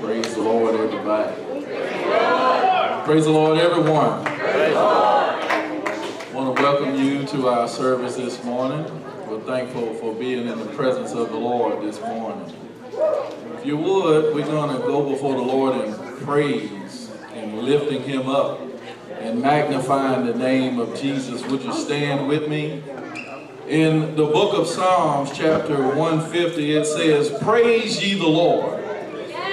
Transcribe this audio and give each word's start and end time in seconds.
Praise 0.00 0.34
the 0.34 0.42
Lord, 0.42 0.74
everybody. 0.74 1.34
Praise 3.04 3.24
the 3.24 3.30
Lord, 3.30 3.58
everyone. 3.58 4.26
I 4.26 6.30
want 6.32 6.56
to 6.56 6.62
welcome 6.62 6.94
you 6.96 7.24
to 7.26 7.48
our 7.48 7.68
service 7.68 8.16
this 8.16 8.42
morning. 8.44 8.84
We're 9.28 9.40
thankful 9.40 9.94
for 9.94 10.14
being 10.14 10.46
in 10.48 10.58
the 10.58 10.66
presence 10.66 11.12
of 11.12 11.30
the 11.30 11.36
Lord 11.36 11.82
this 11.82 12.00
morning. 12.00 12.52
If 13.56 13.66
you 13.66 13.76
would, 13.76 14.34
we're 14.34 14.44
going 14.46 14.76
to 14.76 14.82
go 14.86 15.08
before 15.08 15.34
the 15.34 15.42
Lord 15.42 15.84
in 15.84 15.94
praise 16.24 17.10
and 17.34 17.58
lifting 17.60 18.02
Him 18.02 18.28
up 18.28 18.60
and 19.18 19.40
magnifying 19.40 20.26
the 20.26 20.34
name 20.34 20.78
of 20.78 20.98
Jesus. 21.00 21.44
Would 21.46 21.62
you 21.62 21.72
stand 21.72 22.28
with 22.28 22.48
me? 22.48 22.82
In 23.68 24.16
the 24.16 24.26
book 24.26 24.58
of 24.58 24.59
Psalms, 24.70 25.30
chapter 25.34 25.76
150, 25.96 26.76
it 26.76 26.86
says, 26.86 27.36
Praise 27.42 28.00
ye 28.02 28.16
the 28.16 28.28
Lord. 28.28 28.80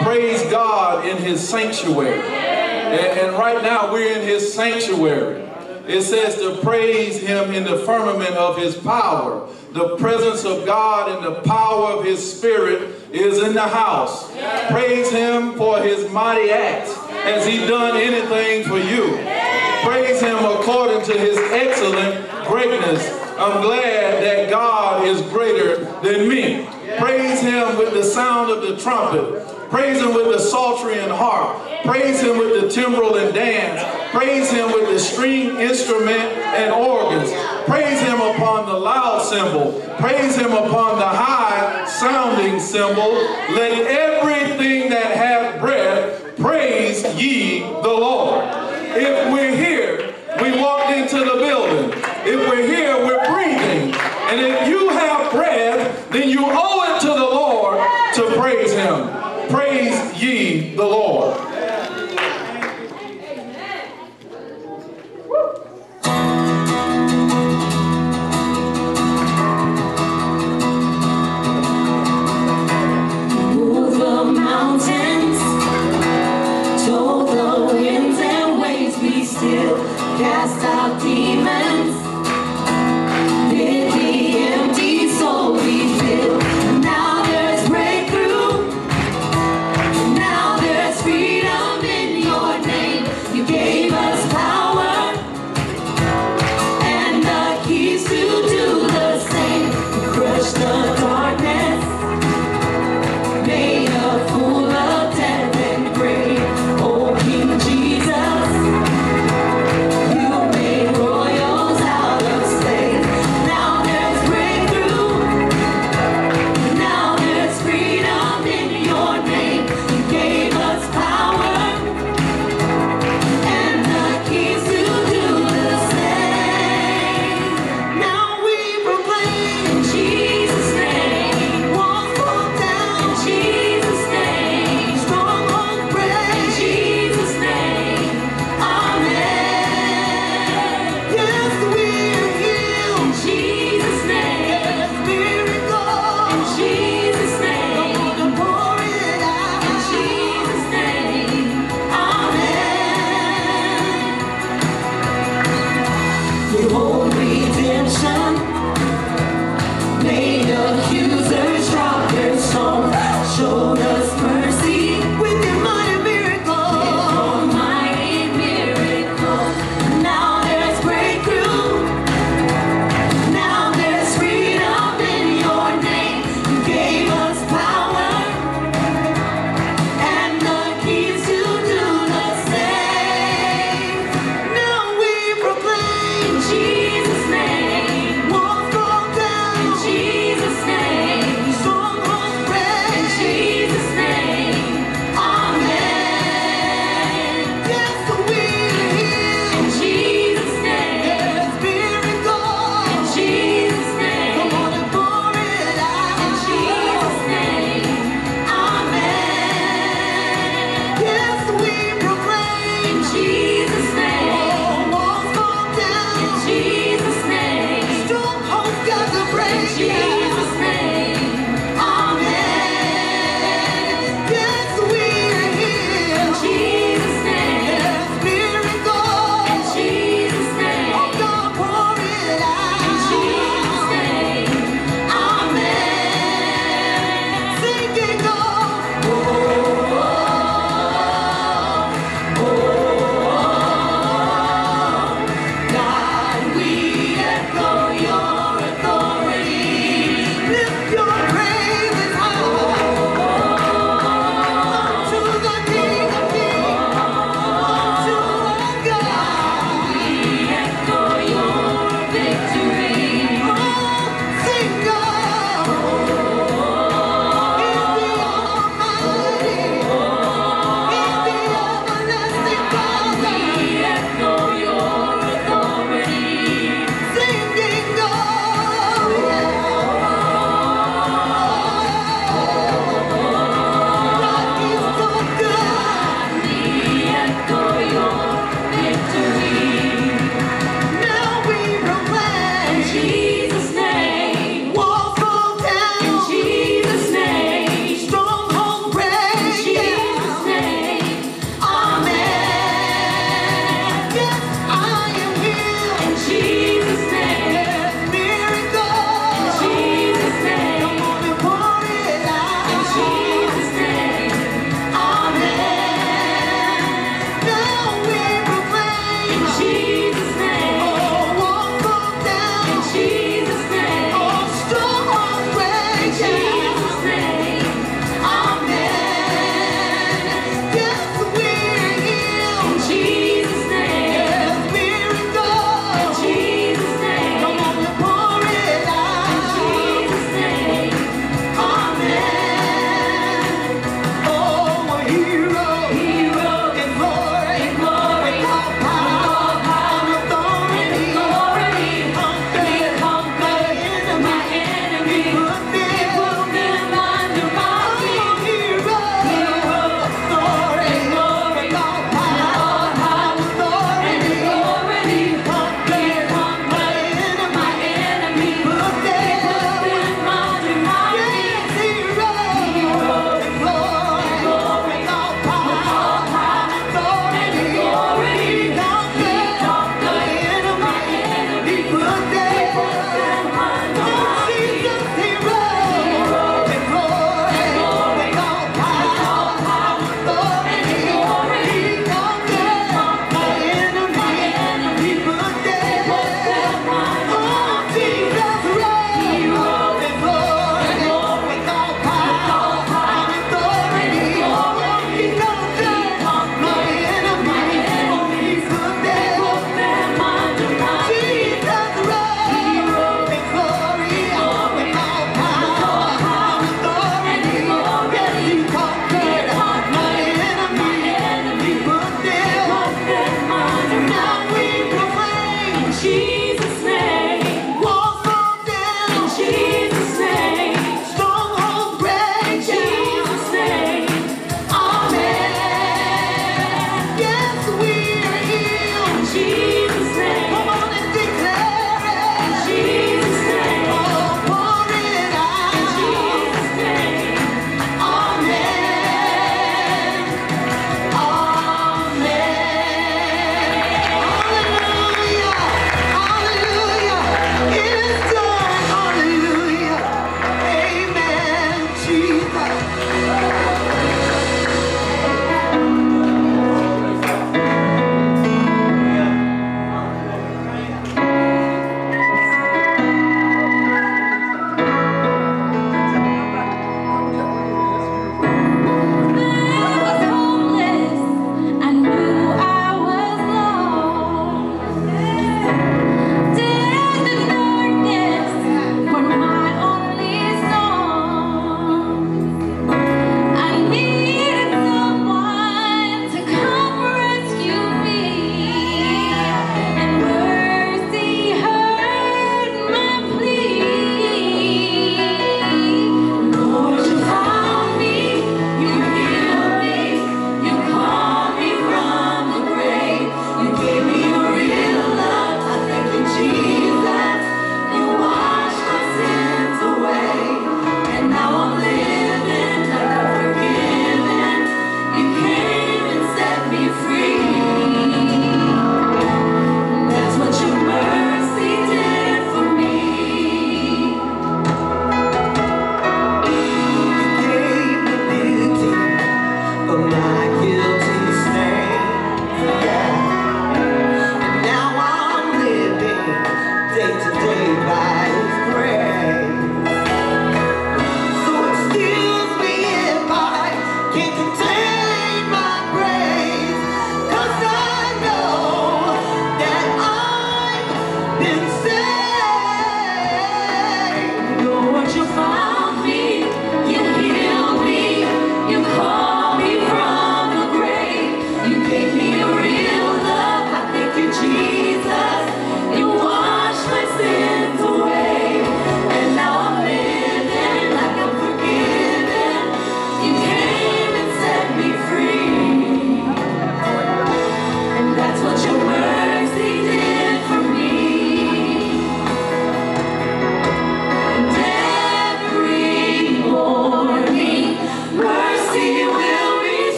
Praise 0.00 0.42
God 0.50 1.06
in 1.06 1.18
his 1.18 1.46
sanctuary. 1.46 2.18
And, 2.18 3.20
and 3.20 3.32
right 3.36 3.62
now 3.62 3.92
we're 3.92 4.18
in 4.18 4.26
his 4.26 4.54
sanctuary. 4.54 5.42
It 5.86 6.02
says 6.02 6.36
to 6.36 6.62
praise 6.62 7.20
him 7.20 7.52
in 7.52 7.64
the 7.64 7.78
firmament 7.78 8.34
of 8.36 8.56
his 8.56 8.74
power. 8.76 9.48
The 9.72 9.96
presence 9.96 10.44
of 10.44 10.64
God 10.64 11.10
and 11.10 11.26
the 11.26 11.42
power 11.42 11.92
of 11.92 12.04
his 12.04 12.36
spirit 12.36 12.94
is 13.12 13.42
in 13.42 13.52
the 13.52 13.68
house. 13.68 14.30
Praise 14.70 15.10
him 15.10 15.54
for 15.54 15.80
his 15.80 16.10
mighty 16.10 16.50
acts. 16.50 16.94
Has 16.96 17.46
he 17.46 17.58
done 17.66 17.96
anything 17.96 18.64
for 18.64 18.78
you? 18.78 19.16
Praise 19.84 20.20
him 20.20 20.36
according 20.36 21.02
to 21.04 21.18
his 21.18 21.36
excellent 21.36 22.46
greatness. 22.46 23.22
I'm 23.42 23.60
glad 23.60 24.22
that 24.22 24.50
God 24.50 25.04
is 25.04 25.20
greater 25.22 25.84
than 26.00 26.28
me. 26.28 26.64
Praise 26.96 27.40
him 27.40 27.76
with 27.76 27.92
the 27.92 28.04
sound 28.04 28.52
of 28.52 28.62
the 28.62 28.76
trumpet. 28.76 29.44
Praise 29.68 30.00
him 30.00 30.14
with 30.14 30.26
the 30.26 30.38
psaltery 30.38 31.00
and 31.00 31.10
harp. 31.10 31.60
Praise 31.82 32.20
him 32.20 32.38
with 32.38 32.60
the 32.60 32.68
timbrel 32.68 33.16
and 33.16 33.34
dance. 33.34 33.82
Praise 34.12 34.48
him 34.52 34.70
with 34.70 34.88
the 34.90 35.00
string 35.00 35.58
instrument 35.58 36.20
and 36.54 36.72
organs. 36.72 37.32
Praise 37.66 37.98
him 38.02 38.20
upon 38.20 38.66
the 38.66 38.78
loud 38.78 39.22
cymbal. 39.22 39.72
Praise 39.98 40.36
him 40.36 40.52
upon 40.52 41.00
the 41.00 41.08
high 41.08 41.84
sounding 41.86 42.60
cymbal. 42.60 43.12
Let 43.56 43.72
everything 43.88 44.88
that 44.90 45.16
hath 45.16 45.60
breath 45.60 46.36
praise 46.36 47.02
ye 47.20 47.58
the 47.58 47.88
Lord. 47.88 48.44
If 48.94 49.32
we're 49.32 49.56
here, 49.56 50.14
we 50.40 50.60
walked 50.60 50.96
into 50.96 51.18
the 51.18 51.38
building. 51.40 51.92
If 52.24 52.48
we're 52.48 52.66
here, 52.68 53.04
we're. 53.04 53.21
And 54.32 54.40
if 54.40 54.66
you 54.66 54.88
have 54.88 55.30
breath, 55.30 56.10
then 56.10 56.30
you 56.30 56.40
owe 56.42 56.96
it 56.96 57.00
to 57.02 57.08
the 57.08 57.14
Lord 57.14 57.76
to 58.14 58.40
praise 58.40 58.72
him. 58.72 59.10
Praise 59.50 60.22
ye 60.22 60.74
the 60.74 60.86
Lord. 60.86 61.36
Move 73.54 74.02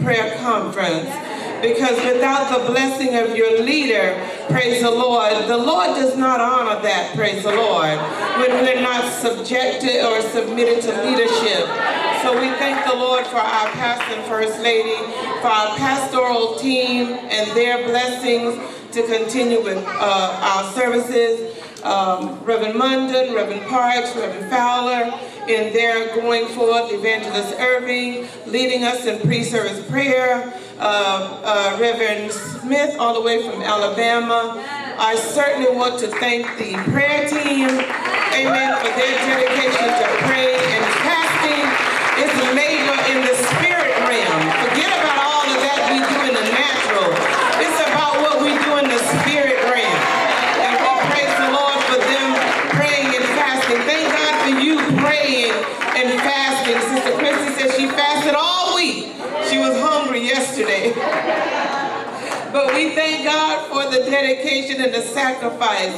prayer 0.00 0.36
conference. 0.38 1.10
Because 1.62 1.96
without 2.04 2.50
the 2.50 2.66
blessing 2.66 3.14
of 3.14 3.36
your 3.36 3.62
leader, 3.62 4.18
praise 4.48 4.82
the 4.82 4.90
Lord, 4.90 5.32
the 5.46 5.56
Lord 5.56 5.94
does 5.94 6.16
not 6.16 6.40
honor 6.40 6.82
that, 6.82 7.14
praise 7.14 7.44
the 7.44 7.54
Lord, 7.54 7.98
when 8.40 8.50
we're 8.64 8.82
not 8.82 9.04
subjected 9.12 10.04
or 10.04 10.20
submitted 10.22 10.82
to 10.82 10.90
leadership. 11.04 11.66
So 12.22 12.34
we 12.40 12.50
thank 12.58 12.84
the 12.84 12.96
Lord 12.96 13.24
for 13.26 13.38
our 13.38 13.68
pastor 13.78 14.14
and 14.14 14.24
first 14.26 14.58
lady, 14.60 14.96
for 15.40 15.48
our 15.48 15.76
pastoral 15.76 16.56
team 16.56 17.12
and 17.30 17.48
their 17.56 17.86
blessings 17.86 18.58
to 18.92 19.02
continue 19.06 19.62
with 19.62 19.78
uh, 19.86 20.40
our 20.42 20.72
services. 20.72 21.56
Um, 21.84 22.42
Reverend 22.44 22.78
Munden, 22.78 23.34
Reverend 23.34 23.62
Parks, 23.66 24.14
Reverend 24.14 24.50
Fowler, 24.50 25.18
in 25.48 25.72
there 25.72 26.14
going 26.14 26.46
forth, 26.48 26.92
Evangelist 26.92 27.54
Irving, 27.58 28.28
leading 28.46 28.84
us 28.84 29.06
in 29.06 29.20
pre-service 29.20 29.84
prayer, 29.88 30.52
uh, 30.78 31.40
uh, 31.44 31.78
Reverend 31.80 32.30
Smith, 32.30 32.96
all 32.98 33.14
the 33.14 33.22
way 33.22 33.42
from 33.42 33.60
Alabama. 33.62 34.62
I 34.98 35.16
certainly 35.16 35.74
want 35.74 35.98
to 36.00 36.08
thank 36.08 36.46
the 36.58 36.74
prayer 36.92 37.28
team, 37.28 37.68
amen, 37.68 38.76
for 38.78 38.90
their 38.98 39.14
dedication 39.26 39.88
to 39.88 40.26
prayer. 40.26 40.51
the 63.92 64.10
dedication 64.10 64.80
and 64.80 64.94
the 64.94 65.02
sacrifice. 65.02 65.92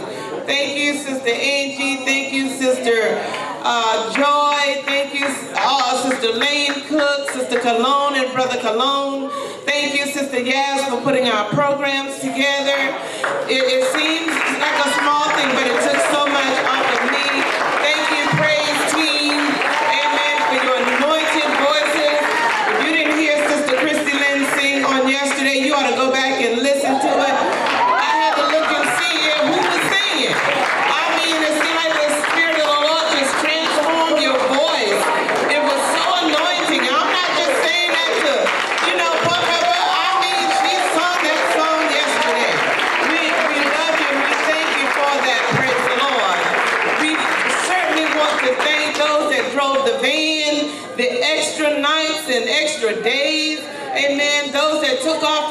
Thank 0.46 0.76
you, 0.76 0.94
Sister 0.98 1.30
Angie. 1.30 2.04
Thank 2.04 2.32
you, 2.32 2.48
Sister 2.48 3.22
uh, 3.62 4.12
Joy. 4.12 4.82
Thank 4.82 5.14
you, 5.14 5.26
uh, 5.54 6.10
Sister 6.10 6.32
Lane 6.32 6.74
Cook, 6.88 7.30
Sister 7.30 7.60
Cologne 7.60 8.16
and 8.16 8.32
Brother 8.32 8.60
Cologne. 8.60 9.30
Thank 9.62 9.94
you, 9.94 10.06
Sister 10.06 10.38
Yaz, 10.38 10.90
for 10.90 11.00
putting 11.02 11.28
our 11.28 11.48
programs 11.50 12.18
together. 12.18 12.98
It, 13.46 13.62
it 13.62 13.84
seems 13.94 14.34
like 14.58 14.74
a 14.74 14.90
small 14.98 15.30
thing, 15.38 15.54
but 15.54 15.66
it 15.70 15.78
took 15.86 16.00
so 16.10 16.26
much 16.26 16.54
off 16.66 16.98
of 16.98 17.03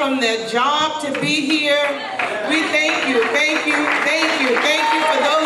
from 0.03 0.19
their 0.19 0.45
job 0.49 1.01
to 1.01 1.09
be 1.21 1.39
here. 1.39 1.79
We 2.49 2.61
thank 2.75 3.07
you, 3.07 3.23
thank 3.31 3.65
you, 3.65 3.79
thank 4.03 4.41
you, 4.41 4.53
thank 4.59 4.83
you 4.93 5.01
for 5.07 5.17
those 5.23 5.42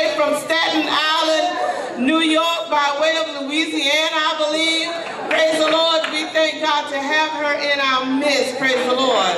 way 0.00 0.16
from 0.16 0.34
Staten 0.40 0.86
Island, 0.88 2.06
New 2.06 2.20
York, 2.20 2.70
by 2.70 2.96
way 3.00 3.16
of 3.20 3.42
Louisiana, 3.42 4.16
I 4.16 4.32
believe. 4.40 4.88
Praise 5.28 5.58
the 5.60 5.68
Lord. 5.68 6.00
We 6.12 6.24
thank 6.32 6.62
God 6.64 6.88
to 6.88 6.98
have 6.98 7.32
her 7.36 7.52
in 7.60 7.78
our 7.80 8.08
midst. 8.08 8.58
Praise 8.58 8.80
the 8.88 8.96
Lord. 8.96 9.36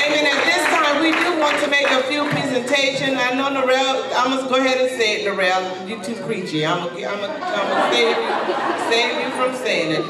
Amen. 0.00 0.24
At 0.24 0.40
this 0.48 0.64
time, 0.72 1.02
we 1.04 1.12
do 1.12 1.38
want 1.38 1.60
to 1.62 1.68
make 1.68 1.90
a 1.90 2.02
few 2.08 2.24
presentations. 2.32 3.20
I 3.20 3.34
know 3.36 3.52
Narelle, 3.52 4.08
I'm 4.16 4.32
going 4.32 4.44
to 4.44 4.48
go 4.48 4.56
ahead 4.56 4.80
and 4.80 4.90
say 4.96 5.20
it, 5.20 5.28
Narelle. 5.28 5.88
You're 5.88 6.02
too 6.02 6.16
preachy. 6.24 6.64
I'm 6.64 6.88
gonna 6.88 7.92
save, 7.92 8.16
you, 8.16 8.24
save 8.88 9.12
you 9.20 9.28
from 9.36 9.54
saying 9.60 9.92
it. 9.92 10.04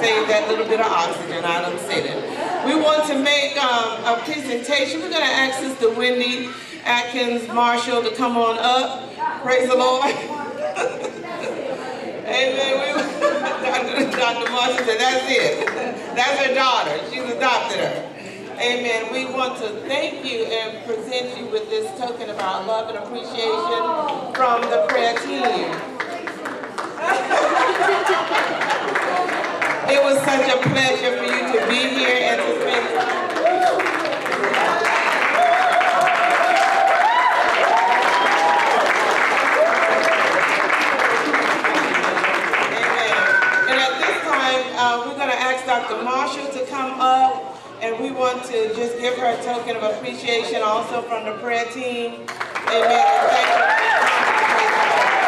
Save 0.00 0.28
that 0.28 0.48
little 0.48 0.66
bit 0.66 0.80
of 0.80 0.86
oxygen. 0.86 1.44
I 1.44 1.62
don't 1.62 1.80
say 1.80 2.02
that. 2.08 2.66
We 2.66 2.74
want 2.74 3.06
to 3.08 3.18
make 3.18 3.56
um, 3.62 4.04
a 4.04 4.20
presentation. 4.24 5.00
We're 5.00 5.12
going 5.12 5.22
to 5.22 5.36
ask 5.44 5.60
Sister 5.60 5.90
Wendy 5.90 6.48
Atkins, 6.84 7.48
Marshall 7.48 8.02
to 8.02 8.14
come 8.14 8.36
on 8.36 8.58
up. 8.58 9.10
Praise 9.42 9.66
the 9.68 9.74
Lord. 9.74 10.04
Amen. 12.26 13.10
Dr. 14.12 14.50
Marshall 14.50 14.84
said, 14.84 15.00
that's 15.00 15.24
it. 15.28 15.66
That's 16.14 16.44
her 16.46 16.54
daughter. 16.54 16.98
She's 17.10 17.22
adopted 17.24 17.78
her. 17.78 18.10
Amen. 18.60 19.10
We 19.12 19.24
want 19.24 19.56
to 19.58 19.68
thank 19.88 20.24
you 20.26 20.44
and 20.44 20.84
present 20.84 21.38
you 21.38 21.46
with 21.46 21.70
this 21.70 21.90
token 21.98 22.28
of 22.28 22.38
our 22.38 22.66
love 22.66 22.90
and 22.90 22.98
appreciation 22.98 24.34
from 24.34 24.60
the 24.68 24.84
prayer 24.88 25.16
team. 25.20 25.40
it 29.88 30.02
was 30.04 30.18
such 30.20 30.48
a 30.52 30.56
pleasure 30.68 31.16
for 31.16 31.24
you 31.24 31.52
to 31.52 31.66
be 31.68 31.80
here 31.98 32.18
and 32.20 32.40
to 32.42 32.60
spend 32.60 32.84
uh, 44.84 45.02
we're 45.06 45.16
going 45.16 45.30
to 45.30 45.40
ask 45.40 45.64
Dr. 45.64 46.02
Marshall 46.04 46.46
to 46.52 46.66
come 46.66 47.00
up, 47.00 47.56
and 47.80 47.98
we 48.02 48.10
want 48.10 48.44
to 48.44 48.74
just 48.74 48.98
give 49.00 49.16
her 49.16 49.30
a 49.32 49.42
token 49.42 49.76
of 49.76 49.82
appreciation 49.82 50.60
also 50.60 51.00
from 51.02 51.24
the 51.24 51.32
prayer 51.38 51.64
team. 51.72 52.26
Amen. 52.68 52.92
And 52.92 53.30
thank 53.32 53.48
you 53.48 53.64
for 53.64 53.80
your 53.80 54.72
time. 54.76 55.24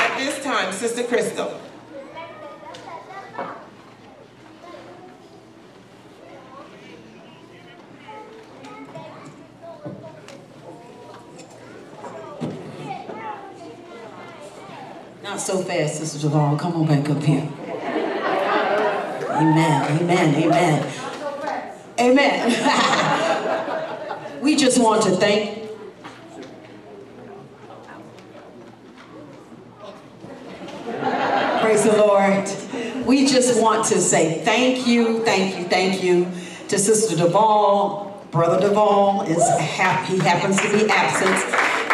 At 0.00 0.18
this 0.18 0.42
time, 0.42 0.72
Sister 0.72 1.04
Crystal. 1.04 1.60
Not 15.28 15.37
so 15.48 15.58
fast, 15.62 15.96
Sister 15.96 16.28
Javon. 16.28 16.58
Come 16.58 16.76
on 16.76 16.86
back 16.86 17.08
up 17.08 17.22
here. 17.22 17.48
Amen, 19.30 19.98
amen, 19.98 20.34
amen. 20.44 20.86
Amen. 21.98 22.52
we 24.42 24.56
just 24.56 24.78
want 24.78 25.02
to 25.04 25.12
thank 25.12 25.56
Praise 31.62 31.84
the 31.84 31.96
Lord. 31.96 32.46
We 33.06 33.26
just 33.26 33.58
want 33.62 33.86
to 33.86 34.02
say 34.02 34.42
thank 34.44 34.86
you, 34.86 35.24
thank 35.24 35.56
you, 35.56 35.64
thank 35.64 36.02
you 36.02 36.30
to 36.68 36.78
Sister 36.78 37.16
Duvall. 37.16 38.22
Brother 38.30 38.68
Duvall 38.68 39.22
is 39.22 39.42
hap- 39.58 40.04
he 40.08 40.18
happens 40.18 40.60
to 40.60 40.70
be 40.70 40.86
absent, 40.90 41.36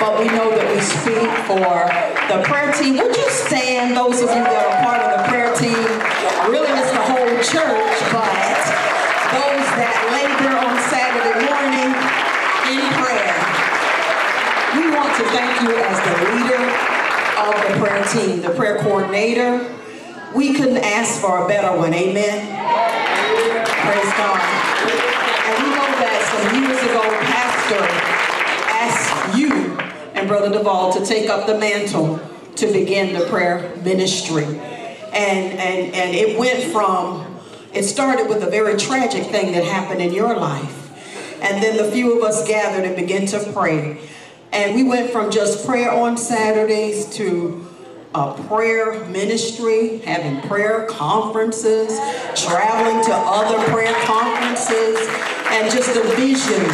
but 0.05 0.21
we 0.21 0.29
know 0.37 0.53
that 0.53 0.69
we 0.69 0.77
speak 0.85 1.33
for 1.49 1.89
the 2.29 2.45
prayer 2.45 2.69
team. 2.77 3.01
Would 3.01 3.17
you 3.17 3.29
stand, 3.33 3.97
those 3.97 4.21
of 4.21 4.29
you 4.29 4.45
that 4.45 4.61
are 4.69 4.77
part 4.85 5.01
of 5.01 5.17
the 5.17 5.25
prayer 5.33 5.49
team? 5.57 5.81
Really, 6.53 6.69
it's 6.77 6.93
the 6.93 7.05
whole 7.09 7.33
church, 7.41 7.97
but 8.13 8.29
those 9.33 9.65
that 9.81 9.97
labor 10.13 10.53
on 10.61 10.77
Saturday 10.93 11.49
morning 11.49 11.89
in 12.69 12.85
prayer. 13.01 13.33
We 14.77 14.93
want 14.93 15.09
to 15.17 15.25
thank 15.33 15.57
you 15.65 15.73
as 15.73 15.97
the 15.97 16.15
leader 16.37 16.69
of 17.41 17.57
the 17.65 17.73
prayer 17.81 18.05
team, 18.13 18.45
the 18.45 18.53
prayer 18.53 18.85
coordinator. 18.85 19.73
We 20.37 20.53
couldn't 20.53 20.85
ask 20.85 21.17
for 21.17 21.47
a 21.47 21.49
better 21.49 21.73
one, 21.81 21.97
amen? 21.97 22.45
Praise 23.89 24.13
God. 24.21 24.41
And 25.49 25.55
we 25.65 25.73
know 25.73 25.89
that 25.97 26.21
some 26.29 26.61
years 26.61 26.77
ago, 26.93 27.09
Pastor 27.25 27.81
asked 28.69 29.41
you 29.41 29.65
and 30.25 30.31
Brother 30.31 30.51
Duvall 30.57 30.91
to 30.95 31.05
take 31.05 31.29
up 31.29 31.47
the 31.47 31.59
mantle 31.59 32.19
to 32.57 32.73
begin 32.73 33.13
the 33.13 33.27
prayer 33.27 33.77
ministry. 33.85 34.45
And, 34.45 35.13
and, 35.13 35.95
and 35.95 36.17
it 36.17 36.39
went 36.39 36.73
from, 36.73 37.37
it 37.75 37.83
started 37.83 38.31
with 38.31 38.43
a 38.43 38.49
very 38.49 38.79
tragic 38.79 39.25
thing 39.25 39.53
that 39.53 39.65
happened 39.65 40.01
in 40.01 40.15
your 40.15 40.35
life. 40.35 40.81
And 41.43 41.63
then 41.63 41.77
the 41.77 41.93
few 41.93 42.17
of 42.17 42.25
us 42.25 42.49
gathered 42.49 42.87
and 42.87 42.97
began 42.97 43.27
to 43.27 43.53
pray. 43.53 44.01
And 44.51 44.75
we 44.75 44.83
went 44.83 45.11
from 45.11 45.31
just 45.31 45.67
prayer 45.67 45.93
on 45.93 46.17
Saturdays 46.17 47.05
to 47.17 47.67
a 48.15 48.33
prayer 48.49 49.05
ministry, 49.09 49.99
having 49.99 50.41
prayer 50.49 50.87
conferences, 50.87 51.99
traveling 52.35 53.05
to 53.05 53.13
other 53.13 53.63
prayer 53.71 53.95
conferences, 54.07 55.07
and 55.51 55.71
just 55.71 55.93
the 55.93 56.03
vision 56.17 56.65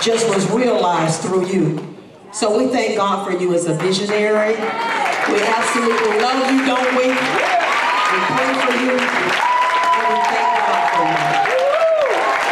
just 0.00 0.28
was 0.32 0.48
realized 0.52 1.20
through 1.22 1.48
you. 1.48 1.91
So 2.32 2.56
we 2.56 2.66
thank 2.68 2.96
God 2.96 3.26
for 3.26 3.38
you 3.38 3.52
as 3.52 3.66
a 3.66 3.74
visionary. 3.74 4.54
We 4.54 5.42
absolutely 5.44 6.18
love 6.18 6.50
you, 6.50 6.64
don't 6.64 6.96
we? 6.96 7.08
We 7.08 8.18
pray 8.32 8.52
for 8.56 8.72
you, 8.72 8.96
and 8.96 10.08
we 10.08 10.18
thank 10.32 10.48
God 10.64 10.84
for 10.96 11.04
you. 11.12 11.28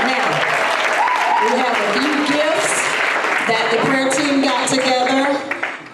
Now, 0.05 0.29
we 1.41 1.51
have 1.57 1.77
a 1.81 1.89
few 1.97 2.13
gifts 2.29 2.77
that 3.49 3.65
the 3.73 3.79
prayer 3.89 4.11
team 4.11 4.43
got 4.43 4.69
together 4.69 5.25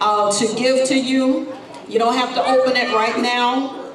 uh, 0.00 0.32
to 0.32 0.54
give 0.56 0.88
to 0.88 0.96
you. 0.98 1.54
You 1.88 2.00
don't 2.00 2.16
have 2.16 2.34
to 2.34 2.44
open 2.44 2.76
it 2.76 2.92
right 2.92 3.20
now, 3.20 3.92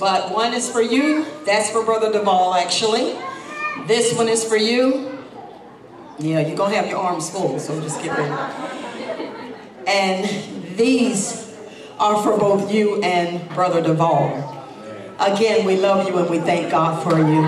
but 0.00 0.32
one 0.32 0.54
is 0.54 0.70
for 0.70 0.80
you. 0.80 1.26
That's 1.44 1.68
for 1.68 1.84
Brother 1.84 2.10
Duvall, 2.10 2.54
actually. 2.54 3.18
This 3.86 4.16
one 4.16 4.30
is 4.30 4.42
for 4.42 4.56
you. 4.56 5.18
Yeah, 6.18 6.40
you're 6.40 6.56
going 6.56 6.70
to 6.70 6.76
have 6.76 6.88
your 6.88 7.00
arms 7.00 7.28
full, 7.28 7.58
so 7.58 7.78
just 7.82 8.02
get 8.02 8.16
ready. 8.16 8.30
And 9.86 10.76
these 10.76 11.54
are 11.98 12.22
for 12.22 12.38
both 12.38 12.72
you 12.72 13.02
and 13.02 13.48
Brother 13.50 13.82
Duvall. 13.82 14.52
Again, 15.20 15.64
we 15.64 15.76
love 15.76 16.08
you 16.08 16.18
and 16.18 16.28
we 16.28 16.38
thank 16.38 16.70
God 16.70 17.02
for 17.02 17.16
you. 17.18 17.42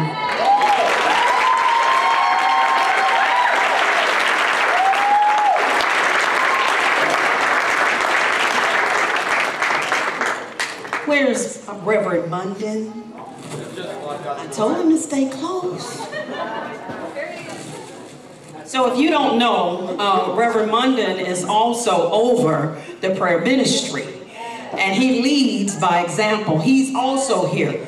Where's 11.07 11.65
Reverend 11.83 12.31
Munden? 12.31 13.13
I 13.17 14.49
told 14.53 14.77
him 14.79 14.91
to 14.91 14.99
stay 14.99 15.29
close. 15.29 16.07
So 18.67 18.93
if 18.93 18.99
you 18.99 19.11
don't 19.11 19.39
know, 19.39 19.97
uh, 19.99 20.35
Reverend 20.35 20.73
Munden 20.73 21.19
is 21.19 21.45
also 21.45 22.11
over 22.11 22.83
the 23.01 23.15
prayer 23.15 23.41
ministry. 23.41 24.05
And 24.73 25.01
he 25.01 25.23
leads 25.23 25.79
by 25.79 26.03
example. 26.03 26.59
He's 26.59 26.95
also 26.95 27.47
here, 27.47 27.87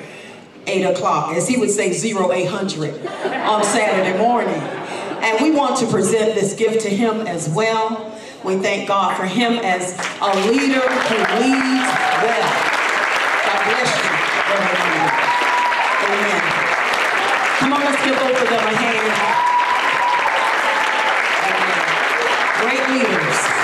8 0.69 0.85
o'clock, 0.85 1.33
as 1.35 1.49
he 1.49 1.57
would 1.57 1.71
say 1.71 1.91
0800 1.91 3.07
on 3.07 3.65
Saturday 3.65 4.17
morning. 4.17 4.55
And 4.55 5.43
we 5.43 5.51
want 5.51 5.79
to 5.79 5.87
present 5.89 6.37
this 6.37 6.55
gift 6.55 6.83
to 6.83 6.89
him 6.89 7.27
as 7.27 7.49
well. 7.49 8.17
We 8.45 8.59
thank 8.59 8.87
God 8.87 9.17
for 9.17 9.27
him 9.27 9.55
as 9.55 9.99
a 10.21 10.49
leader 10.49 10.81
who 10.81 11.17
leads 11.43 11.91
well. 12.23 12.49
God 13.45 13.65
bless 13.67 13.91
you, 13.99 14.11
Reverend. 14.47 14.79
Amen. 16.07 16.43
Come 17.59 17.73
on, 17.73 17.81
let's 17.81 18.05
give 18.05 18.15
both 18.15 18.43
of 18.43 18.49
them 18.49 18.65
a 18.65 18.77
hand. 18.77 19.49
Great 22.61 22.89
leaders. 22.91 23.59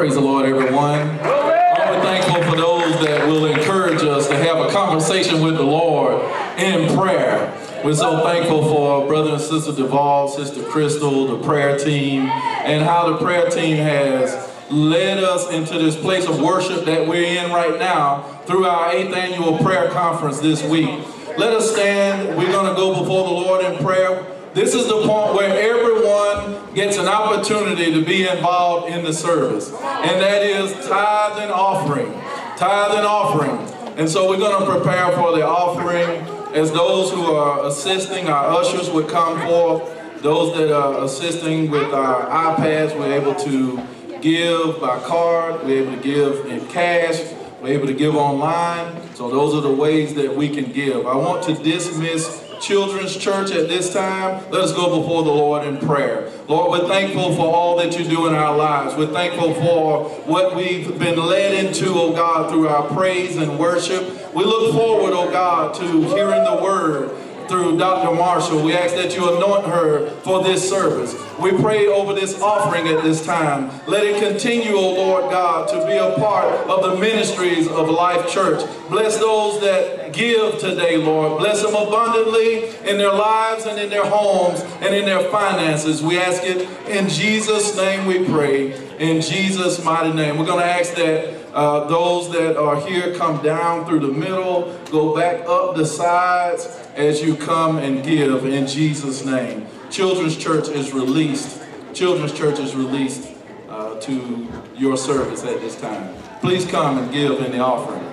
Praise 0.00 0.14
the 0.14 0.20
Lord, 0.22 0.46
everyone. 0.46 0.98
I'm 0.98 2.00
thankful 2.00 2.42
for 2.44 2.56
those 2.56 3.04
that 3.04 3.28
will 3.28 3.44
encourage 3.44 4.00
us 4.00 4.28
to 4.28 4.34
have 4.34 4.56
a 4.56 4.70
conversation 4.70 5.42
with 5.42 5.58
the 5.58 5.62
Lord 5.62 6.22
in 6.58 6.96
prayer. 6.96 7.52
We're 7.84 7.94
so 7.94 8.24
thankful 8.24 8.62
for 8.62 9.06
Brother 9.06 9.32
and 9.32 9.40
Sister 9.42 9.72
Duvall, 9.72 10.28
Sister 10.28 10.62
Crystal, 10.62 11.26
the 11.26 11.44
prayer 11.46 11.78
team, 11.78 12.22
and 12.22 12.82
how 12.82 13.10
the 13.10 13.18
prayer 13.18 13.50
team 13.50 13.76
has 13.76 14.50
led 14.70 15.22
us 15.22 15.52
into 15.52 15.74
this 15.74 15.96
place 15.96 16.26
of 16.26 16.40
worship 16.40 16.86
that 16.86 17.06
we're 17.06 17.38
in 17.38 17.52
right 17.52 17.78
now 17.78 18.22
through 18.46 18.64
our 18.64 18.90
eighth 18.94 19.14
annual 19.14 19.58
prayer 19.58 19.90
conference 19.90 20.40
this 20.40 20.64
week. 20.64 20.88
Let 21.36 21.52
us 21.52 21.72
stand. 21.72 22.38
We're 22.38 22.50
going 22.50 22.74
to 22.74 22.74
go 22.74 22.98
before 22.98 23.24
the 23.24 23.34
Lord 23.34 23.62
in 23.66 23.76
prayer. 23.84 24.24
This 24.54 24.72
is 24.72 24.86
the 24.86 25.06
point 25.06 25.34
where 25.34 25.60
everyone 25.60 26.59
gets 26.74 26.96
an 26.96 27.06
opportunity 27.08 27.92
to 27.92 28.04
be 28.04 28.28
involved 28.28 28.92
in 28.92 29.04
the 29.04 29.12
service, 29.12 29.70
and 29.70 30.20
that 30.20 30.42
is 30.42 30.72
tithe 30.86 31.42
and 31.42 31.50
offering. 31.50 32.12
Tithe 32.56 32.96
and 32.96 33.06
offering. 33.06 33.58
And 33.98 34.08
so 34.08 34.28
we're 34.28 34.38
going 34.38 34.64
to 34.64 34.70
prepare 34.70 35.10
for 35.12 35.36
the 35.36 35.46
offering 35.46 36.20
as 36.54 36.72
those 36.72 37.12
who 37.12 37.32
are 37.32 37.66
assisting, 37.66 38.28
our 38.28 38.60
ushers 38.60 38.90
would 38.90 39.08
come 39.08 39.40
forth 39.46 39.82
Those 40.22 40.54
that 40.58 40.70
are 40.70 41.02
assisting 41.04 41.70
with 41.70 41.94
our 41.94 42.26
iPads, 42.26 42.98
we're 42.98 43.14
able 43.14 43.34
to 43.36 43.80
give 44.20 44.78
by 44.78 44.98
card, 45.00 45.64
we're 45.64 45.82
able 45.82 45.96
to 45.96 46.02
give 46.02 46.44
in 46.44 46.66
cash, 46.66 47.32
we're 47.62 47.72
able 47.72 47.86
to 47.86 47.94
give 47.94 48.14
online. 48.14 49.00
So 49.14 49.30
those 49.30 49.54
are 49.54 49.62
the 49.62 49.72
ways 49.72 50.12
that 50.16 50.36
we 50.36 50.50
can 50.50 50.72
give. 50.72 51.06
I 51.06 51.16
want 51.16 51.42
to 51.44 51.54
dismiss 51.54 52.49
Children's 52.60 53.16
Church 53.16 53.50
at 53.50 53.68
this 53.68 53.92
time. 53.92 54.44
Let 54.50 54.62
us 54.62 54.72
go 54.72 55.00
before 55.00 55.22
the 55.22 55.30
Lord 55.30 55.66
in 55.66 55.78
prayer. 55.78 56.30
Lord, 56.46 56.70
we're 56.70 56.88
thankful 56.88 57.34
for 57.34 57.46
all 57.54 57.76
that 57.78 57.98
you 57.98 58.04
do 58.04 58.26
in 58.26 58.34
our 58.34 58.56
lives. 58.56 58.94
We're 58.96 59.12
thankful 59.12 59.54
for 59.54 60.04
what 60.26 60.54
we've 60.54 60.98
been 60.98 61.18
led 61.18 61.64
into, 61.64 61.90
oh 61.90 62.12
God, 62.12 62.50
through 62.50 62.68
our 62.68 62.86
praise 62.88 63.36
and 63.36 63.58
worship. 63.58 64.34
We 64.34 64.44
look 64.44 64.74
forward, 64.74 65.12
oh 65.14 65.30
God, 65.30 65.74
to 65.76 65.84
hearing 65.84 66.44
the 66.44 66.60
word 66.62 67.16
through 67.50 67.76
Dr. 67.76 68.14
Marshall. 68.14 68.62
We 68.62 68.74
ask 68.74 68.94
that 68.94 69.16
you 69.16 69.36
anoint 69.36 69.66
her 69.66 70.08
for 70.20 70.42
this 70.44 70.66
service. 70.66 71.14
We 71.40 71.50
pray 71.50 71.88
over 71.88 72.14
this 72.14 72.40
offering 72.40 72.86
at 72.86 73.02
this 73.02 73.26
time. 73.26 73.72
Let 73.88 74.04
it 74.04 74.22
continue, 74.22 74.76
O 74.76 74.94
Lord 74.94 75.32
God, 75.32 75.68
to 75.68 75.84
be 75.84 75.94
a 75.94 76.14
part 76.14 76.46
of 76.68 76.82
the 76.82 77.00
ministries 77.00 77.66
of 77.66 77.90
Life 77.90 78.30
Church. 78.30 78.64
Bless 78.88 79.18
those 79.18 79.60
that 79.62 79.99
give 80.12 80.58
today, 80.58 80.96
Lord. 80.96 81.38
Bless 81.38 81.62
them 81.62 81.74
abundantly 81.74 82.68
in 82.88 82.98
their 82.98 83.12
lives 83.12 83.66
and 83.66 83.78
in 83.78 83.90
their 83.90 84.04
homes 84.04 84.60
and 84.80 84.94
in 84.94 85.04
their 85.04 85.28
finances. 85.30 86.02
We 86.02 86.18
ask 86.18 86.42
it 86.44 86.68
in 86.88 87.08
Jesus' 87.08 87.76
name 87.76 88.06
we 88.06 88.24
pray. 88.24 88.72
In 88.98 89.20
Jesus' 89.20 89.82
mighty 89.84 90.12
name. 90.12 90.38
We're 90.38 90.46
going 90.46 90.60
to 90.60 90.66
ask 90.66 90.94
that 90.94 91.54
uh, 91.54 91.84
those 91.88 92.30
that 92.32 92.56
are 92.56 92.80
here 92.86 93.14
come 93.16 93.42
down 93.42 93.86
through 93.86 94.00
the 94.00 94.12
middle, 94.12 94.76
go 94.90 95.16
back 95.16 95.46
up 95.48 95.74
the 95.76 95.84
sides 95.86 96.66
as 96.94 97.22
you 97.22 97.34
come 97.34 97.78
and 97.78 98.04
give 98.04 98.44
in 98.44 98.66
Jesus' 98.66 99.24
name. 99.24 99.66
Children's 99.90 100.36
Church 100.36 100.68
is 100.68 100.92
released. 100.92 101.60
Children's 101.92 102.32
Church 102.32 102.58
is 102.58 102.74
released 102.74 103.32
uh, 103.68 103.98
to 104.00 104.48
your 104.76 104.96
service 104.96 105.44
at 105.44 105.60
this 105.60 105.80
time. 105.80 106.14
Please 106.40 106.64
come 106.64 106.98
and 106.98 107.12
give 107.12 107.40
in 107.40 107.52
the 107.52 107.58
offering. 107.58 108.09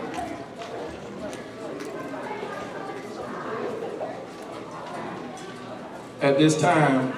At 6.28 6.38
this 6.38 6.60
time, 6.60 7.14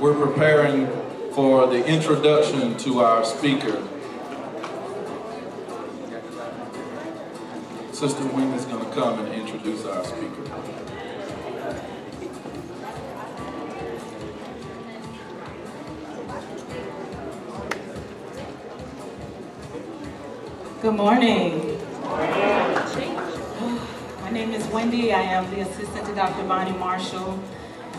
we're 0.00 0.14
preparing 0.14 0.86
for 1.32 1.66
the 1.66 1.84
introduction 1.84 2.74
to 2.78 3.00
our 3.00 3.22
speaker. 3.22 3.86
Sister 7.92 8.24
Wing 8.28 8.50
is 8.52 8.64
going 8.64 8.82
to 8.82 8.90
come 8.92 9.18
and 9.18 9.34
introduce 9.34 9.84
our 9.84 10.02
speaker. 10.06 10.42
Good 20.80 20.94
morning. 20.94 21.78
My 24.22 24.30
name 24.30 24.54
is 24.54 24.66
Wendy. 24.68 25.12
I 25.12 25.20
am 25.20 25.50
the 25.50 25.60
assistant 25.60 26.06
to 26.06 26.14
Dr. 26.14 26.44
Bonnie 26.44 26.72
Marshall. 26.78 27.38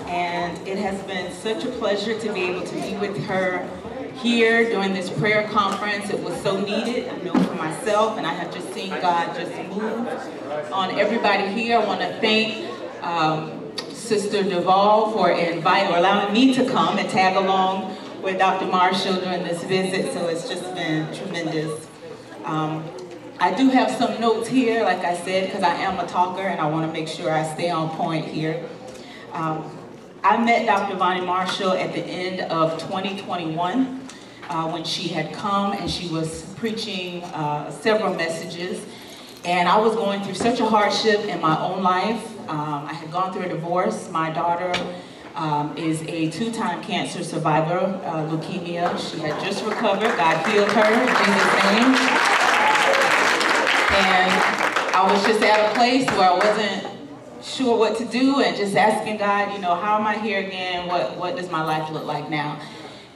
And 0.09 0.67
it 0.67 0.79
has 0.79 0.99
been 1.03 1.31
such 1.31 1.63
a 1.63 1.69
pleasure 1.69 2.19
to 2.19 2.33
be 2.33 2.41
able 2.41 2.65
to 2.65 2.73
be 2.73 2.97
with 2.97 3.15
her 3.25 3.69
here 4.15 4.67
during 4.69 4.93
this 4.93 5.09
prayer 5.09 5.47
conference. 5.49 6.09
It 6.09 6.19
was 6.19 6.39
so 6.41 6.59
needed, 6.59 7.07
I 7.09 7.17
know 7.17 7.33
for 7.33 7.53
myself, 7.53 8.17
and 8.17 8.25
I 8.25 8.33
have 8.33 8.51
just 8.51 8.73
seen 8.73 8.89
God 8.89 9.35
just 9.35 9.55
move 9.69 10.07
on 10.73 10.99
everybody 10.99 11.47
here. 11.53 11.77
I 11.77 11.85
want 11.85 12.01
to 12.01 12.11
thank 12.19 12.67
um, 13.03 13.71
Sister 13.93 14.41
Duvall 14.41 15.11
for 15.11 15.29
inviting 15.31 15.93
or 15.93 15.97
allowing 15.97 16.33
me 16.33 16.55
to 16.55 16.65
come 16.65 16.97
and 16.97 17.07
tag 17.07 17.35
along 17.35 17.95
with 18.23 18.39
Dr. 18.39 18.65
Marshall 18.65 19.21
during 19.21 19.43
this 19.43 19.63
visit. 19.63 20.11
So 20.13 20.27
it's 20.27 20.49
just 20.49 20.63
been 20.73 21.13
tremendous. 21.13 21.87
Um, 22.45 22.83
I 23.39 23.53
do 23.53 23.69
have 23.69 23.91
some 23.91 24.19
notes 24.19 24.49
here, 24.49 24.83
like 24.83 25.05
I 25.05 25.15
said, 25.15 25.45
because 25.45 25.63
I 25.63 25.75
am 25.75 25.99
a 25.99 26.07
talker 26.07 26.41
and 26.41 26.59
I 26.59 26.67
want 26.67 26.87
to 26.87 26.91
make 26.91 27.07
sure 27.07 27.31
I 27.31 27.43
stay 27.53 27.69
on 27.69 27.89
point 27.95 28.25
here. 28.25 28.67
Um, 29.31 29.78
I 30.21 30.37
met 30.43 30.65
Dr. 30.65 30.97
Bonnie 30.97 31.25
Marshall 31.25 31.71
at 31.71 31.93
the 31.93 32.01
end 32.01 32.41
of 32.51 32.73
2021 32.79 34.01
uh, 34.49 34.69
when 34.69 34.83
she 34.83 35.07
had 35.07 35.31
come 35.33 35.71
and 35.71 35.89
she 35.89 36.09
was 36.09 36.43
preaching 36.57 37.23
uh, 37.23 37.71
several 37.71 38.13
messages. 38.13 38.85
And 39.45 39.69
I 39.69 39.79
was 39.79 39.95
going 39.95 40.21
through 40.21 40.33
such 40.33 40.59
a 40.59 40.65
hardship 40.65 41.21
in 41.21 41.39
my 41.39 41.57
own 41.61 41.81
life. 41.83 42.37
Um, 42.49 42.85
I 42.85 42.93
had 42.93 43.09
gone 43.11 43.31
through 43.31 43.43
a 43.43 43.47
divorce. 43.47 44.09
My 44.11 44.29
daughter 44.29 44.73
um, 45.35 45.77
is 45.77 46.01
a 46.01 46.29
two-time 46.31 46.83
cancer 46.83 47.23
survivor, 47.23 47.79
uh, 48.03 48.27
leukemia. 48.29 48.99
She 48.99 49.19
had 49.19 49.41
just 49.41 49.63
recovered. 49.63 50.17
God 50.17 50.45
healed 50.47 50.69
her 50.69 50.91
in 50.91 51.07
Jesus' 51.07 51.63
name. 51.63 51.95
And 53.95 54.31
I 54.93 55.09
was 55.09 55.25
just 55.25 55.41
at 55.41 55.71
a 55.71 55.75
place 55.75 56.05
where 56.17 56.29
I 56.29 56.33
wasn't 56.33 56.98
sure 57.43 57.77
what 57.77 57.97
to 57.97 58.05
do 58.05 58.41
and 58.41 58.55
just 58.55 58.75
asking 58.75 59.17
God, 59.17 59.53
you 59.53 59.59
know, 59.59 59.75
how 59.75 59.97
am 59.97 60.05
I 60.05 60.17
here 60.17 60.39
again? 60.39 60.87
What, 60.87 61.17
what 61.17 61.35
does 61.35 61.49
my 61.49 61.63
life 61.63 61.89
look 61.91 62.05
like 62.05 62.29
now? 62.29 62.59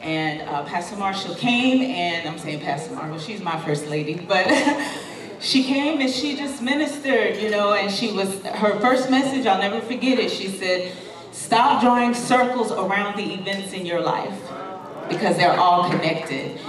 And 0.01 0.41
uh, 0.41 0.63
Pastor 0.65 0.97
Marshall 0.97 1.35
came, 1.35 1.81
and 1.81 2.27
I'm 2.27 2.37
saying 2.37 2.59
Pastor 2.59 2.93
Marshall, 2.93 3.19
she's 3.19 3.41
my 3.41 3.57
first 3.63 3.87
lady, 3.87 4.15
but 4.15 4.45
she 5.39 5.63
came 5.63 6.01
and 6.01 6.09
she 6.09 6.35
just 6.35 6.61
ministered, 6.61 7.37
you 7.37 7.49
know, 7.49 7.73
and 7.73 7.91
she 7.91 8.11
was, 8.11 8.41
her 8.43 8.79
first 8.79 9.09
message, 9.09 9.45
I'll 9.45 9.61
never 9.61 9.79
forget 9.81 10.19
it. 10.19 10.29
She 10.29 10.49
said, 10.49 10.91
stop 11.31 11.81
drawing 11.81 12.13
circles 12.13 12.71
around 12.71 13.17
the 13.17 13.33
events 13.33 13.73
in 13.73 13.85
your 13.85 14.01
life 14.01 14.37
because 15.09 15.37
they're 15.37 15.57
all 15.57 15.89
connected. 15.89 16.59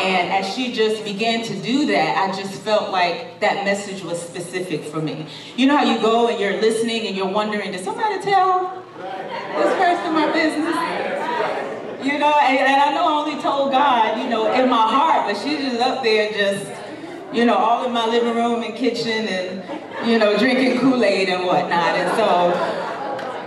And 0.00 0.30
as 0.30 0.54
she 0.54 0.72
just 0.72 1.04
began 1.04 1.44
to 1.44 1.54
do 1.62 1.86
that, 1.86 2.16
I 2.18 2.36
just 2.36 2.60
felt 2.62 2.90
like 2.90 3.40
that 3.40 3.64
message 3.64 4.02
was 4.02 4.20
specific 4.20 4.84
for 4.84 5.00
me. 5.00 5.26
You 5.56 5.66
know 5.66 5.76
how 5.76 5.84
you 5.84 6.00
go 6.00 6.28
and 6.28 6.38
you're 6.40 6.60
listening 6.60 7.06
and 7.06 7.16
you're 7.16 7.28
wondering, 7.28 7.72
did 7.72 7.84
somebody 7.84 8.20
tell 8.20 8.82
this 8.98 9.74
person 9.76 10.12
my 10.12 10.30
business? 10.32 10.74
You 12.04 12.18
know, 12.18 12.34
and, 12.42 12.58
and 12.58 12.82
I 12.82 12.94
know 12.94 13.06
I 13.06 13.26
only 13.26 13.42
told 13.42 13.72
God, 13.72 14.18
you 14.22 14.28
know, 14.28 14.52
in 14.52 14.68
my 14.68 14.86
heart, 14.88 15.26
but 15.26 15.40
she's 15.42 15.58
just 15.58 15.80
up 15.80 16.02
there 16.02 16.32
just, 16.32 16.70
you 17.32 17.44
know, 17.46 17.56
all 17.56 17.86
in 17.86 17.92
my 17.92 18.06
living 18.06 18.34
room 18.34 18.62
and 18.62 18.74
kitchen 18.74 19.26
and, 19.26 20.08
you 20.08 20.18
know, 20.18 20.36
drinking 20.36 20.80
Kool-Aid 20.80 21.28
and 21.30 21.46
whatnot. 21.46 21.96
And 21.96 22.14
so 22.16 22.52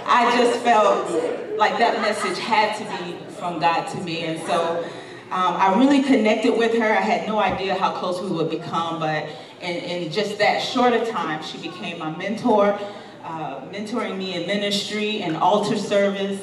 I 0.08 0.36
just 0.38 0.60
felt 0.62 1.58
like 1.58 1.78
that 1.78 2.02
message 2.02 2.40
had 2.40 2.76
to 2.78 3.04
be 3.04 3.18
from 3.36 3.60
God 3.60 3.86
to 3.90 3.98
me. 4.02 4.26
And 4.26 4.42
so 4.48 4.84
um, 5.30 5.56
I 5.58 5.78
really 5.78 6.04
connected 6.04 6.58
with 6.58 6.78
her. 6.78 6.86
I 6.86 7.02
had 7.02 7.28
no 7.28 7.38
idea 7.38 7.76
how 7.76 7.92
close 7.92 8.22
we 8.22 8.30
would 8.30 8.50
become, 8.50 9.00
but 9.00 9.28
in, 9.60 9.76
in 9.76 10.12
just 10.12 10.38
that 10.38 10.62
short 10.62 10.94
a 10.94 11.06
time, 11.06 11.44
she 11.44 11.58
became 11.58 12.00
my 12.00 12.16
mentor, 12.16 12.80
uh, 13.26 13.60
mentoring 13.70 14.18
me 14.18 14.36
in 14.36 14.48
ministry 14.48 15.22
and 15.24 15.36
altar 15.36 15.78
service, 15.78 16.42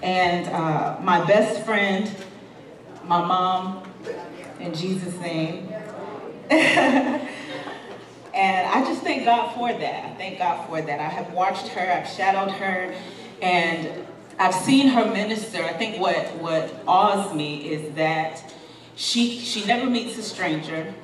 and 0.00 0.46
uh, 0.46 0.96
my 1.02 1.24
best 1.26 1.64
friend, 1.66 2.14
my 3.04 3.20
mom, 3.20 3.82
in 4.60 4.74
Jesus' 4.74 5.18
name. 5.18 5.68
and 6.50 7.28
I 8.32 8.84
just 8.84 9.02
thank 9.02 9.24
God 9.24 9.54
for 9.56 9.72
that. 9.72 10.04
I 10.04 10.14
thank 10.14 10.38
God 10.38 10.68
for 10.68 10.80
that. 10.80 11.00
I 11.00 11.08
have 11.08 11.32
watched 11.32 11.66
her, 11.68 11.80
I've 11.80 12.08
shadowed 12.08 12.52
her, 12.52 12.94
and 13.42 14.06
I've 14.40 14.54
seen 14.54 14.88
her 14.88 15.04
minister. 15.04 15.62
I 15.62 15.74
think 15.74 16.00
what, 16.00 16.16
what 16.36 16.74
awes 16.88 17.34
me 17.34 17.70
is 17.70 17.94
that 17.96 18.42
she, 18.96 19.38
she 19.38 19.66
never 19.66 19.84
meets 19.88 20.16
a 20.16 20.22
stranger 20.22 20.94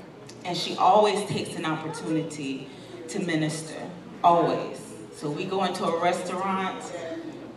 and 0.46 0.56
she 0.56 0.74
always 0.76 1.22
takes 1.28 1.54
an 1.54 1.66
opportunity 1.66 2.66
to 3.08 3.18
minister, 3.18 3.76
always. 4.24 4.80
So 5.14 5.30
we 5.30 5.44
go 5.44 5.64
into 5.64 5.84
a 5.84 6.02
restaurant, 6.02 6.82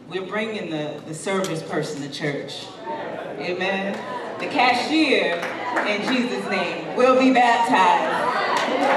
we're 0.09 0.25
bringing 0.25 0.69
the, 0.69 1.01
the 1.07 1.13
service 1.13 1.63
person 1.63 2.01
to 2.01 2.09
church. 2.11 2.65
Amen. 3.39 3.93
The 4.39 4.47
cashier, 4.47 5.35
in 5.87 6.01
Jesus' 6.13 6.49
name, 6.49 6.93
will 6.97 7.17
be 7.17 7.31
baptized 7.31 8.35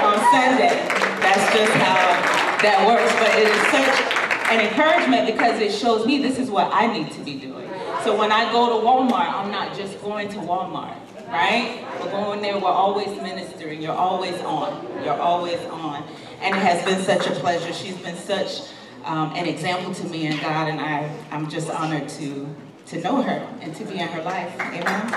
on 0.03 0.17
Sunday. 0.33 0.85
That's 1.21 1.55
just 1.55 1.71
how 1.75 2.59
that 2.61 2.85
works. 2.85 3.13
But 3.13 3.39
it 3.39 3.47
is 3.47 3.71
such 3.71 4.12
an 4.53 4.67
encouragement 4.67 5.25
because 5.25 5.59
it 5.59 5.71
shows 5.71 6.05
me 6.05 6.21
this 6.21 6.37
is 6.37 6.49
what 6.49 6.69
I 6.71 6.91
need 6.91 7.11
to 7.13 7.21
be 7.21 7.39
doing. 7.39 7.67
So 8.03 8.15
when 8.17 8.31
I 8.31 8.51
go 8.51 8.79
to 8.79 8.85
Walmart, 8.85 9.33
I'm 9.33 9.51
not 9.51 9.75
just 9.75 9.99
going 10.01 10.29
to 10.29 10.37
Walmart, 10.37 10.95
right? 11.27 11.85
We're 11.99 12.11
going 12.11 12.41
there, 12.41 12.59
we're 12.59 12.67
always 12.67 13.07
ministering. 13.21 13.81
You're 13.81 13.95
always 13.95 14.39
on. 14.41 14.85
You're 15.03 15.19
always 15.19 15.59
on. 15.67 16.03
And 16.41 16.55
it 16.55 16.59
has 16.59 16.85
been 16.85 17.01
such 17.03 17.25
a 17.27 17.39
pleasure. 17.39 17.73
She's 17.73 17.97
been 17.97 18.17
such 18.17 18.69
um, 19.05 19.33
an 19.35 19.47
example 19.47 19.93
to 19.93 20.07
me 20.07 20.27
and 20.27 20.39
God, 20.39 20.69
and 20.69 20.79
I, 20.79 21.09
I'm 21.31 21.49
just 21.49 21.69
honored 21.69 22.07
to, 22.09 22.47
to 22.87 23.01
know 23.01 23.21
her 23.21 23.47
and 23.61 23.75
to 23.75 23.85
be 23.85 23.99
in 23.99 24.07
her 24.07 24.21
life. 24.21 24.53
Amen. 24.59 25.07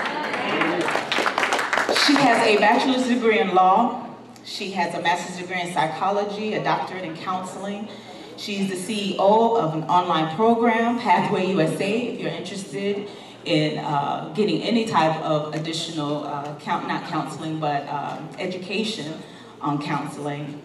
She 2.05 2.13
has 2.15 2.47
a 2.47 2.57
bachelor's 2.57 3.07
degree 3.07 3.39
in 3.39 3.53
law. 3.53 4.07
She 4.45 4.71
has 4.71 4.95
a 4.95 5.01
master's 5.01 5.37
degree 5.37 5.61
in 5.61 5.73
psychology, 5.73 6.53
a 6.53 6.63
doctorate 6.63 7.03
in 7.03 7.15
counseling, 7.17 7.89
She's 8.37 8.69
the 8.69 8.75
CEO 8.75 9.57
of 9.57 9.73
an 9.73 9.83
online 9.85 10.35
program, 10.35 10.99
Pathway 10.99 11.47
USA, 11.47 12.07
if 12.07 12.19
you're 12.19 12.29
interested 12.29 13.09
in 13.45 13.79
uh, 13.79 14.31
getting 14.35 14.61
any 14.61 14.85
type 14.85 15.19
of 15.23 15.55
additional, 15.55 16.23
uh, 16.23 16.55
count, 16.59 16.87
not 16.87 17.05
counseling, 17.05 17.59
but 17.59 17.87
um, 17.87 18.29
education 18.37 19.11
on 19.59 19.81
counseling. 19.81 20.61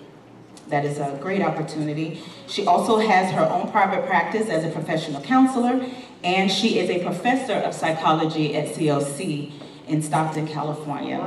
That 0.68 0.84
is 0.84 0.98
a 0.98 1.18
great 1.22 1.40
opportunity. 1.40 2.20
She 2.46 2.66
also 2.66 2.98
has 2.98 3.32
her 3.32 3.44
own 3.44 3.70
private 3.70 4.06
practice 4.06 4.50
as 4.50 4.64
a 4.64 4.70
professional 4.70 5.22
counselor, 5.22 5.86
and 6.22 6.52
she 6.52 6.78
is 6.78 6.90
a 6.90 7.02
professor 7.02 7.54
of 7.54 7.72
psychology 7.72 8.54
at 8.54 8.74
CLC 8.74 9.50
in 9.88 10.02
Stockton, 10.02 10.46
California. 10.46 11.18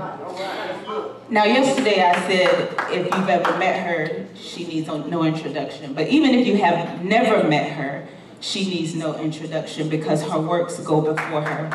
Now, 1.28 1.44
yesterday 1.44 2.04
I 2.04 2.14
said 2.28 2.76
if 2.92 3.06
you've 3.06 3.30
ever 3.30 3.58
met 3.58 3.80
her, 3.88 4.28
she 4.36 4.66
needs 4.68 4.88
no 4.88 5.24
introduction. 5.24 5.94
But 5.94 6.08
even 6.10 6.36
if 6.36 6.46
you 6.46 6.58
have 6.58 7.04
never 7.04 7.48
met 7.48 7.72
her, 7.72 8.08
she 8.42 8.70
needs 8.70 8.94
no 8.94 9.16
introduction 9.18 9.90
because 9.90 10.22
her 10.22 10.40
works 10.40 10.80
go 10.82 11.02
before 11.02 11.42
her. 11.42 11.66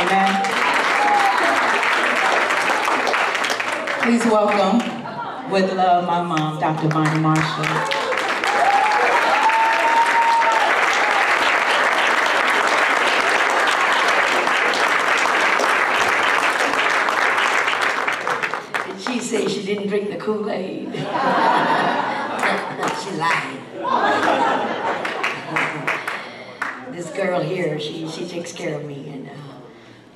Amen. 0.00 0.60
Please 4.02 4.24
welcome, 4.24 4.78
with 5.50 5.70
love, 5.74 6.06
my 6.06 6.22
mom, 6.22 6.58
Dr. 6.58 6.88
Bonnie 6.88 7.20
Marshall. 7.20 7.64
Did 18.86 19.00
she 19.02 19.20
say 19.20 19.46
she 19.46 19.59
didn't 19.74 19.88
drink 19.88 20.10
the 20.10 20.16
Kool-Aid? 20.16 20.92
she 23.02 23.10
lied. 23.16 23.58
this 26.92 27.10
girl 27.12 27.40
here, 27.40 27.78
she, 27.78 28.08
she 28.08 28.26
takes 28.26 28.52
care 28.52 28.74
of 28.76 28.84
me 28.84 29.08
and 29.10 29.28
uh, 29.28 29.32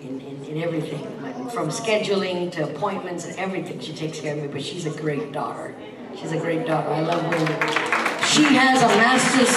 in, 0.00 0.20
in, 0.20 0.44
in 0.44 0.62
everything. 0.62 1.06
From 1.50 1.68
scheduling 1.68 2.50
to 2.52 2.64
appointments 2.64 3.26
and 3.26 3.38
everything, 3.38 3.78
she 3.78 3.92
takes 3.94 4.18
care 4.20 4.34
of 4.36 4.42
me, 4.42 4.48
but 4.48 4.62
she's 4.62 4.86
a 4.86 5.00
great 5.00 5.30
daughter. 5.30 5.72
She's 6.16 6.32
a 6.32 6.38
great 6.38 6.66
daughter. 6.66 6.88
I 6.88 7.02
love 7.02 7.22
her. 7.22 8.26
She 8.26 8.42
has 8.42 8.82
a 8.82 8.88
master's 8.88 9.54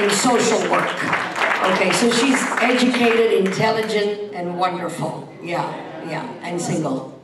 in 0.00 0.10
social 0.10 0.60
work. 0.70 0.94
Okay, 1.72 1.90
so 1.92 2.08
she's 2.12 2.40
educated, 2.60 3.32
intelligent, 3.44 4.32
and 4.32 4.56
wonderful. 4.56 5.28
Yeah, 5.42 5.74
yeah, 6.08 6.24
and 6.42 6.60
single. 6.60 7.20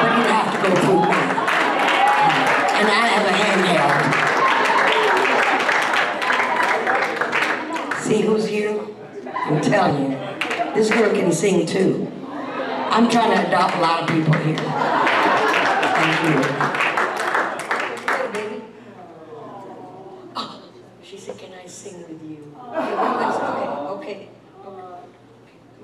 But 0.00 0.10
you 0.16 0.24
have 0.30 0.48
to 0.54 0.58
go 0.62 0.70
through. 0.82 1.04
And 2.78 2.86
I 2.88 2.90
have 3.12 3.24
a 3.26 3.34
handheld. 3.42 4.02
See 8.00 8.20
who's 8.22 8.46
here? 8.46 8.80
I'm 9.34 9.60
telling 9.60 10.12
you, 10.12 10.16
this 10.74 10.90
girl 10.90 11.10
can 11.12 11.32
sing 11.32 11.66
too. 11.66 12.06
I'm 12.90 13.08
trying 13.10 13.32
to 13.36 13.46
adopt 13.46 13.74
a 13.76 13.80
lot 13.80 14.02
of 14.02 14.08
people 14.08 14.34
here. 14.34 14.56
Thank 15.98 16.22
you. 16.24 16.42
Hey, 18.06 18.26
baby. 18.32 18.62
Oh, 20.36 20.62
she 21.02 21.16
said, 21.18 21.38
can 21.38 21.52
I 21.52 21.66
sing 21.66 22.02
with 22.08 22.22
you? 22.22 22.54
Okay, 22.58 22.94
okay, 22.94 23.66
okay. 23.90 24.28
Come 24.62 24.74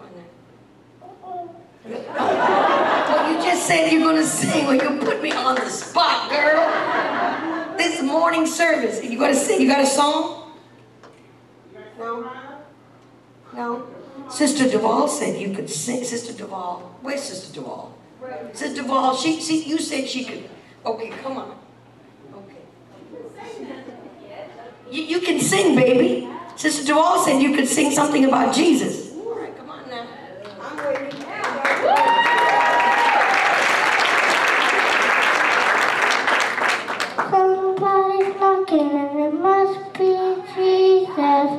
on 0.01 0.11
now. 0.17 0.29
Well, 1.85 3.31
you 3.31 3.37
just 3.43 3.67
said 3.67 3.91
you're 3.93 4.03
gonna 4.03 4.25
sing. 4.45 4.81
You 4.81 4.99
put 4.99 5.23
me 5.23 5.33
on 5.33 5.55
the 5.57 5.69
spot, 5.69 6.31
girl. 6.31 7.77
This 7.77 8.03
morning 8.03 8.47
service. 8.47 9.03
You 9.03 9.19
gotta 9.19 9.35
sing? 9.35 9.61
You 9.61 9.69
got 9.69 9.81
a 9.81 9.87
song? 9.87 10.53
No. 11.99 12.31
No. 13.55 13.87
Sister 14.29 14.69
Duvall 14.69 15.09
said 15.09 15.41
you 15.41 15.55
could 15.55 15.69
sing. 15.71 16.05
Sister 16.05 16.33
Duvall. 16.33 16.99
Where's 17.03 17.23
Sister 17.23 17.55
Duvall? 17.55 17.97
Sister 18.53 18.83
Duvall. 18.83 19.17
She, 19.17 19.41
she. 19.41 19.65
You 19.65 19.79
said 19.79 20.09
she 20.09 20.25
could. 20.25 20.49
Okay, 20.85 21.11
come 21.11 21.37
on. 21.37 21.59
Okay. 22.35 22.57
You, 24.91 25.03
you 25.03 25.21
can 25.21 25.41
sing, 25.41 25.75
baby. 25.77 26.29
Sister 26.57 26.87
Duvall 26.87 27.25
said 27.25 27.43
you 27.43 27.55
could 27.55 27.69
sing 27.69 27.91
something 27.91 28.25
about 28.25 28.55
Jesus. 28.55 29.13
All 29.15 29.35
right, 29.35 29.57
come 29.57 29.71
on 29.71 29.89
now. 29.89 30.07
I'm 30.61 30.77
waiting. 30.77 32.31
Somebody's 38.69 38.93
and 38.93 39.19
it 39.21 39.35
must 39.35 39.93
be 39.95 40.11
Jesus. 40.55 41.51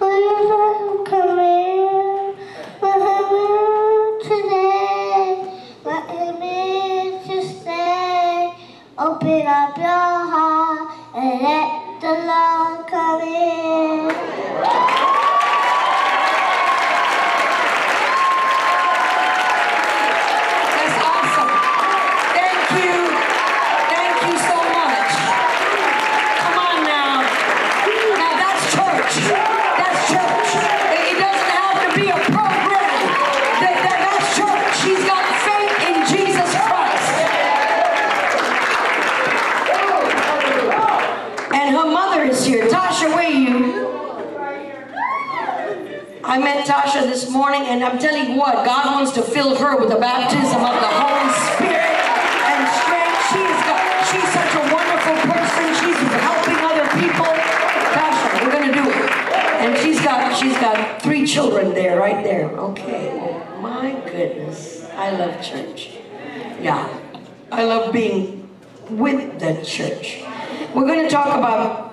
Will 0.00 0.98
him 0.98 1.04
come 1.04 1.38
in? 1.38 2.36
Let 2.82 3.00
him 3.02 3.32
in 3.36 4.20
today. 4.22 5.60
Let 5.84 6.10
him 6.10 6.42
in 6.42 7.22
to 7.28 7.42
stay. 7.48 8.52
Open 8.98 9.46
up 9.46 9.76
your 9.76 9.86
heart 9.86 10.88
and 11.16 11.42
let 11.42 12.00
the 12.00 12.12
Lord 12.26 12.86
come 12.88 13.22
in. 13.22 14.08
That's 20.62 20.96
awesome. 21.04 21.52
Thank 22.36 22.70
you. 22.84 22.94
Thank 23.92 24.16
you 24.26 24.36
so 24.38 24.56
much. 24.76 25.12
Come 26.40 26.58
on 26.58 26.84
now. 26.84 27.22
Now 28.20 28.32
that's 28.42 28.64
church. 28.74 29.14
That's 29.80 30.00
church. 30.10 30.50
It 30.94 31.02
it 31.12 31.18
doesn't 31.20 31.52
have 31.60 31.78
to 31.84 31.88
be 32.00 32.06
a 32.10 32.18
program. 32.32 32.96
That, 33.62 33.76
that, 33.84 33.98
that's 34.04 34.28
church. 34.36 34.72
She's 34.82 35.02
got 35.04 35.24
faith 35.46 35.76
in 35.88 35.96
Jesus 36.12 36.50
Christ. 36.66 37.12
And 41.54 41.74
her 41.74 41.86
mother 41.86 42.22
is 42.24 42.44
here. 42.44 42.66
Tasha, 42.68 43.08
where 43.14 43.26
are 43.26 43.30
you? 43.30 43.86
I 46.36 46.38
met 46.38 46.66
Tasha 46.66 47.06
this 47.06 47.30
morning, 47.30 47.62
and 47.62 47.82
I'm 47.82 47.98
telling 47.98 48.28
you 48.28 48.36
what, 48.36 48.62
God 48.66 48.94
wants 48.94 49.12
to 49.12 49.22
fill 49.22 49.56
her 49.56 49.74
with 49.80 49.88
the 49.88 49.96
baptism 49.96 50.60
of 50.60 50.76
the 50.84 50.92
Holy 51.00 51.32
Spirit 51.56 51.96
and 52.52 52.60
strength. 52.76 53.16
She's 53.32 53.60
got, 53.64 53.80
she's 54.12 54.28
such 54.36 54.52
a 54.52 54.64
wonderful 54.68 55.16
person. 55.32 55.64
She's 55.80 55.96
helping 56.20 56.60
other 56.60 56.84
people. 57.00 57.24
Tasha, 57.96 58.44
we're 58.44 58.52
gonna 58.52 58.74
do 58.74 58.84
it. 58.84 59.10
And 59.64 59.78
she's 59.78 59.98
got, 60.04 60.36
she's 60.36 60.52
got 60.58 61.00
three 61.00 61.26
children 61.26 61.72
there, 61.72 61.98
right 61.98 62.22
there. 62.22 62.50
Okay. 62.50 63.42
My 63.62 63.92
goodness, 64.04 64.84
I 64.94 65.12
love 65.12 65.42
church. 65.42 65.92
Yeah, 66.60 66.86
I 67.50 67.64
love 67.64 67.94
being 67.94 68.46
with 68.90 69.40
the 69.40 69.64
church. 69.64 70.22
We're 70.74 70.86
gonna 70.86 71.08
talk 71.08 71.38
about 71.38 71.85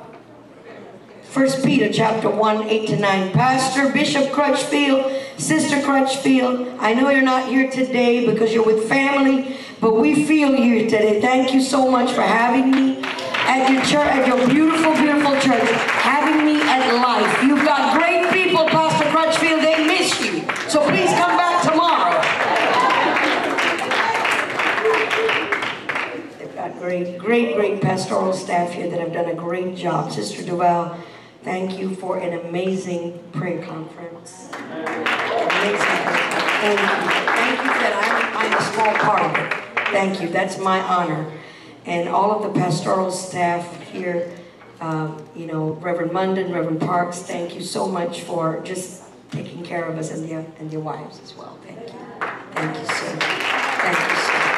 First 1.34 1.66
Peter 1.66 1.92
chapter 1.92 2.30
1, 2.30 2.70
8 2.70 2.88
to 2.90 2.96
9. 2.96 3.32
Pastor 3.32 3.92
Bishop 3.92 4.32
Crutchfield, 4.32 5.12
Sister 5.38 5.82
Crutchfield, 5.82 6.78
I 6.78 6.94
know 6.94 7.10
you're 7.10 7.24
not 7.24 7.50
here 7.50 7.72
today 7.72 8.32
because 8.32 8.54
you're 8.54 8.64
with 8.64 8.88
family, 8.88 9.58
but 9.82 9.96
we 9.96 10.26
feel 10.26 10.56
you 10.56 10.82
today. 10.82 11.20
Thank 11.20 11.52
you 11.52 11.60
so 11.60 11.90
much 11.90 12.12
for 12.12 12.22
having 12.22 12.70
me 12.70 13.02
at 13.02 13.68
your 13.72 13.82
church, 13.82 14.10
at 14.14 14.28
your 14.28 14.48
beautiful, 14.48 14.94
beautiful 14.94 15.32
church, 15.40 15.68
having 16.06 16.46
me 16.46 16.62
at 16.62 17.02
life. 17.02 17.42
You've 17.42 17.66
got 17.66 17.98
great 17.98 18.32
people, 18.32 18.66
Pastor 18.68 19.10
Crutchfield, 19.10 19.64
they 19.64 19.88
miss 19.88 20.24
you. 20.24 20.42
So 20.70 20.84
please 20.88 21.10
come 21.18 21.36
back 21.36 21.64
tomorrow. 21.64 22.22
They've 26.38 26.56
got 26.56 26.78
great, 26.78 27.18
great, 27.18 27.56
great 27.56 27.82
pastoral 27.82 28.34
staff 28.34 28.72
here 28.72 28.88
that 28.88 29.00
have 29.00 29.14
done 29.14 29.32
a 29.32 29.34
great 29.34 29.76
job. 29.76 30.12
Sister 30.12 30.44
Duvall, 30.44 30.96
thank 31.44 31.78
you 31.78 31.96
for 31.96 32.18
an 32.18 32.40
amazing 32.48 33.20
prayer 33.32 33.64
conference. 33.64 34.50
Amazing. 34.54 35.04
Thank 36.64 36.80
you. 36.80 36.88
Thank 36.88 37.60
you 37.60 37.74
that 37.82 37.94
I'm, 38.04 38.52
I'm 38.52 38.54
a 38.58 38.62
small 38.74 38.94
part 38.96 39.22
of 39.24 39.36
it. 39.36 39.54
Thank 39.92 40.22
you. 40.22 40.30
That's 40.30 40.58
my 40.58 40.80
honor. 40.82 41.32
And 41.86 42.08
all 42.08 42.32
of 42.32 42.44
the 42.44 42.60
pastoral 42.60 43.12
staff 43.12 43.82
here, 43.92 44.32
um, 44.80 45.22
you 45.36 45.46
know, 45.46 45.74
Reverend 45.74 46.14
Munden, 46.14 46.52
Reverend 46.54 46.80
Parks, 46.80 47.20
thank 47.20 47.56
you 47.56 47.62
so 47.62 47.88
much 47.88 48.22
for 48.22 48.62
just 48.64 49.04
taking 49.32 49.64
care 49.64 49.86
of 49.86 49.98
us 49.98 50.12
and 50.12 50.30
their, 50.30 50.46
and 50.60 50.72
their 50.72 50.80
wives 50.80 51.20
as 51.22 51.36
well. 51.36 51.60
Thank 51.66 51.80
you. 51.80 52.00
Thank 52.54 52.78
you, 52.78 52.86
so 52.86 53.14
much. 53.14 53.24
Thank 53.24 54.00
you, 54.10 54.16
sir. 54.16 54.54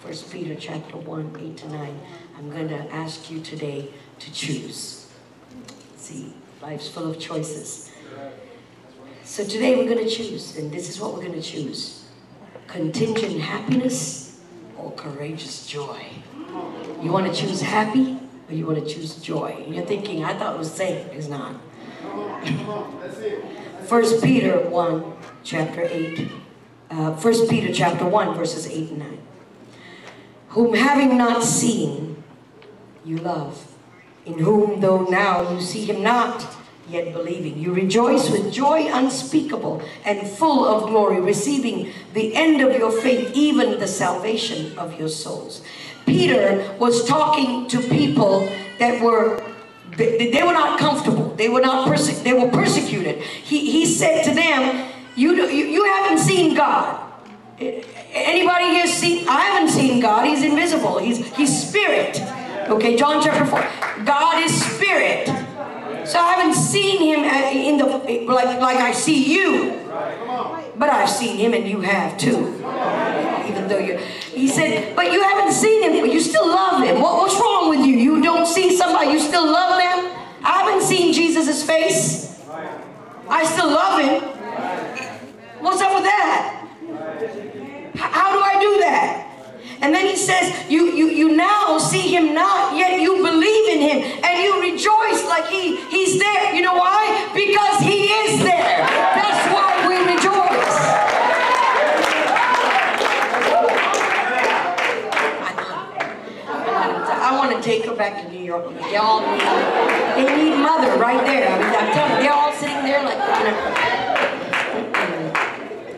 First 0.00 0.30
Peter 0.30 0.54
chapter 0.54 0.96
1, 0.98 1.36
8 1.40 1.56
to 1.56 1.68
9. 1.68 2.00
I'm 2.36 2.50
going 2.50 2.68
to 2.68 2.92
ask 2.92 3.30
you 3.30 3.40
today 3.40 3.88
to 4.18 4.32
choose. 4.32 5.08
See, 5.96 6.34
life's 6.60 6.88
full 6.88 7.10
of 7.10 7.18
choices. 7.18 7.92
So 9.22 9.44
today 9.44 9.76
we're 9.76 9.88
going 9.88 10.06
to 10.06 10.10
choose, 10.10 10.56
and 10.56 10.70
this 10.70 10.88
is 10.88 11.00
what 11.00 11.14
we're 11.14 11.22
going 11.22 11.40
to 11.40 11.42
choose. 11.42 12.04
Contingent 12.66 13.40
happiness 13.40 14.40
or 14.76 14.90
courageous 14.92 15.66
joy. 15.66 16.06
You 17.02 17.10
want 17.10 17.32
to 17.32 17.40
choose 17.40 17.60
happy 17.60 18.18
or 18.48 18.54
you 18.54 18.66
want 18.66 18.86
to 18.86 18.94
choose 18.94 19.16
joy? 19.16 19.62
And 19.64 19.74
you're 19.74 19.86
thinking, 19.86 20.24
I 20.24 20.34
thought 20.34 20.56
it 20.56 20.58
was 20.58 20.72
same. 20.72 21.06
It's 21.10 21.28
not. 21.28 21.56
First 23.86 24.22
Peter 24.22 24.58
1, 24.68 25.12
chapter 25.42 25.82
8. 25.82 26.30
Uh, 26.90 27.16
First 27.16 27.48
Peter 27.48 27.72
chapter 27.72 28.06
1, 28.06 28.34
verses 28.34 28.66
8 28.66 28.90
and 28.90 28.98
9. 28.98 29.18
Whom 30.48 30.74
having 30.74 31.16
not 31.16 31.42
seen, 31.42 32.13
you 33.04 33.18
love. 33.18 33.72
In 34.26 34.38
whom, 34.38 34.80
though 34.80 35.04
now 35.04 35.52
you 35.52 35.60
see 35.60 35.84
him 35.84 36.02
not, 36.02 36.46
yet 36.88 37.12
believing, 37.12 37.58
you 37.58 37.72
rejoice 37.72 38.30
with 38.30 38.52
joy 38.52 38.88
unspeakable 38.92 39.82
and 40.04 40.26
full 40.26 40.64
of 40.64 40.88
glory, 40.88 41.20
receiving 41.20 41.92
the 42.12 42.34
end 42.34 42.60
of 42.60 42.76
your 42.76 42.90
faith, 42.90 43.30
even 43.34 43.78
the 43.78 43.86
salvation 43.86 44.76
of 44.78 44.98
your 44.98 45.08
souls. 45.08 45.62
Peter 46.06 46.74
was 46.78 47.06
talking 47.06 47.66
to 47.68 47.80
people 47.80 48.48
that 48.78 49.02
were 49.02 49.42
they, 49.96 50.30
they 50.30 50.42
were 50.42 50.52
not 50.52 50.78
comfortable. 50.78 51.34
They 51.36 51.48
were 51.48 51.60
not 51.60 51.88
they 52.24 52.32
were 52.32 52.48
persecuted. 52.48 53.20
He, 53.22 53.70
he 53.70 53.86
said 53.86 54.24
to 54.24 54.34
them, 54.34 54.90
you, 55.16 55.34
you, 55.34 55.66
you 55.66 55.84
haven't 55.84 56.18
seen 56.18 56.54
God. 56.54 57.00
Anybody 57.58 58.64
here 58.66 58.86
seen? 58.86 59.28
I 59.28 59.40
haven't 59.42 59.70
seen 59.72 60.00
God. 60.00 60.26
He's 60.26 60.42
invisible. 60.42 60.98
He's, 60.98 61.24
he's 61.36 61.68
spirit. 61.68 62.20
Okay, 62.68 62.96
John 62.96 63.22
chapter 63.22 63.44
4. 63.44 64.04
God 64.04 64.42
is 64.42 64.64
spirit. 64.64 65.26
So 66.06 66.18
I 66.18 66.34
haven't 66.34 66.54
seen 66.54 67.00
him 67.00 67.20
uh, 67.20 67.50
in 67.50 67.78
the 67.78 67.86
like 67.86 68.60
like 68.60 68.76
I 68.76 68.92
see 68.92 69.34
you. 69.34 69.80
But 70.76 70.88
I've 70.88 71.08
seen 71.08 71.36
him 71.36 71.54
and 71.54 71.68
you 71.68 71.80
have 71.80 72.18
too. 72.18 72.54
Even 73.48 73.68
though 73.68 73.78
you 73.78 73.96
he 74.32 74.48
said, 74.48 74.96
but 74.96 75.12
you 75.12 75.22
haven't 75.22 75.52
seen 75.52 75.82
him, 75.82 76.00
but 76.00 76.12
you 76.12 76.20
still 76.20 76.46
love 76.46 76.82
him. 76.82 77.00
What, 77.00 77.16
what's 77.16 77.34
wrong 77.34 77.70
with 77.70 77.86
you? 77.86 77.96
You 77.96 78.22
don't 78.22 78.46
see 78.46 78.76
somebody, 78.76 79.12
you 79.12 79.20
still 79.20 79.44
love 79.44 79.78
them? 79.78 80.10
I 80.42 80.64
haven't 80.64 80.82
seen 80.82 81.12
Jesus' 81.12 81.64
face. 81.64 82.40
I 83.28 83.44
still 83.44 83.68
love 83.68 84.00
him. 84.00 84.22
What's 85.60 85.80
up 85.80 85.94
with 85.94 86.04
that? 86.04 86.68
How 87.94 88.32
do 88.32 88.40
I 88.40 88.60
do 88.60 88.78
that? 88.80 89.33
And 89.84 89.92
then 89.92 90.06
he 90.06 90.16
says, 90.16 90.50
you, 90.70 90.96
you, 90.96 91.10
you 91.10 91.36
now 91.36 91.76
see 91.76 92.08
him 92.16 92.32
not, 92.32 92.74
yet 92.74 93.02
you 93.02 93.16
believe 93.16 93.68
in 93.68 93.80
him, 93.82 94.02
and 94.24 94.42
you 94.42 94.58
rejoice 94.62 95.22
like 95.26 95.46
he, 95.48 95.76
he's 95.90 96.18
there. 96.18 96.54
You 96.54 96.62
know 96.62 96.72
why? 96.72 97.30
Because 97.34 97.80
he 97.80 98.06
is 98.06 98.38
there. 98.42 98.78
That's 98.88 99.52
why 99.52 99.86
we 99.86 99.98
rejoice. 100.14 100.78
I 107.20 107.36
want 107.36 107.54
to 107.54 107.60
take 107.62 107.84
her 107.84 107.94
back 107.94 108.22
to 108.22 108.28
New 108.32 108.42
York. 108.42 108.66
They 108.80 108.96
all 108.96 109.20
need, 109.20 109.42
they 110.16 110.34
need 110.44 110.56
mother 110.56 110.96
right 110.96 111.22
there. 111.26 111.46
I 111.46 111.58
mean, 111.58 111.74
I'm 111.76 111.92
telling 111.92 112.16
you, 112.16 112.22
they're 112.22 112.32
all 112.32 112.52
sitting 112.54 112.84
there 112.84 113.02
like, 113.04 113.18
you 113.38 113.44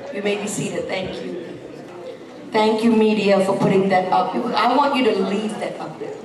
know. 0.02 0.12
You 0.12 0.22
may 0.24 0.42
be 0.42 0.48
seated. 0.48 0.88
Thank 0.88 1.22
you. 1.24 1.45
Thank 2.56 2.82
you, 2.82 2.90
media, 2.90 3.44
for 3.44 3.54
putting 3.58 3.90
that 3.90 4.10
up. 4.10 4.34
I 4.34 4.74
want 4.74 4.96
you 4.96 5.04
to 5.12 5.20
leave 5.28 5.50
that 5.60 5.78
up 5.78 6.00
there. 6.00 6.16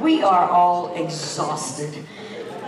We 0.00 0.22
are 0.22 0.48
all 0.48 0.94
exhausted. 0.94 2.06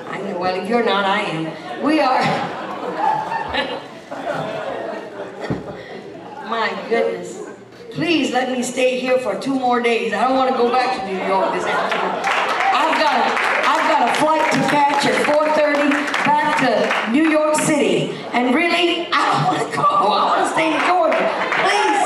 I 0.07 0.21
know, 0.21 0.39
well, 0.39 0.63
if 0.63 0.69
you're 0.69 0.85
not, 0.85 1.07
I 1.07 1.21
am. 1.21 1.83
We 1.83 2.01
are. 2.01 2.21
My 6.51 6.69
goodness. 6.91 7.48
Please 7.99 8.31
let 8.31 8.57
me 8.57 8.63
stay 8.63 9.01
here 9.01 9.19
for 9.19 9.35
two 9.41 9.59
more 9.59 9.81
days. 9.81 10.13
I 10.13 10.29
don't 10.29 10.37
want 10.37 10.53
to 10.53 10.57
go 10.57 10.71
back 10.71 11.01
to 11.01 11.05
New 11.05 11.19
York 11.27 11.53
this 11.53 11.65
afternoon. 11.65 12.15
I've 12.71 12.95
got 12.95 13.19
a, 13.19 13.25
I've 13.67 13.91
got 13.91 14.09
a 14.09 14.15
flight 14.21 14.53
to 14.53 14.59
catch 14.71 15.05
at 15.05 15.27
4.30 15.27 15.91
back 16.25 16.63
to 16.63 17.11
New 17.11 17.29
York 17.29 17.57
City. 17.57 18.13
And 18.33 18.55
really, 18.55 19.09
I 19.11 19.19
don't 19.27 19.45
want 19.49 19.69
to 19.69 19.77
go. 19.77 19.83
I 19.83 20.27
want 20.31 20.47
to 20.47 20.53
stay 20.55 20.75
in 20.75 20.81
Georgia. 20.87 21.27
Please. 21.67 21.99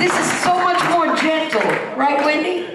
This 0.00 0.18
is 0.18 0.32
so 0.40 0.54
much 0.64 0.80
more 0.88 1.14
gentle. 1.16 1.60
Right, 1.94 2.24
Wendy? 2.24 2.74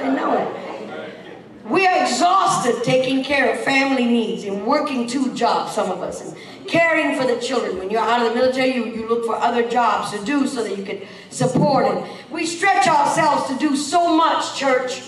I 0.00 0.10
know. 0.10 0.38
it. 0.38 1.70
We 1.70 1.86
are 1.86 2.02
exhausted 2.02 2.82
taking 2.82 3.22
care 3.22 3.54
of 3.54 3.60
family 3.60 4.06
needs 4.06 4.42
and 4.42 4.66
working 4.66 5.06
two 5.06 5.32
jobs, 5.34 5.72
some 5.72 5.92
of 5.92 6.02
us, 6.02 6.20
and 6.20 6.36
caring 6.66 7.18
for 7.18 7.26
the 7.26 7.40
children. 7.40 7.78
When 7.78 7.90
you're 7.90 8.00
out 8.00 8.24
of 8.24 8.32
the 8.32 8.38
military, 8.38 8.74
you, 8.74 8.84
you 8.86 9.08
look 9.08 9.24
for 9.26 9.36
other 9.36 9.68
jobs 9.68 10.16
to 10.16 10.24
do 10.24 10.46
so 10.46 10.62
that 10.64 10.76
you 10.76 10.84
can 10.84 11.02
support. 11.30 11.86
And 11.86 12.06
we 12.30 12.46
stretch 12.46 12.86
ourselves 12.86 13.48
to 13.50 13.58
do 13.58 13.76
so 13.76 14.16
much, 14.16 14.56
church. 14.58 15.02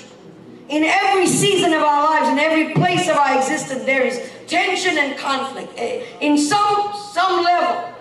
In 0.68 0.84
every 0.84 1.26
season 1.26 1.72
of 1.72 1.82
our 1.82 2.04
lives, 2.04 2.28
in 2.28 2.38
every 2.38 2.74
place 2.74 3.08
of 3.08 3.16
our 3.16 3.38
existence, 3.38 3.84
there 3.84 4.02
is 4.04 4.30
tension 4.46 4.98
and 4.98 5.18
conflict. 5.18 5.72
Eh, 5.76 6.04
In 6.20 6.36
some, 6.36 6.92
some 7.12 7.42
level, 7.42 7.94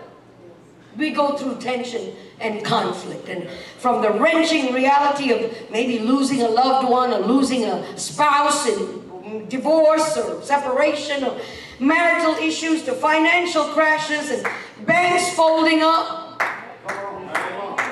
we 0.97 1.11
go 1.11 1.37
through 1.37 1.59
tension 1.59 2.13
and 2.39 2.63
conflict. 2.65 3.29
And 3.29 3.47
from 3.79 4.01
the 4.01 4.11
wrenching 4.11 4.73
reality 4.73 5.31
of 5.31 5.71
maybe 5.71 5.99
losing 5.99 6.41
a 6.41 6.49
loved 6.49 6.89
one 6.89 7.13
or 7.13 7.19
losing 7.19 7.63
a 7.63 7.97
spouse 7.97 8.67
and 8.67 9.49
divorce 9.49 10.17
or 10.17 10.41
separation 10.41 11.23
or 11.23 11.39
marital 11.79 12.35
issues 12.35 12.83
to 12.83 12.93
financial 12.93 13.65
crashes 13.65 14.31
and 14.31 14.47
banks 14.85 15.33
folding 15.35 15.81
up. 15.81 16.41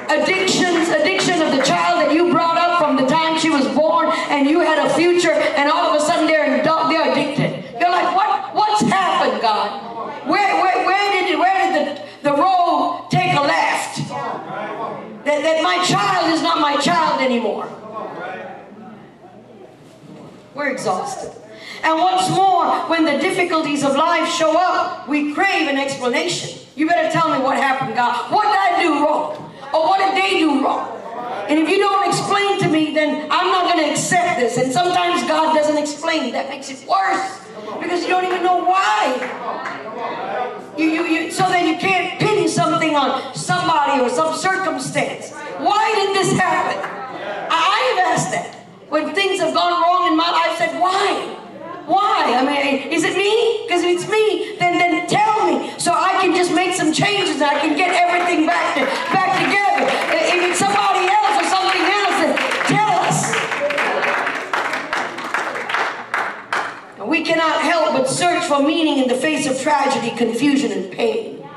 Addictions, 0.09 0.89
addiction 0.89 1.41
of 1.41 1.51
the 1.55 1.63
child 1.63 2.01
that 2.01 2.13
you 2.13 2.31
brought 2.31 2.57
up 2.57 2.79
from 2.79 2.95
the 2.95 3.05
time 3.07 3.39
she 3.39 3.49
was 3.49 3.67
born 3.69 4.09
and 4.29 4.47
you 4.47 4.59
had 4.59 4.85
a 4.85 4.93
future 4.93 5.31
and 5.31 5.69
all 5.69 5.89
of 5.89 6.01
a 6.01 6.05
sudden 6.05 6.27
they're, 6.27 6.63
they're 6.63 7.11
addicted. 7.11 7.63
You're 7.79 7.89
like, 7.89 8.15
what, 8.15 8.55
what's 8.55 8.81
happened, 8.81 9.41
God? 9.41 10.27
Where, 10.27 10.61
where, 10.61 10.85
where 10.85 11.11
did, 11.11 11.31
it, 11.31 11.39
where 11.39 11.73
did 11.73 11.97
the, 11.97 12.29
the 12.29 12.35
road 12.35 13.07
take 13.11 13.33
a 13.33 13.41
left? 13.41 13.97
That, 15.25 15.41
that 15.41 15.63
my 15.63 15.83
child 15.83 16.33
is 16.33 16.41
not 16.41 16.59
my 16.59 16.77
child 16.77 17.21
anymore. 17.21 17.67
We're 20.53 20.69
exhausted. 20.69 21.44
And 21.85 21.99
what's 21.99 22.31
more, 22.31 22.65
when 22.89 23.05
the 23.05 23.19
difficulties 23.19 23.83
of 23.83 23.95
life 23.95 24.27
show 24.27 24.57
up, 24.57 25.07
we 25.07 25.35
crave 25.35 25.67
an 25.67 25.77
explanation. 25.77 26.59
You 26.75 26.87
better 26.87 27.11
tell 27.11 27.29
me 27.29 27.37
what 27.43 27.57
happened, 27.57 27.93
God. 27.93 28.31
What 28.31 28.41
did 28.41 28.57
I 28.57 28.81
do 28.81 29.05
wrong? 29.05 29.35
Or 29.71 29.87
what 29.87 29.99
did 29.99 30.17
they 30.17 30.39
do 30.39 30.65
wrong? 30.65 30.89
And 31.47 31.59
if 31.59 31.69
you 31.69 31.77
don't 31.77 32.09
explain 32.09 32.59
to 32.61 32.69
me, 32.69 32.95
then 32.95 33.29
I'm 33.29 33.47
not 33.47 33.71
going 33.71 33.85
to 33.85 33.91
accept 33.91 34.39
this. 34.39 34.57
And 34.57 34.73
sometimes 34.73 35.21
God 35.27 35.53
doesn't 35.55 35.77
explain. 35.77 36.33
That 36.33 36.49
makes 36.49 36.71
it 36.71 36.87
worse. 36.89 37.45
Because 37.79 38.01
you 38.01 38.09
don't 38.09 38.25
even 38.25 38.41
know 38.41 38.65
why. 38.65 39.13
You, 40.75 40.89
you, 40.89 41.03
you, 41.03 41.31
so 41.31 41.43
that 41.43 41.67
you 41.67 41.77
can't 41.77 42.19
pin 42.19 42.49
something 42.49 42.95
on 42.95 43.35
somebody 43.35 44.01
or 44.01 44.09
some 44.09 44.35
circumstance. 44.35 45.31
Why 45.61 45.93
did 45.93 46.15
this 46.15 46.31
happen? 46.37 46.81
I, 47.51 47.53
I've 47.53 48.17
asked 48.17 48.31
that. 48.31 48.55
When 48.89 49.13
things 49.13 49.39
have 49.39 49.53
gone 49.53 49.83
wrong 49.83 50.11
in 50.11 50.17
my 50.17 50.31
life, 50.31 50.49
I 50.49 50.55
said, 50.57 50.81
why? 50.81 51.44
Why? 51.85 52.33
I 52.33 52.41
mean, 52.41 52.91
is 52.91 53.03
it 53.03 53.15
me? 53.15 53.65
Because 53.67 53.83
if 53.83 53.89
it's 53.97 54.09
me, 54.09 54.57
then 54.57 54.77
then 54.79 55.07
tell 55.07 55.45
me 55.45 55.73
so 55.77 55.93
I 55.93 56.17
can 56.19 56.33
just 56.35 56.51
make 56.53 56.73
some 56.73 56.91
changes 56.91 57.35
and 57.35 57.43
I 57.43 57.59
can 57.59 57.77
get 57.77 57.93
everything 57.93 58.47
back 58.47 58.73
to, 58.75 58.85
back 59.13 59.37
together. 59.37 59.85
Uh, 59.85 60.33
if 60.33 60.49
it's 60.49 60.59
somebody 60.59 61.05
else 61.05 61.35
or 61.37 61.45
something 61.45 61.85
else, 61.85 62.17
then 62.25 62.33
tell 62.73 62.89
us. 63.05 63.35
We 67.07 67.23
cannot 67.23 67.61
help 67.61 67.93
but 67.93 68.09
search 68.09 68.45
for 68.45 68.63
meaning 68.63 69.03
in 69.03 69.07
the 69.07 69.15
face 69.15 69.45
of 69.45 69.61
tragedy, 69.61 70.09
confusion, 70.17 70.71
and 70.71 70.91
pain. 70.91 71.47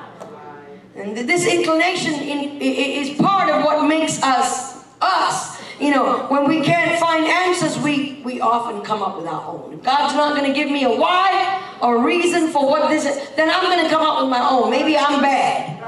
And 0.95 1.17
this 1.17 1.47
inclination 1.47 2.15
in, 2.15 2.61
is 2.61 3.19
part 3.19 3.49
of 3.49 3.65
what 3.65 3.89
makes 3.89 4.23
us 4.23 4.85
us. 5.01 5.58
You 5.81 5.91
know, 5.93 6.27
when 6.27 6.49
we 6.49 6.61
can't 6.61 6.99
find 6.99 7.25
answers, 7.25 7.79
we, 7.79 8.21
we 8.25 8.41
often 8.41 8.83
come 8.83 9.01
up 9.01 9.17
with 9.17 9.27
our 9.27 9.47
own. 9.47 9.75
If 9.75 9.85
God's 9.85 10.15
not 10.15 10.37
going 10.37 10.53
to 10.53 10.53
give 10.53 10.69
me 10.71 10.83
a 10.83 10.91
why 10.91 11.63
or 11.81 12.05
reason 12.05 12.49
for 12.49 12.69
what 12.69 12.91
this 12.91 13.07
is, 13.07 13.17
then 13.37 13.49
I'm 13.49 13.63
going 13.63 13.85
to 13.85 13.89
come 13.89 14.03
up 14.03 14.21
with 14.21 14.29
my 14.29 14.41
own. 14.41 14.71
Maybe 14.71 14.99
I'm 14.99 15.21
bad. 15.21 15.79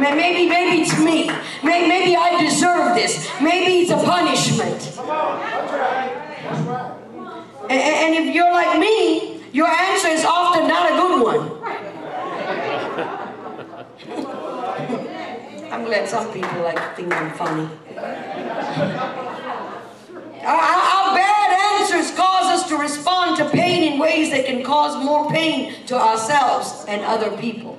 Maybe, 0.00 0.48
maybe 0.48 0.82
it's 0.82 0.98
me. 0.98 1.30
Maybe, 1.62 1.88
maybe 1.88 2.16
I 2.16 2.42
deserve 2.42 2.96
this. 2.96 3.30
Maybe 3.40 3.82
it's 3.82 3.92
a 3.92 3.96
punishment. 4.04 4.98
And, 7.70 7.80
and 7.80 8.14
if 8.14 8.34
you're 8.34 8.52
like 8.52 8.80
me, 8.80 9.42
your 9.52 9.68
answer 9.68 10.08
is 10.08 10.24
often 10.24 10.66
not 10.66 10.90
a 10.90 10.96
good 10.96 11.22
one. 11.22 11.52
I'm 15.72 15.84
glad 15.84 16.08
some 16.08 16.32
people 16.32 16.62
like 16.62 16.96
think 16.96 17.12
I'm 17.12 17.32
funny. 17.34 17.68
Our, 20.46 20.54
our 20.54 21.14
bad 21.16 21.80
answers 21.80 22.16
cause 22.16 22.60
us 22.60 22.68
to 22.68 22.76
respond 22.76 23.36
to 23.38 23.50
pain 23.50 23.92
in 23.92 23.98
ways 23.98 24.30
that 24.30 24.46
can 24.46 24.62
cause 24.62 24.96
more 25.04 25.28
pain 25.28 25.74
to 25.86 25.96
ourselves 25.96 26.84
and 26.86 27.02
other 27.02 27.36
people. 27.36 27.76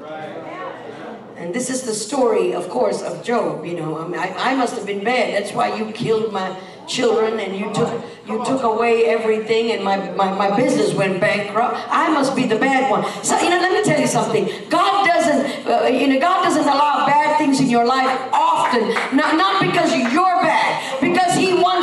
And 1.37 1.53
this 1.53 1.69
is 1.69 1.83
the 1.83 1.93
story, 1.93 2.53
of 2.53 2.67
course, 2.67 3.01
of 3.01 3.23
Job. 3.23 3.63
You 3.63 3.77
know, 3.77 3.97
I, 3.97 4.07
mean, 4.07 4.19
I, 4.19 4.51
I 4.51 4.55
must 4.55 4.75
have 4.75 4.85
been 4.85 5.03
bad. 5.03 5.33
That's 5.33 5.53
why 5.53 5.77
you 5.77 5.93
killed 5.93 6.33
my 6.33 6.59
children 6.87 7.39
and 7.39 7.55
you 7.55 7.71
took 7.73 8.03
you 8.27 8.43
took 8.45 8.63
away 8.63 9.05
everything 9.05 9.71
and 9.71 9.83
my, 9.83 9.97
my, 10.11 10.31
my 10.33 10.55
business 10.55 10.93
went 10.93 11.21
bankrupt. 11.21 11.77
I 11.89 12.11
must 12.11 12.35
be 12.35 12.47
the 12.47 12.57
bad 12.57 12.89
one. 12.89 13.03
So 13.23 13.39
you 13.39 13.49
know, 13.49 13.59
let 13.59 13.71
me 13.71 13.83
tell 13.83 13.99
you 13.99 14.07
something. 14.07 14.49
God 14.69 15.05
doesn't 15.05 15.67
uh, 15.67 15.87
you 15.87 16.07
know 16.07 16.19
God 16.19 16.43
doesn't 16.43 16.63
allow 16.63 17.05
bad 17.05 17.37
things 17.37 17.59
in 17.59 17.69
your 17.69 17.85
life 17.85 18.17
often. 18.33 18.89
Not 19.15 19.37
not 19.37 19.61
because 19.61 19.95
you're 19.95 20.41
bad, 20.41 20.99
because 20.99 21.35
He 21.35 21.53
wants 21.53 21.76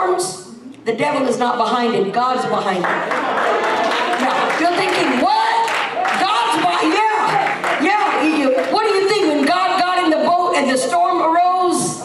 storms, 0.00 0.56
the 0.84 0.94
devil 0.94 1.26
is 1.28 1.38
not 1.38 1.56
behind 1.58 1.94
it, 1.94 2.12
God's 2.12 2.46
behind 2.46 2.78
it. 2.78 2.82
Yeah, 2.84 4.60
you're 4.60 4.76
thinking, 4.76 5.20
what? 5.20 5.68
God's 6.20 6.56
behind, 6.64 6.94
yeah, 6.94 7.82
yeah. 7.82 8.22
you- 8.22 8.36
you- 8.36 8.72
What 8.72 8.88
do 8.88 8.94
you 8.94 9.08
think 9.08 9.26
when 9.28 9.44
God 9.44 9.78
got 9.80 10.02
in 10.04 10.10
the 10.10 10.24
boat 10.28 10.56
and 10.56 10.70
the 10.70 10.76
storm 10.78 11.20
arose? 11.22 12.00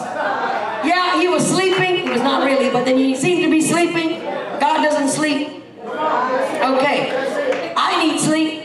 Yeah, 0.84 1.18
he 1.20 1.28
was 1.28 1.46
sleeping. 1.46 1.96
He 2.06 2.10
was 2.10 2.22
not 2.22 2.44
really, 2.44 2.70
but 2.70 2.84
then 2.84 2.96
he 2.98 3.16
seemed 3.16 3.42
to 3.44 3.50
be 3.50 3.60
sleeping. 3.62 4.20
God 4.60 4.82
doesn't 4.82 5.08
sleep. 5.08 5.64
Okay. 6.72 7.72
I 7.76 7.90
need 8.04 8.20
sleep. 8.20 8.64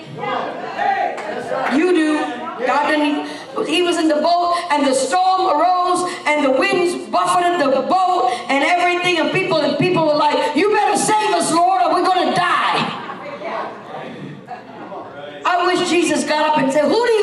You 1.78 1.94
do. 1.94 2.20
God 2.68 2.88
didn't. 2.90 3.28
He 3.64 3.82
was 3.82 3.98
in 3.98 4.08
the 4.08 4.16
boat 4.16 4.58
and 4.72 4.86
the 4.86 4.94
storm 4.94 5.42
arose 5.48 6.10
and 6.26 6.46
the 6.46 6.52
winds 6.52 7.10
buffeted 7.10 7.60
the 7.60 7.82
boat 7.82 8.32
and 8.50 8.64
everything 8.64 9.20
and 9.20 9.32
people 9.32 9.58
and 9.58 9.78
people 9.78 10.06
were 10.08 10.16
like, 10.16 10.56
you 10.56 10.70
better 10.72 10.98
save 10.98 11.32
us, 11.32 11.52
Lord, 11.52 11.82
or 11.84 11.94
we're 11.94 12.06
gonna 12.06 12.36
die. 12.36 12.98
I 15.44 15.66
wish 15.66 15.90
Jesus 15.90 16.24
got 16.24 16.50
up 16.50 16.58
and 16.58 16.72
said, 16.72 16.86
who 16.86 17.06
do 17.06 17.12
you 17.12 17.21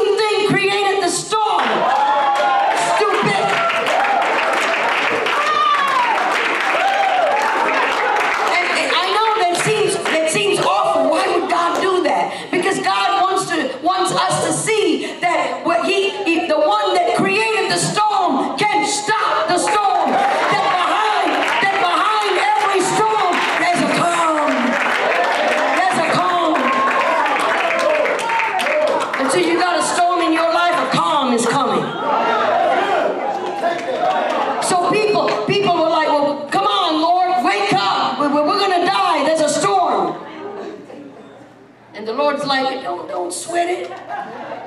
Lord's 42.29 42.45
like, 42.45 42.83
don't, 42.83 43.09
don't 43.09 43.33
sweat 43.33 43.70
it. 43.70 43.91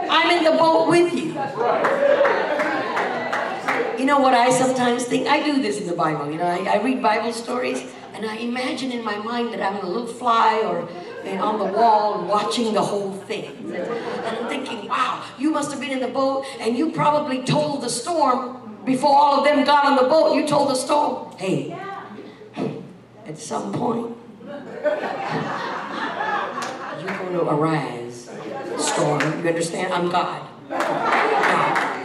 I'm 0.10 0.36
in 0.36 0.44
the 0.44 0.58
boat 0.58 0.90
with 0.90 1.14
you. 1.14 1.28
You 4.00 4.06
know 4.08 4.18
what 4.18 4.34
I 4.34 4.50
sometimes 4.50 5.04
think? 5.04 5.28
I 5.28 5.44
do 5.44 5.62
this 5.62 5.80
in 5.80 5.86
the 5.86 5.94
Bible. 5.94 6.32
You 6.32 6.40
know, 6.40 6.46
I, 6.46 6.58
I 6.58 6.82
read 6.82 7.04
Bible 7.04 7.32
stories 7.32 7.84
and 8.16 8.26
I 8.26 8.38
imagine 8.38 8.92
in 8.92 9.06
my 9.06 9.16
mind 9.18 9.54
that 9.54 9.62
I'm 9.62 9.76
a 9.76 9.88
little 9.88 10.08
fly 10.08 10.64
or 10.64 10.90
on 11.38 11.60
the 11.60 11.66
wall 11.66 12.26
watching 12.26 12.74
the 12.74 12.82
whole 12.82 13.12
thing. 13.12 13.72
And 13.76 14.38
I'm 14.38 14.48
thinking, 14.48 14.90
wow, 14.90 15.24
you 15.38 15.52
must 15.52 15.70
have 15.70 15.80
been 15.80 15.92
in 15.92 16.00
the 16.00 16.08
boat 16.08 16.48
and 16.60 16.76
you 16.76 16.92
probably 16.92 17.44
told 17.44 17.84
the 17.84 17.90
storm 17.90 18.80
before 18.86 19.16
all 19.16 19.38
of 19.38 19.44
them 19.44 19.64
got 19.66 19.86
on 19.86 19.98
the 19.98 20.10
boat. 20.10 20.34
You 20.34 20.48
told 20.48 20.72
the 20.72 20.76
storm, 20.76 21.38
hey, 21.38 21.78
at 23.28 23.38
some 23.38 23.72
point, 23.72 24.18
to 27.34 27.50
arise, 27.50 28.30
storm. 28.78 29.22
You 29.44 29.50
understand? 29.50 29.94
I'm 29.94 30.10
God. 30.10 30.48
Now, 30.70 30.78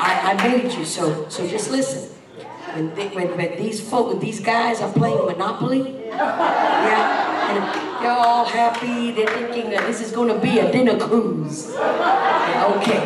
I, 0.01 0.35
I 0.35 0.49
made 0.49 0.73
you, 0.73 0.85
so 0.85 1.29
so 1.29 1.47
just 1.47 1.71
listen. 1.71 2.11
When, 2.75 2.95
they, 2.95 3.09
when, 3.09 3.37
when 3.37 3.57
these 3.57 3.81
folk, 3.81 4.21
these 4.21 4.41
guys 4.41 4.81
are 4.83 4.93
playing 4.93 5.25
Monopoly, 5.25 6.09
yeah, 6.09 7.49
and 7.49 8.05
they're 8.05 8.13
all 8.13 8.45
happy, 8.45 9.13
they're 9.13 9.27
thinking 9.29 9.71
that 9.71 9.87
this 9.87 10.01
is 10.03 10.13
going 10.13 10.29
to 10.29 10.39
be 10.39 10.59
a 10.59 10.71
dinner 10.71 10.99
cruise. 10.99 11.71
Okay, 11.75 13.01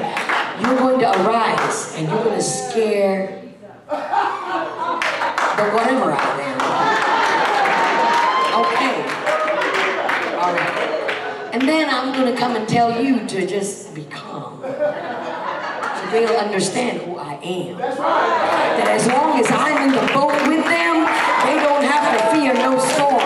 you're 0.61 0.77
going 0.77 0.99
to 1.01 1.11
arise 1.23 1.95
and 1.97 2.09
you're 2.09 2.25
going 2.25 2.37
to 2.37 2.43
scare 2.43 3.43
the 3.89 3.97
whatever 5.71 6.13
out 6.13 6.37
there. 6.37 6.57
Okay. 8.61 9.00
And 11.53 11.63
then 11.63 11.89
I'm 11.91 12.13
going 12.13 12.33
to 12.33 12.39
come 12.39 12.55
and 12.57 12.69
tell 12.69 13.03
you 13.03 13.27
to 13.27 13.47
just 13.47 13.95
be 13.95 14.05
calm. 14.05 14.61
So 14.63 14.69
they'll 16.13 16.39
understand 16.39 17.03
who 17.03 17.17
I 17.17 17.35
am. 17.43 17.79
That 17.79 18.89
as 18.89 19.07
long 19.09 19.39
as 19.41 19.51
I'm 19.51 19.89
in 19.89 19.95
the 19.95 20.13
boat 20.13 20.33
with 20.47 20.65
them, 20.65 21.07
they 21.47 21.59
don't 21.63 21.85
have 21.85 22.07
to 22.15 22.19
fear 22.31 22.55
no 22.55 22.79
storm. 22.79 23.19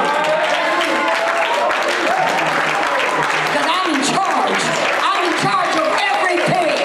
Because 3.52 3.68
I'm 3.68 3.88
in 3.92 4.02
charge. 4.08 4.62
I'm 5.04 5.22
in 5.28 5.34
charge 5.44 5.76
of 5.76 5.88
everything. 6.08 6.80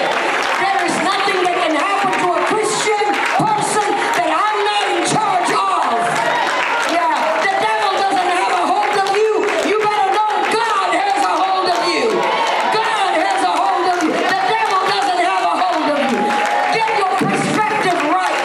There 0.60 0.84
is 0.84 0.94
nothing 1.08 1.40
that 1.48 1.56
can 1.56 1.74
happen 1.74 2.12
to 2.20 2.28
a 2.36 2.40
Christian 2.52 3.06
person 3.40 3.88
that 4.20 4.28
I'm 4.28 4.58
not 4.60 4.84
in 4.92 5.00
charge 5.08 5.50
of. 5.56 5.88
Yeah, 6.92 7.16
the 7.42 7.54
devil 7.64 7.92
doesn't 7.96 8.28
have 8.28 8.52
a 8.60 8.64
hold 8.68 8.96
of 9.00 9.08
you. 9.16 9.32
You 9.66 9.76
better 9.80 10.08
know 10.12 10.30
God 10.52 10.90
has 10.94 11.20
a 11.24 11.34
hold 11.34 11.68
of 11.70 11.80
you. 11.90 12.12
God 12.70 13.12
has 13.18 13.40
a 13.42 13.52
hold 13.56 13.86
of 13.90 13.98
you. 14.04 14.12
The 14.14 14.40
devil 14.46 14.80
doesn't 14.90 15.20
have 15.26 15.44
a 15.46 15.54
hold 15.58 15.86
of 15.90 16.00
you. 16.10 16.18
Get 16.76 16.90
your 16.98 17.12
perspective 17.18 17.98
right. 18.14 18.40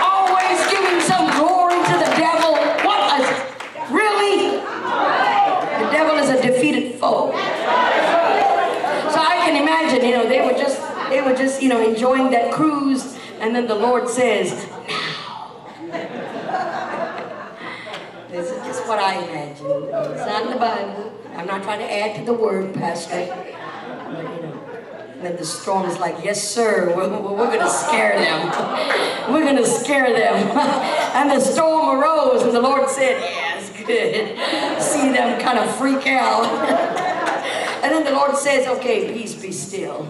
Always 0.00 0.58
giving 0.72 1.00
some 1.04 1.28
glory 1.36 1.76
to 1.76 1.94
the 2.00 2.10
devil. 2.16 2.56
What 2.86 3.00
a 3.10 3.24
really? 3.92 4.60
The 4.60 5.88
devil 5.92 6.16
is 6.18 6.28
a 6.30 6.40
defeated 6.40 6.98
foe. 7.00 7.32
So 9.10 9.18
I 9.18 9.42
can 9.44 9.56
imagine, 9.60 10.04
you 10.04 10.12
know, 10.14 10.28
they 10.28 10.40
were 10.40 10.52
just 10.52 10.80
they 11.08 11.20
were 11.22 11.34
just, 11.34 11.60
you 11.62 11.68
know, 11.68 11.80
enjoying 11.82 12.30
that 12.30 12.52
cruise, 12.52 13.16
and 13.40 13.49
then 13.60 13.68
the 13.68 13.74
Lord 13.74 14.08
says, 14.08 14.50
This 18.30 18.50
is 18.50 18.64
just 18.64 18.86
what 18.88 18.98
I 18.98 19.22
imagine. 19.22 19.66
It's 19.66 20.26
not 20.26 20.44
in 20.44 20.50
the 20.52 20.56
Bible. 20.56 21.12
I'm 21.34 21.46
not 21.46 21.62
trying 21.62 21.80
to 21.80 21.92
add 21.92 22.16
to 22.16 22.24
the 22.24 22.32
word, 22.32 22.72
Pastor. 22.74 23.26
But, 23.26 24.22
you 24.22 24.42
know, 24.42 24.66
then 25.20 25.36
the 25.36 25.44
storm 25.44 25.90
is 25.90 25.98
like, 25.98 26.24
yes, 26.24 26.42
sir, 26.42 26.94
we're, 26.96 27.10
we're 27.10 27.48
going 27.48 27.60
to 27.60 27.68
scare 27.68 28.18
them. 28.18 28.48
We're 29.30 29.44
going 29.44 29.56
to 29.56 29.66
scare 29.66 30.12
them. 30.12 30.56
and 31.14 31.30
the 31.30 31.40
storm 31.40 32.00
arose, 32.00 32.42
and 32.42 32.52
the 32.52 32.60
Lord 32.60 32.88
said, 32.88 33.20
yes, 33.20 33.70
good. 33.86 34.82
See 34.82 35.12
them 35.12 35.40
kind 35.40 35.58
of 35.58 35.72
freak 35.76 36.06
out. 36.06 36.46
and 37.84 37.92
then 37.92 38.04
the 38.04 38.12
Lord 38.12 38.36
says, 38.36 38.66
okay, 38.66 39.12
peace 39.12 39.34
be 39.34 39.52
still. 39.52 40.08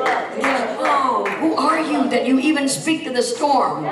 Like, 0.00 0.78
oh, 0.80 1.24
who 1.40 1.54
are 1.54 1.80
you 1.80 2.08
that 2.10 2.26
you 2.26 2.38
even 2.38 2.68
speak 2.68 3.04
to 3.04 3.10
the 3.10 3.22
storm? 3.22 3.84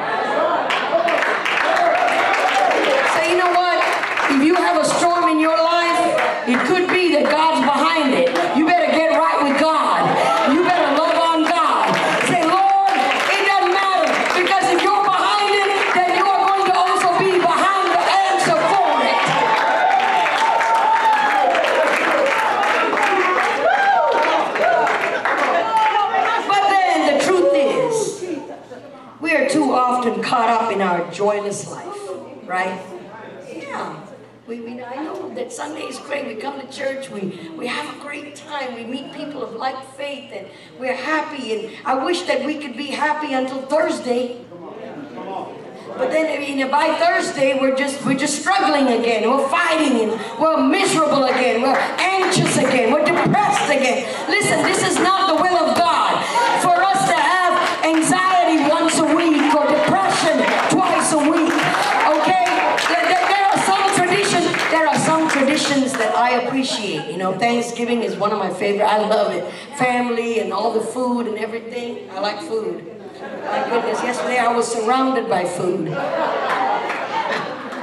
So 3.15 3.21
you 3.29 3.37
know 3.37 3.51
what? 3.53 3.79
If 4.31 4.43
you 4.45 4.55
have 4.55 4.81
a 4.81 4.85
storm 4.85 5.29
in 5.31 5.41
your 5.41 5.57
life, 5.57 6.49
it 6.49 6.59
could 6.67 6.89
be 6.89 7.13
that 7.13 7.31
God's 7.31 7.61
behind 7.65 8.15
it. 8.15 8.29
You 8.57 8.67
better 8.67 8.93
get 8.93 9.11
right 9.17 9.43
with 9.43 9.61
God. 9.61 10.05
You 10.53 10.63
better 10.65 10.97
love 10.97 11.17
on 11.17 11.45
God. 11.45 11.93
Say, 12.29 12.45
Lord, 12.45 12.93
it 13.29 13.43
doesn't 13.49 13.73
matter 13.73 14.09
because 14.37 14.65
if 14.73 14.81
you're 14.85 15.05
behind 15.05 15.53
it, 15.57 15.69
then 15.97 16.17
you 16.17 16.25
are 16.25 16.41
going 16.45 16.65
to 16.69 16.75
also 16.77 17.09
be 17.21 17.41
behind 17.41 17.89
the 17.93 18.01
answer 18.01 18.57
for 18.69 19.01
it. 19.01 19.21
But 26.49 26.65
then 26.69 27.17
the 27.17 27.25
truth 27.25 27.53
is, 27.57 27.97
we 29.21 29.33
are 29.35 29.49
too 29.49 29.73
often 29.73 30.23
caught 30.23 30.49
up 30.49 30.73
in 30.73 30.81
our 30.81 31.11
joyless 31.11 31.71
life. 31.71 31.97
Right? 32.59 32.81
Yeah. 33.49 34.05
We, 34.47 34.61
we, 34.61 34.83
I 34.83 35.03
know 35.05 35.35
that 35.35 35.53
Sunday 35.53 35.83
is 35.83 35.99
great. 35.99 36.27
We 36.27 36.37
come 36.37 36.59
to 36.59 36.67
church, 36.73 37.11
we, 37.11 37.51
we 37.57 37.67
have 37.67 37.87
a 37.95 38.01
great 38.01 38.35
time. 38.35 38.75
We 38.75 38.85
meet 38.85 39.13
people 39.13 39.43
of 39.43 39.53
like 39.55 39.79
faith, 39.95 40.33
and 40.33 40.47
we're 40.79 40.97
happy. 40.97 41.53
And 41.55 41.77
I 41.85 42.03
wish 42.03 42.23
that 42.23 42.47
we 42.47 42.59
could 42.59 42.77
be 42.77 42.87
happy 42.87 43.35
until 43.35 43.61
Thursday. 43.63 44.45
But 45.99 46.11
then, 46.13 46.71
by 46.71 46.95
Thursday, 46.95 47.59
we're 47.59 47.77
just 47.77 48.05
we're 48.07 48.17
just 48.17 48.41
struggling 48.41 48.87
again. 49.01 49.29
We're 49.29 49.49
fighting, 49.49 49.95
and 50.03 50.41
we're 50.41 50.63
miserable 50.63 51.25
again. 51.25 51.61
We're 51.61 51.83
anxious 51.99 52.57
again. 52.57 52.93
We're 52.93 53.05
depressed 53.05 53.69
again. 53.71 54.07
Listen, 54.29 54.63
this 54.63 54.87
is 54.87 54.97
not 54.99 55.28
I 66.29 66.43
appreciate. 66.43 67.11
You 67.11 67.17
know, 67.17 67.39
Thanksgiving 67.39 68.03
is 68.03 68.15
one 68.17 68.33
of 68.33 68.39
my 68.39 68.51
favorite. 68.53 68.85
I 68.85 68.99
love 68.99 69.33
it. 69.33 69.51
Family 69.79 70.41
and 70.41 70.53
all 70.53 70.73
the 70.73 70.81
food 70.81 71.27
and 71.27 71.39
everything. 71.39 72.11
I 72.11 72.21
like 72.21 72.41
food. 72.41 72.85
My 73.47 73.67
goodness, 73.71 74.03
yesterday 74.03 74.37
I 74.37 74.55
was 74.55 74.71
surrounded 74.71 75.29
by 75.31 75.45
food. 75.47 75.89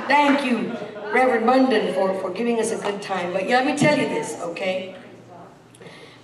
Thank 0.07 0.45
you, 0.45 0.77
Reverend 1.11 1.47
Munden, 1.47 1.93
for, 1.95 2.13
for 2.21 2.29
giving 2.29 2.59
us 2.59 2.71
a 2.71 2.77
good 2.77 3.01
time. 3.01 3.33
But 3.33 3.49
yeah, 3.49 3.57
let 3.57 3.65
me 3.65 3.75
tell 3.75 3.97
you 3.97 4.07
this, 4.07 4.39
okay? 4.41 4.95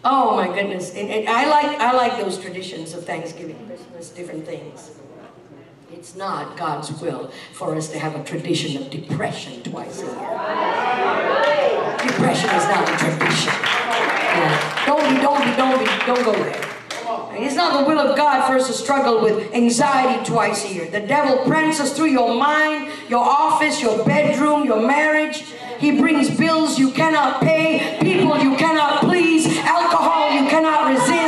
Oh 0.06 0.36
my 0.36 0.48
goodness, 0.48 0.94
and, 0.94 1.10
and 1.10 1.28
I 1.28 1.48
like 1.48 1.80
I 1.80 1.92
like 1.92 2.20
those 2.20 2.40
traditions 2.40 2.94
of 2.94 3.06
Thanksgiving, 3.06 3.68
Christmas, 3.68 4.10
different 4.10 4.46
things. 4.46 5.01
It's 5.94 6.16
not 6.16 6.58
God's 6.58 6.90
will 7.02 7.32
for 7.52 7.76
us 7.76 7.90
to 7.90 8.00
have 8.00 8.16
a 8.16 8.24
tradition 8.24 8.82
of 8.82 8.90
depression 8.90 9.62
twice 9.62 10.02
a 10.02 10.06
year. 10.06 10.14
Depression 12.08 12.50
is 12.50 12.66
not 12.72 12.88
a 12.88 12.98
tradition. 12.98 13.52
Yeah. 13.52 14.86
Don't 14.86 15.04
be, 15.10 15.22
don't 15.22 15.44
be, 15.44 15.52
don't 15.58 15.80
be, 15.80 15.86
don't 16.06 16.24
go 16.24 16.32
there. 16.32 16.72
It's 17.34 17.56
not 17.56 17.80
the 17.82 17.86
will 17.88 18.00
of 18.00 18.16
God 18.16 18.48
for 18.48 18.56
us 18.56 18.68
to 18.68 18.74
struggle 18.74 19.22
with 19.22 19.54
anxiety 19.54 20.24
twice 20.24 20.64
a 20.64 20.74
year. 20.74 20.90
The 20.90 21.02
devil 21.02 21.44
prances 21.46 21.92
through 21.92 22.12
your 22.12 22.36
mind, 22.36 22.90
your 23.10 23.24
office, 23.24 23.82
your 23.82 24.06
bedroom, 24.06 24.66
your 24.66 24.82
marriage. 24.86 25.44
He 25.80 26.00
brings 26.00 26.30
bills 26.38 26.80
you 26.80 26.92
cannot 26.92 27.42
pay, 27.42 27.98
people 28.02 28.38
you 28.38 28.56
cannot 28.56 29.02
please, 29.02 29.48
alcohol 29.58 30.32
you 30.32 30.48
cannot 30.48 30.92
resist, 30.92 31.21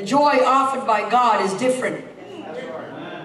the 0.00 0.06
joy 0.06 0.42
offered 0.46 0.86
by 0.86 1.08
God 1.10 1.44
is 1.44 1.52
different. 1.60 2.06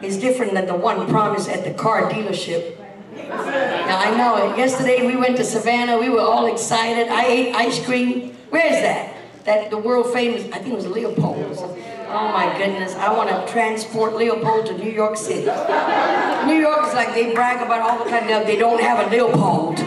Is 0.04 0.18
different 0.18 0.54
than 0.54 0.66
the 0.66 0.76
one 0.76 1.08
promised 1.08 1.48
at 1.48 1.64
the 1.64 1.74
car 1.74 2.12
dealership. 2.12 2.78
Now 3.16 3.98
I 3.98 4.16
know 4.18 4.52
it. 4.52 4.58
Yesterday 4.58 5.08
we 5.08 5.16
went 5.16 5.38
to 5.38 5.46
Savannah. 5.46 5.98
We 5.98 6.10
were 6.10 6.20
all 6.20 6.48
excited. 6.48 7.08
I 7.08 7.26
ate 7.28 7.56
ice 7.56 7.84
cream. 7.84 8.36
Where 8.50 8.66
is 8.66 8.82
that? 8.82 9.16
That 9.46 9.70
the 9.70 9.78
world 9.78 10.12
famous. 10.12 10.44
I 10.52 10.60
think 10.60 10.74
it 10.74 10.76
was 10.76 10.88
Leopold. 10.88 11.58
Oh 12.08 12.32
my 12.34 12.54
goodness! 12.58 12.94
I 12.96 13.12
want 13.16 13.30
to 13.30 13.52
transport 13.52 14.16
Leopold 14.16 14.66
to 14.66 14.78
New 14.78 14.92
York 14.92 15.16
City. 15.16 15.46
New 16.46 16.60
York 16.60 16.88
is 16.88 16.94
like 16.94 17.14
they 17.14 17.34
brag 17.34 17.66
about 17.66 17.90
all 17.90 18.04
the 18.04 18.10
time. 18.10 18.28
They 18.28 18.58
don't 18.58 18.82
have 18.82 19.08
a 19.08 19.10
Leopold. 19.10 19.80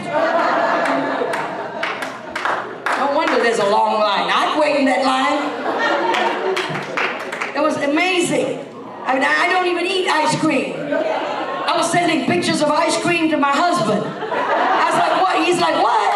No 2.97 3.15
wonder 3.15 3.43
there's 3.43 3.59
a 3.59 3.69
long 3.69 3.99
line. 3.99 4.27
I'd 4.27 4.57
wait 4.59 4.79
in 4.79 4.85
that 4.85 5.05
line. 5.05 6.18
Amazing. 7.83 8.59
I 9.05 9.13
mean, 9.13 9.23
I 9.23 9.49
don't 9.49 9.67
even 9.67 9.85
eat 9.85 10.07
ice 10.07 10.39
cream. 10.39 10.73
I 10.75 11.75
was 11.75 11.91
sending 11.91 12.25
pictures 12.25 12.61
of 12.61 12.69
ice 12.69 13.01
cream 13.01 13.29
to 13.29 13.37
my 13.37 13.51
husband. 13.51 14.03
I 14.03 14.85
was 14.89 14.97
like, 14.99 15.21
what? 15.21 15.45
He's 15.45 15.59
like, 15.59 15.75
what? 15.81 16.09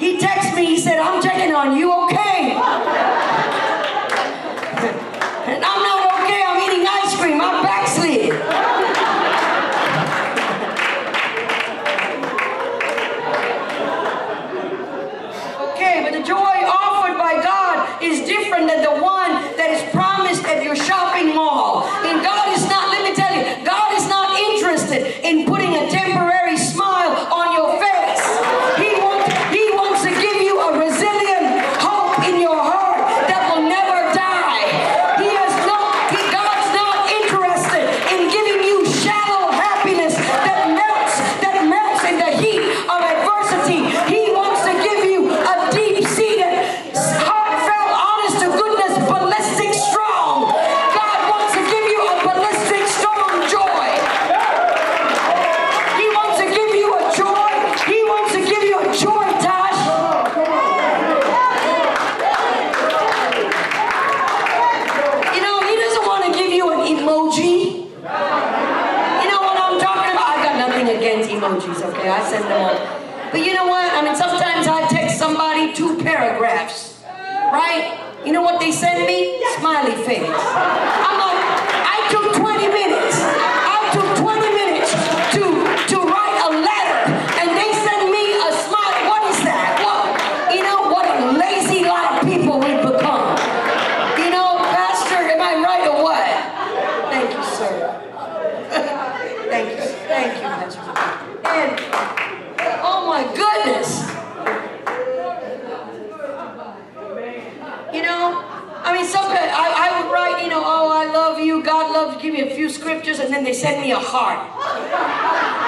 he 0.00 0.18
texted 0.18 0.54
me, 0.54 0.66
he 0.66 0.78
said, 0.78 0.98
I'm 0.98 1.22
checking 1.22 1.54
on 1.54 1.76
you, 1.76 1.92
okay? 2.04 2.52
Is 18.06 18.26
different 18.26 18.68
than 18.68 18.82
the 18.82 19.02
one 19.02 19.32
that 19.56 19.70
is 19.70 19.82
promised 19.92 20.44
at 20.44 20.62
your 20.62 20.76
shopping 20.76 21.34
mall. 21.34 21.84
Smiley 80.06 80.20
face. 80.20 80.30
I'm 80.30 81.18
like, 81.18 81.42
I 81.82 82.06
took 82.10 82.34
20 82.34 82.68
minutes. 82.68 83.18
I 83.18 83.90
took 83.90 84.06
20 84.22 84.38
minutes 84.54 84.90
to, 85.34 85.42
to 85.42 85.96
write 86.06 86.38
a 86.46 86.50
letter, 86.62 87.10
and 87.42 87.48
they 87.58 87.70
send 87.74 88.10
me 88.14 88.38
a 88.38 88.50
smile. 88.54 88.98
What 89.10 89.22
is 89.34 89.42
that? 89.42 89.82
What? 89.82 90.54
You 90.54 90.62
know, 90.62 90.90
what 90.90 91.06
a 91.10 91.32
lazy 91.34 91.84
lot 91.84 92.22
of 92.22 92.28
people 92.28 92.58
we've 92.60 92.82
become. 92.82 93.34
You 94.18 94.30
know, 94.30 94.62
Pastor, 94.70 95.26
am 95.26 95.42
I 95.42 95.58
right 95.62 95.86
or 95.90 96.02
what? 96.02 96.26
Thank 97.10 97.34
you, 97.34 97.42
sir. 97.42 97.72
Thank 99.50 99.70
you. 99.70 99.84
Thank 100.06 100.34
you, 100.36 100.42
Pastor. 100.42 100.80
And, 101.50 101.80
oh 102.82 103.06
my 103.06 103.22
goodness. 103.34 104.06
You 107.94 108.02
know, 108.02 108.56
I 108.86 108.92
mean, 108.92 109.04
sometimes 109.04 109.50
I, 109.50 109.66
I 109.74 110.00
would 110.00 110.12
write, 110.12 110.44
you 110.44 110.48
know, 110.48 110.62
oh, 110.64 110.92
I 110.92 111.10
love 111.10 111.40
you, 111.40 111.60
God 111.60 111.90
loves 111.90 112.22
you, 112.22 112.30
give 112.30 112.34
me 112.34 112.52
a 112.52 112.54
few 112.54 112.70
scriptures, 112.70 113.15
and 113.26 113.34
then 113.34 113.42
they 113.42 113.52
send 113.52 113.82
me 113.82 113.90
a 113.90 113.98
heart. 113.98 114.38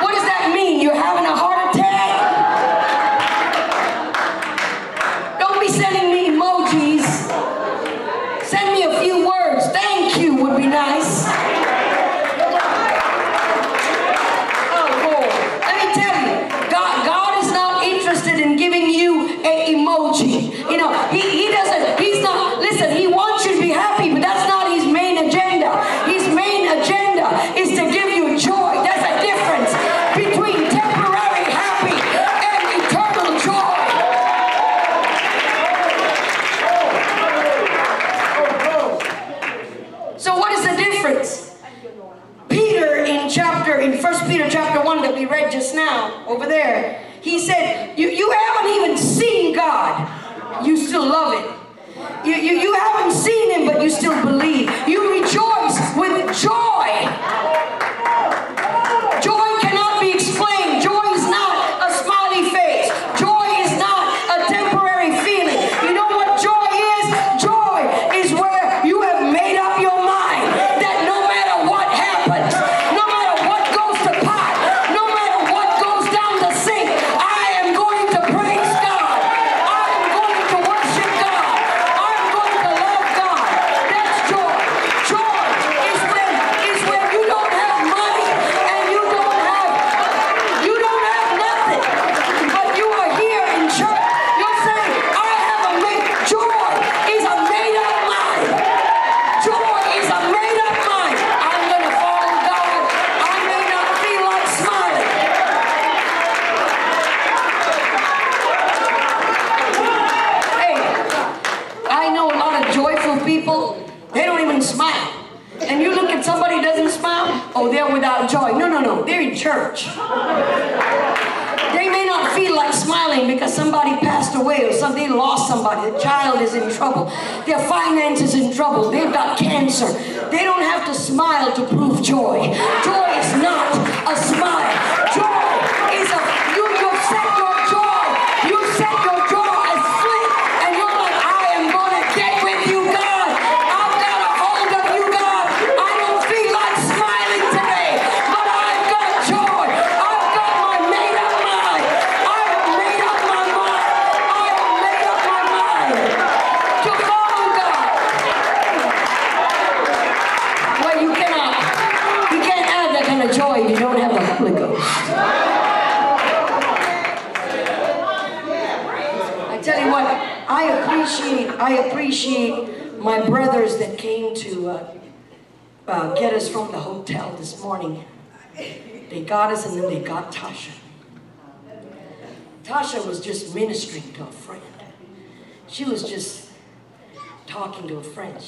What 0.00 0.12
does 0.14 0.22
that 0.22 0.52
mean? 0.54 0.80
You're 0.80 0.94
having 0.94 1.26
a 1.26 1.34
heart 1.34 1.74
attack? 1.74 2.14
Don't 5.40 5.58
be 5.58 5.66
sending 5.66 6.12
me 6.14 6.30
emojis. 6.30 7.02
Send 8.44 8.72
me 8.72 8.84
a 8.84 9.00
few 9.00 9.26
words. 9.26 9.66
Thank 9.72 10.18
you 10.18 10.36
would 10.36 10.56
be 10.56 10.68
nice. 10.68 11.07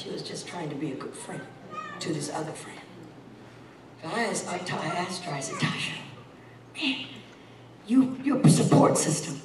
She 0.01 0.09
was 0.09 0.23
just 0.23 0.47
trying 0.47 0.69
to 0.69 0.75
be 0.75 0.91
a 0.91 0.95
good 0.95 1.13
friend 1.13 1.41
to 1.99 2.11
this 2.11 2.31
other 2.33 2.53
friend. 2.53 2.79
I 4.03 4.23
asked, 4.23 4.47
I, 4.47 4.55
I 4.55 4.85
asked 4.95 5.23
her, 5.25 5.31
I 5.31 5.39
said, 5.39 5.57
Tasha, 5.57 5.93
man, 6.75 7.05
you, 7.85 8.17
you're 8.23 8.41
a 8.41 8.49
support 8.49 8.97
system. 8.97 9.39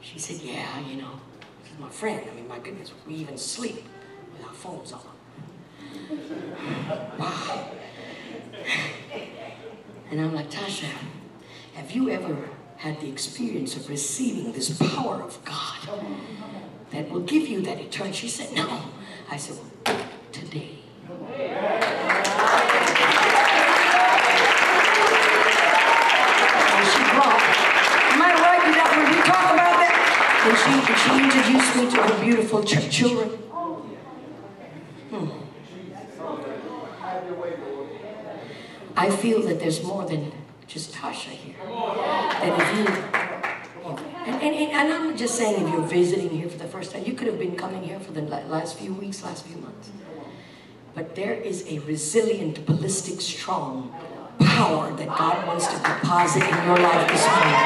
She 0.00 0.18
said, 0.18 0.40
yeah, 0.42 0.80
you 0.80 1.00
know, 1.00 1.20
she's 1.64 1.78
my 1.78 1.90
friend. 1.90 2.26
I 2.28 2.34
mean, 2.34 2.48
my 2.48 2.58
goodness, 2.58 2.92
we 3.06 3.14
even 3.14 3.38
sleep 3.38 3.84
with 4.32 4.44
our 4.44 4.52
phones 4.52 4.92
on. 4.92 5.00
Wow. 7.20 7.70
And 10.10 10.20
I'm 10.20 10.34
like, 10.34 10.50
Tasha, 10.50 10.90
have 11.74 11.92
you 11.92 12.10
ever 12.10 12.49
had 12.80 12.98
the 13.02 13.08
experience 13.10 13.76
of 13.76 13.90
receiving 13.90 14.52
this 14.52 14.70
power 14.78 15.22
of 15.22 15.38
God 15.44 16.00
that 16.90 17.10
will 17.10 17.20
give 17.20 17.46
you 17.46 17.60
that 17.60 17.78
eternity. 17.78 18.16
She 18.16 18.28
said, 18.28 18.56
no. 18.56 18.80
I 19.30 19.36
said, 19.36 19.58
well, 19.84 20.00
today. 20.32 20.78
And 20.96 21.18
she 26.88 27.02
brought, 27.12 27.42
am 28.12 28.22
I 28.22 28.32
right? 28.40 28.62
Did, 28.64 28.74
that, 28.80 28.88
did 28.96 29.04
we 29.14 29.20
talk 29.28 29.52
about 29.52 29.76
that? 29.84 29.94
And 30.48 30.56
she, 30.56 30.72
she 31.04 31.12
introduced 31.22 31.76
me 31.76 31.84
to 31.90 31.96
her 32.02 32.24
beautiful 32.24 32.64
ch- 32.64 32.90
children. 32.90 33.28
Hmm. 35.10 35.28
I 38.96 39.10
feel 39.10 39.42
that 39.42 39.60
there's 39.60 39.82
more 39.84 40.06
than 40.06 40.32
just 40.70 40.92
Tasha 40.92 41.30
here. 41.30 41.56
If 41.58 42.78
you, 42.78 42.86
and, 44.24 44.40
and, 44.40 44.54
and, 44.54 44.92
I'm 44.92 45.16
just 45.16 45.34
saying 45.34 45.66
if 45.66 45.72
you're 45.72 45.82
visiting 45.82 46.30
here 46.30 46.48
for 46.48 46.58
the 46.58 46.68
first 46.68 46.92
time, 46.92 47.02
you 47.04 47.14
could 47.14 47.26
have 47.26 47.40
been 47.40 47.56
coming 47.56 47.82
here 47.82 47.98
for 47.98 48.12
the 48.12 48.22
last 48.22 48.78
few 48.78 48.94
weeks, 48.94 49.24
last 49.24 49.44
few 49.44 49.56
months. 49.56 49.90
But 50.94 51.16
there 51.16 51.34
is 51.34 51.66
a 51.66 51.80
resilient, 51.80 52.64
ballistic, 52.66 53.20
strong 53.20 53.92
power 54.38 54.92
that 54.92 55.08
God 55.08 55.44
wants 55.44 55.66
to 55.66 55.76
deposit 55.76 56.44
in 56.44 56.64
your 56.64 56.76
life 56.76 57.08
this 57.10 57.26
morning. 57.26 57.56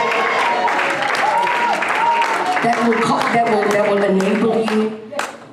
That 2.65 2.89
will, 2.89 3.03
co- 3.03 3.19
that 3.19 3.45
will, 3.51 3.71
that 3.71 3.91
will 3.91 4.03
enable 4.03 4.65
you 4.73 5.04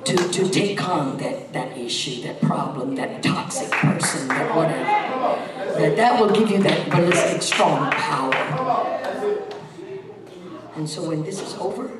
to, 0.04 0.16
to 0.16 0.48
take 0.48 0.86
on 0.88 1.16
that, 1.18 1.52
that 1.52 1.76
issue, 1.76 2.22
that 2.22 2.40
problem, 2.40 2.94
that 2.96 3.22
toxic 3.22 3.70
person, 3.70 4.28
that 4.28 4.54
whatever. 4.54 4.84
That, 5.78 5.96
that 5.96 6.20
will 6.20 6.30
give 6.30 6.50
you 6.50 6.58
that 6.62 6.90
ballistic, 6.90 7.42
strong 7.42 7.90
power. 7.92 8.34
And 10.74 10.88
so 10.88 11.08
when 11.08 11.22
this 11.22 11.40
is 11.40 11.54
over, 11.54 11.90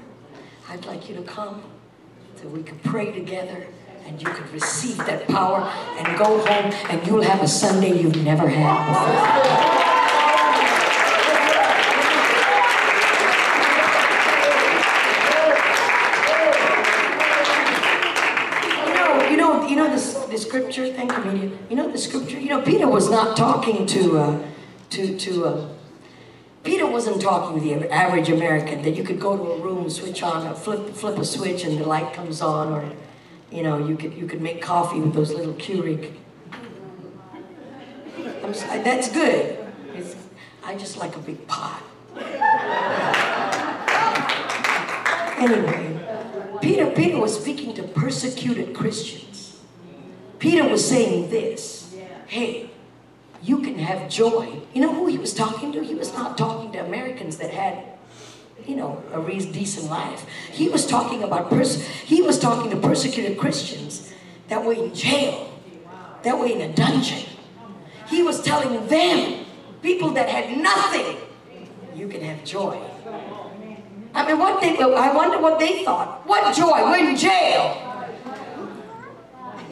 I'd 0.69 0.85
like 0.87 1.09
you 1.09 1.15
to 1.17 1.23
come 1.23 1.63
so 2.41 2.49
we 2.49 2.63
could 2.63 2.83
pray 2.83 3.13
together 3.13 3.69
and 4.07 4.21
you 4.21 4.29
could 4.29 4.51
receive 4.51 4.97
that 4.99 5.29
power 5.29 5.61
and 5.99 6.19
go 6.19 6.39
home 6.39 6.73
and 6.91 7.07
you'll 7.07 7.23
have 7.23 7.43
a 7.43 7.49
Sunday 7.49 8.01
you've 8.01 8.23
never 8.25 8.49
had 8.49 8.89
before. 8.89 9.93
You 18.89 18.95
know, 18.95 19.31
you 19.31 19.37
know, 19.37 19.69
you 19.69 19.77
know 19.77 19.91
this 19.91 20.15
the 20.15 20.42
scripture. 20.53 20.93
Thank 20.93 21.17
you, 21.17 21.25
media. 21.33 21.59
You 21.71 21.77
know 21.77 21.91
the 21.91 21.97
scripture. 21.97 22.39
You 22.39 22.51
know, 22.51 22.61
Peter 22.61 22.87
was 22.87 23.09
not 23.11 23.39
talking 23.39 23.87
to, 23.87 24.19
uh, 24.19 24.43
to, 24.91 25.17
to. 25.17 25.47
Uh, 25.47 25.69
Peter 26.63 26.87
wasn't 26.87 27.23
talking 27.23 27.59
to 27.59 27.65
the 27.67 27.91
average 27.91 28.29
American 28.29 28.83
that 28.83 28.91
you 28.95 29.03
could 29.03 29.19
go 29.19 29.35
to 29.35 29.43
a 29.43 29.59
room, 29.63 29.89
switch 29.89 30.23
on, 30.23 30.47
a 30.47 30.55
flip, 30.55 30.91
flip 30.91 31.17
a 31.17 31.25
switch, 31.25 31.65
and 31.65 31.79
the 31.81 31.85
light 31.85 32.13
comes 32.13 32.43
on, 32.43 32.71
or, 32.71 32.85
you 33.51 33.63
know, 33.63 33.79
you 33.89 33.97
could 33.97 34.13
you 34.13 34.27
could 34.27 34.43
make 34.43 34.61
coffee 34.61 35.01
with 35.01 35.15
those 35.15 35.33
little 35.33 35.55
Keurig. 35.55 36.13
I'm, 38.45 38.51
s- 38.51 38.63
that's 38.85 39.11
good. 39.11 39.59
It's, 39.95 40.15
I 40.63 40.77
just 40.77 40.99
like 40.99 41.17
a 41.17 41.21
big 41.21 41.47
pot. 41.49 41.83
Anyway, 45.39 45.99
Peter, 46.61 46.87
Peter 46.91 47.19
was 47.19 47.41
speaking 47.41 47.75
to 47.75 47.83
persecuted 47.83 48.75
Christians. 48.77 49.32
Peter 50.43 50.69
was 50.69 50.85
saying 50.85 51.31
this, 51.31 51.95
hey, 52.27 52.69
you 53.45 53.59
can 53.59 53.79
have 53.79 54.11
joy. 54.11 54.61
You 54.75 54.81
know 54.81 54.93
who 54.93 55.07
he 55.07 55.17
was 55.17 55.33
talking 55.33 55.71
to? 55.71 55.85
He 55.85 55.95
was 55.95 56.13
not 56.15 56.37
talking 56.37 56.73
to 56.73 56.85
Americans 56.85 57.37
that 57.37 57.51
had, 57.51 57.85
you 58.67 58.75
know, 58.75 59.05
a 59.13 59.23
decent 59.23 59.89
life. 59.89 60.27
He 60.51 60.69
was 60.69 60.85
talking 60.85 61.23
about 61.23 61.49
pers- 61.49 61.87
he 61.87 62.23
was 62.23 62.41
talking 62.41 62.73
to 62.73 62.77
persecuted 62.77 63.39
Christians 63.39 64.13
that 64.49 64.65
were 64.65 64.73
in 64.73 64.93
jail, 64.93 65.49
that 66.25 66.37
were 66.37 66.47
in 66.47 66.61
a 66.61 66.73
dungeon. 66.75 67.25
he 68.09 68.25
was 68.25 68.43
telling 68.43 68.89
them, 68.89 69.45
people 69.81 70.11
that 70.11 70.29
had 70.29 70.59
nothing, 70.59 71.19
you 71.95 72.09
can 72.09 72.21
have 72.21 72.45
joy. 72.45 72.83
I 74.13 74.27
mean, 74.27 74.41
what 74.41 74.61
they, 74.61 74.77
I 74.77 75.15
wonder 75.15 75.39
what 75.39 75.61
they 75.61 75.85
thought. 75.85 76.27
What 76.27 76.53
joy? 76.53 76.83
We're 76.83 77.11
in 77.11 77.17
jail. 77.17 77.92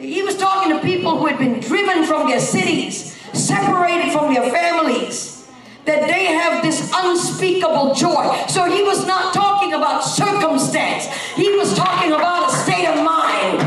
He 0.01 0.23
was 0.23 0.35
talking 0.35 0.75
to 0.75 0.81
people 0.81 1.19
who 1.19 1.27
had 1.27 1.37
been 1.37 1.59
driven 1.59 2.05
from 2.05 2.27
their 2.27 2.39
cities, 2.39 3.15
separated 3.33 4.11
from 4.11 4.33
their 4.33 4.49
families, 4.49 5.47
that 5.85 6.07
they 6.07 6.25
have 6.25 6.63
this 6.63 6.91
unspeakable 6.95 7.93
joy. 7.93 8.45
So 8.47 8.65
he 8.65 8.81
was 8.81 9.05
not 9.05 9.31
talking 9.31 9.73
about 9.73 9.99
circumstance, 9.99 11.05
he 11.35 11.55
was 11.55 11.75
talking 11.75 12.13
about 12.13 12.49
a 12.49 12.51
state 12.51 12.87
of 12.87 13.03
mind. 13.03 13.61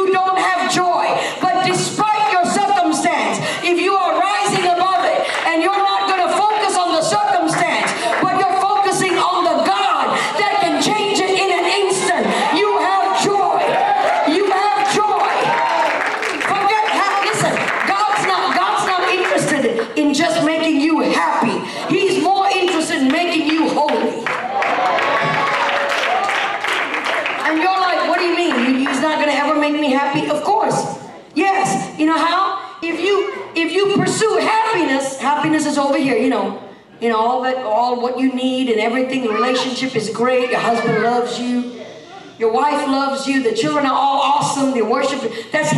You 0.00 0.12
don't 0.12 0.38
have 0.38 0.59
you 33.80 33.96
pursue 33.96 34.38
happiness, 34.38 35.18
happiness 35.18 35.66
is 35.66 35.78
over 35.78 35.98
here, 35.98 36.16
you 36.16 36.28
know. 36.28 36.62
You 37.00 37.08
know, 37.08 37.18
all 37.18 37.42
that 37.42 37.56
all 37.56 38.00
what 38.00 38.18
you 38.18 38.32
need 38.34 38.68
and 38.68 38.78
everything, 38.78 39.22
the 39.22 39.30
relationship 39.30 39.96
is 39.96 40.10
great, 40.10 40.50
your 40.50 40.60
husband 40.60 41.02
loves 41.02 41.38
you, 41.38 41.80
your 42.38 42.52
wife 42.52 42.86
loves 42.86 43.26
you, 43.26 43.42
the 43.42 43.54
children 43.54 43.86
are 43.86 43.92
all 43.92 44.20
awesome, 44.20 44.72
they 44.72 44.82
worship 44.82 45.22
you. 45.22 45.30
That's 45.50 45.72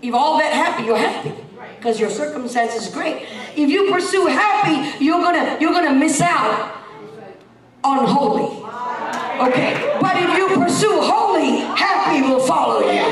if 0.00 0.14
all 0.14 0.38
that 0.38 0.52
happy, 0.52 0.84
you're 0.84 0.96
happy. 0.96 1.34
Because 1.76 2.00
your 2.00 2.10
circumstance 2.10 2.74
is 2.74 2.88
great. 2.88 3.26
If 3.56 3.68
you 3.68 3.92
pursue 3.92 4.26
happy, 4.26 5.04
you're 5.04 5.20
gonna 5.20 5.58
you're 5.60 5.72
gonna 5.72 5.94
miss 5.94 6.20
out 6.20 6.80
on 7.84 8.06
holy. 8.06 8.62
Okay. 9.48 9.98
But 10.00 10.16
if 10.16 10.36
you 10.36 10.48
pursue 10.56 11.00
holy, 11.00 11.58
happy 11.76 12.22
will 12.22 12.40
follow 12.40 12.80
you. 12.80 13.02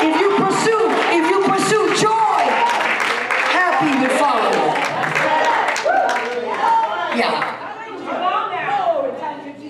If 0.00 0.20
you 0.20 0.36
pursue, 0.36 0.86
if 1.10 1.28
you 1.28 1.42
pursue 1.42 1.88
joy, 2.00 2.42
happy 3.50 3.98
will 3.98 4.16
follow 4.16 4.50
you. 4.50 4.66
Yeah. 7.18 7.56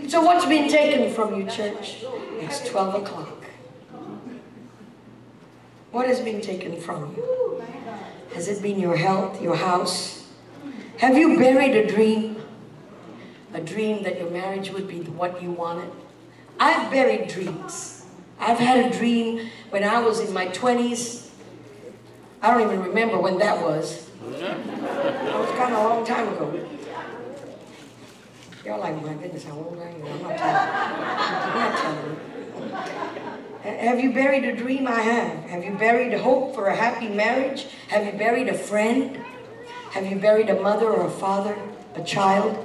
So 0.09 0.21
what's 0.21 0.38
been 0.49 0.69
taken 0.69 1.13
from 1.13 1.39
you, 1.39 1.47
church? 1.47 2.05
It's 2.41 2.69
12 2.69 3.03
o'clock. 3.03 3.45
What 5.91 6.07
has 6.07 6.21
been 6.21 6.41
taken 6.41 6.81
from 6.81 7.15
you? 7.17 7.63
Has 8.35 8.49
it 8.49 8.63
been 8.63 8.79
your 8.79 8.97
health, 8.97 9.41
your 9.41 9.57
house? 9.57 10.29
Have 10.99 11.17
you 11.17 11.39
buried 11.39 11.75
a 11.75 11.87
dream? 11.87 12.37
A 13.55 13.61
dream 13.61 14.03
that 14.03 14.19
your 14.19 14.31
marriage 14.31 14.71
would 14.71 14.87
be 14.87 15.01
what 15.01 15.43
you 15.43 15.51
wanted? 15.51 15.91
I've 16.61 16.91
buried 16.91 17.29
dreams. 17.29 18.05
I've 18.39 18.59
had 18.59 18.93
a 18.93 18.97
dream 18.97 19.49
when 19.71 19.85
I 19.85 20.01
was 20.01 20.21
in 20.21 20.33
my 20.33 20.47
20s. 20.49 21.31
I 22.43 22.53
don't 22.53 22.63
even 22.63 22.83
remember 22.83 23.19
when 23.19 23.39
that 23.39 23.61
was. 23.63 24.11
That 24.31 24.59
was 24.65 25.51
kind 25.57 25.75
of 25.75 25.85
a 25.85 25.89
long 25.89 26.05
time 26.05 26.29
ago. 26.29 26.69
Y'all 28.69 28.81
like, 28.81 29.03
my 29.03 29.15
goodness, 29.15 29.45
how 29.45 29.55
old 29.55 29.79
are 29.79 29.89
you? 29.89 30.07
I'm 30.07 30.23
not 30.23 30.37
telling 30.37 32.05
you. 32.05 32.17
I'm 32.53 32.71
not 32.71 32.87
telling 32.87 33.01
you. 33.65 33.79
Have 33.89 33.99
you 33.99 34.13
buried 34.13 34.45
a 34.45 34.55
dream? 34.55 34.87
I 34.87 35.01
have. 35.01 35.45
Have 35.45 35.65
you 35.65 35.73
buried 35.73 36.13
hope 36.13 36.55
for 36.55 36.67
a 36.67 36.77
happy 36.77 37.09
marriage? 37.09 37.69
Have 37.89 38.05
you 38.05 38.13
buried 38.13 38.47
a 38.49 38.53
friend? 38.53 39.25
Have 39.93 40.05
you 40.05 40.19
buried 40.19 40.51
a 40.51 40.61
mother 40.61 40.85
or 40.85 41.07
a 41.07 41.11
father, 41.11 41.59
a 41.95 42.05
child? 42.05 42.63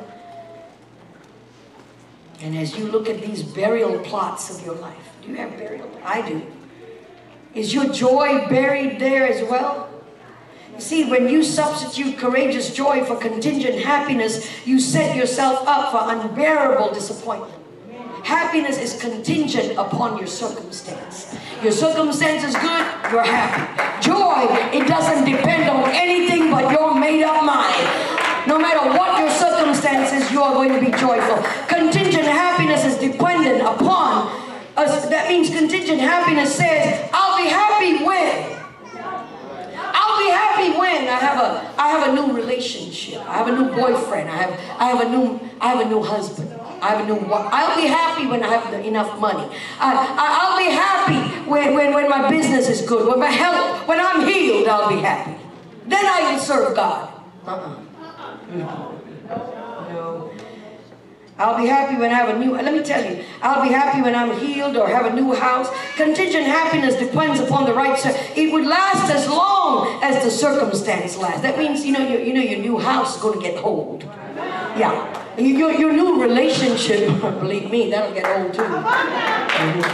And 2.42 2.58
as 2.58 2.78
you 2.78 2.86
look 2.86 3.08
at 3.08 3.22
these 3.22 3.42
burial 3.42 3.98
plots 4.00 4.54
of 4.54 4.66
your 4.66 4.76
life, 4.76 5.10
do 5.22 5.30
you 5.30 5.38
have 5.38 5.58
burial? 5.58 5.90
I 6.04 6.28
do. 6.28 6.46
Is 7.56 7.74
your 7.74 7.86
joy 7.94 8.46
buried 8.50 9.00
there 9.00 9.26
as 9.26 9.42
well? 9.50 9.90
You 10.76 10.82
see, 10.82 11.10
when 11.10 11.30
you 11.30 11.44
substitute 11.44 12.18
courageous 12.18 12.74
joy 12.74 13.06
for 13.06 13.16
contingent 13.16 13.84
happiness, 13.84 14.50
you 14.66 14.80
set 14.80 15.16
yourself 15.16 15.68
up 15.68 15.92
for 15.92 16.12
unbearable 16.12 16.94
disappointment. 16.94 17.54
Happiness 18.24 18.78
is 18.80 19.00
contingent 19.00 19.78
upon 19.78 20.18
your 20.18 20.28
circumstance. 20.28 21.36
Your 21.62 21.72
circumstance 21.72 22.44
is 22.44 22.56
good, 22.56 22.86
you're 23.12 23.22
happy. 23.22 24.02
Joy, 24.02 24.48
it 24.74 24.88
doesn't 24.88 25.26
depend 25.26 25.70
on 25.70 25.90
anything 25.92 26.50
but 26.50 26.72
your 26.72 26.98
made 26.98 27.24
up 27.24 27.44
mind. 27.44 28.48
No 28.48 28.58
matter 28.58 28.98
what 28.98 29.20
your 29.20 29.30
circumstances, 29.30 30.32
you 30.32 30.42
are 30.42 30.54
going 30.54 30.74
to 30.74 30.80
be 30.80 30.92
joyful. 30.98 31.38
Contingent 31.68 32.26
happiness 32.26 32.84
is 32.86 32.98
dependent 32.98 33.62
upon 33.62 34.28
us. 34.76 35.08
That 35.10 35.30
means 35.30 35.50
contingent 35.50 36.00
happiness 36.00 36.56
says, 36.56 37.10
I'll 37.14 37.38
be 37.38 37.50
happy 37.50 38.04
when. 38.04 38.63
Be 40.24 40.30
happy 40.30 40.70
when 40.80 41.08
I 41.10 41.20
have 41.28 41.38
a 41.44 41.50
I 41.78 41.88
have 41.90 42.04
a 42.10 42.12
new 42.16 42.34
relationship. 42.34 43.20
I 43.28 43.34
have 43.40 43.48
a 43.48 43.52
new 43.52 43.68
boyfriend. 43.76 44.30
I 44.30 44.38
have 44.44 44.52
I 44.80 44.86
have 44.92 45.02
a 45.02 45.10
new 45.10 45.40
I 45.60 45.68
have 45.74 45.86
a 45.86 45.90
new 45.90 46.02
husband. 46.02 46.50
I 46.82 46.88
have 46.96 47.02
a 47.04 47.08
new 47.12 47.20
wife. 47.28 47.50
I'll 47.52 47.76
be 47.82 47.88
happy 47.88 48.28
when 48.28 48.42
I 48.44 48.48
have 48.56 48.72
the- 48.72 48.86
enough 48.86 49.20
money. 49.20 49.48
I, 49.80 49.90
I, 50.24 50.26
I'll 50.40 50.58
be 50.58 50.70
happy 50.86 51.50
when, 51.50 51.74
when, 51.74 51.94
when 51.94 52.10
my 52.10 52.30
business 52.30 52.68
is 52.70 52.82
good. 52.88 53.08
When 53.08 53.20
my 53.20 53.32
health, 53.32 53.88
when 53.88 54.00
I'm 54.02 54.28
healed, 54.28 54.68
I'll 54.68 54.90
be 54.90 55.00
happy. 55.02 55.36
Then 55.88 56.06
I 56.06 56.32
will 56.34 56.40
serve 56.40 56.76
God. 56.76 57.10
Uh-uh. 57.48 57.80
No. 58.54 59.00
No. 59.30 59.63
I'll 61.38 61.58
be 61.58 61.66
happy 61.68 61.96
when 62.00 62.12
I 62.12 62.16
have 62.16 62.30
a 62.36 62.38
new, 62.38 62.52
let 62.54 62.72
me 62.74 62.84
tell 62.84 63.04
you, 63.04 63.24
I'll 63.42 63.64
be 63.64 63.70
happy 63.74 64.02
when 64.04 64.14
I'm 64.16 64.38
healed 64.40 64.78
or 64.78 64.88
have 64.88 65.08
a 65.08 65.14
new 65.16 65.34
house. 65.34 65.68
Contingent 65.96 66.46
happiness 66.46 66.96
depends 66.96 67.40
upon 67.40 67.66
the 67.66 67.74
right, 67.74 67.98
it 68.38 68.52
would 68.54 68.66
last 68.66 69.10
as 69.12 69.28
long 69.28 70.00
as 70.04 70.24
the 70.24 70.30
circumstance 70.30 71.18
lasts. 71.18 71.42
That 71.42 71.58
means, 71.58 71.84
you 71.86 71.94
know, 71.94 72.08
your, 72.08 72.20
you 72.22 72.34
know, 72.34 72.42
your 72.42 72.60
new 72.60 72.78
house 72.78 73.16
is 73.16 73.22
going 73.22 73.42
to 73.42 73.48
get 73.48 73.64
old. 73.64 74.04
Yeah. 74.04 75.20
Your, 75.38 75.72
your 75.74 75.92
new 75.92 76.22
relationship, 76.22 77.08
believe 77.40 77.72
me, 77.72 77.90
that'll 77.90 78.14
get 78.14 78.26
old 78.38 78.54
too. 78.54 78.62
Mhm. 78.62 79.90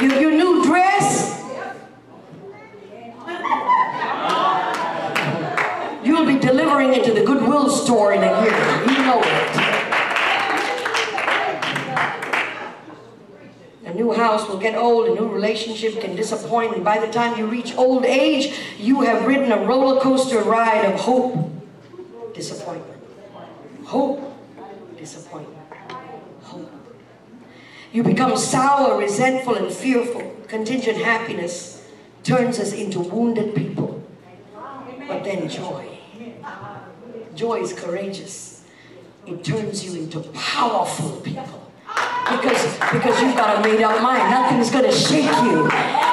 Your, 0.00 0.20
your 0.22 0.30
new 0.30 0.64
dress, 0.64 1.42
you'll 6.02 6.24
be 6.26 6.38
delivering 6.38 6.94
it 6.94 7.04
to 7.04 7.12
the 7.12 7.22
Goodwill 7.24 7.68
store 7.68 8.14
in 8.14 8.22
a 8.22 8.42
year. 8.42 8.56
You 8.86 8.98
know 9.04 9.20
it. 9.22 9.63
New 13.94 14.12
house 14.12 14.48
will 14.48 14.58
get 14.58 14.74
old, 14.74 15.08
a 15.08 15.14
new 15.14 15.28
relationship 15.28 16.00
can 16.00 16.16
disappoint, 16.16 16.74
and 16.74 16.84
by 16.84 16.98
the 16.98 17.10
time 17.10 17.38
you 17.38 17.46
reach 17.46 17.76
old 17.76 18.04
age, 18.04 18.54
you 18.78 19.02
have 19.02 19.26
ridden 19.26 19.52
a 19.52 19.64
roller 19.64 20.00
coaster 20.00 20.40
ride 20.40 20.84
of 20.84 21.00
hope, 21.00 21.50
disappointment. 22.34 23.02
Hope, 23.84 24.36
disappointment. 24.98 25.58
Hope. 26.42 26.70
You 27.92 28.02
become 28.02 28.36
sour, 28.36 28.98
resentful, 28.98 29.54
and 29.54 29.72
fearful. 29.72 30.34
Contingent 30.48 30.98
happiness 30.98 31.86
turns 32.22 32.58
us 32.58 32.72
into 32.72 33.00
wounded 33.00 33.54
people. 33.54 34.02
But 35.06 35.24
then 35.24 35.48
joy. 35.48 35.98
Joy 37.34 37.60
is 37.60 37.72
courageous. 37.72 38.64
It 39.26 39.44
turns 39.44 39.84
you 39.84 40.00
into 40.00 40.20
powerful 40.32 41.20
people. 41.20 41.63
Because, 41.94 42.78
because 42.92 43.20
you've 43.22 43.36
got 43.36 43.58
a 43.58 43.60
made 43.62 43.82
up 43.82 44.02
mind. 44.02 44.30
Nothing's 44.30 44.70
going 44.70 44.84
to 44.84 44.92
shake 44.92 45.30
you. 45.44 45.68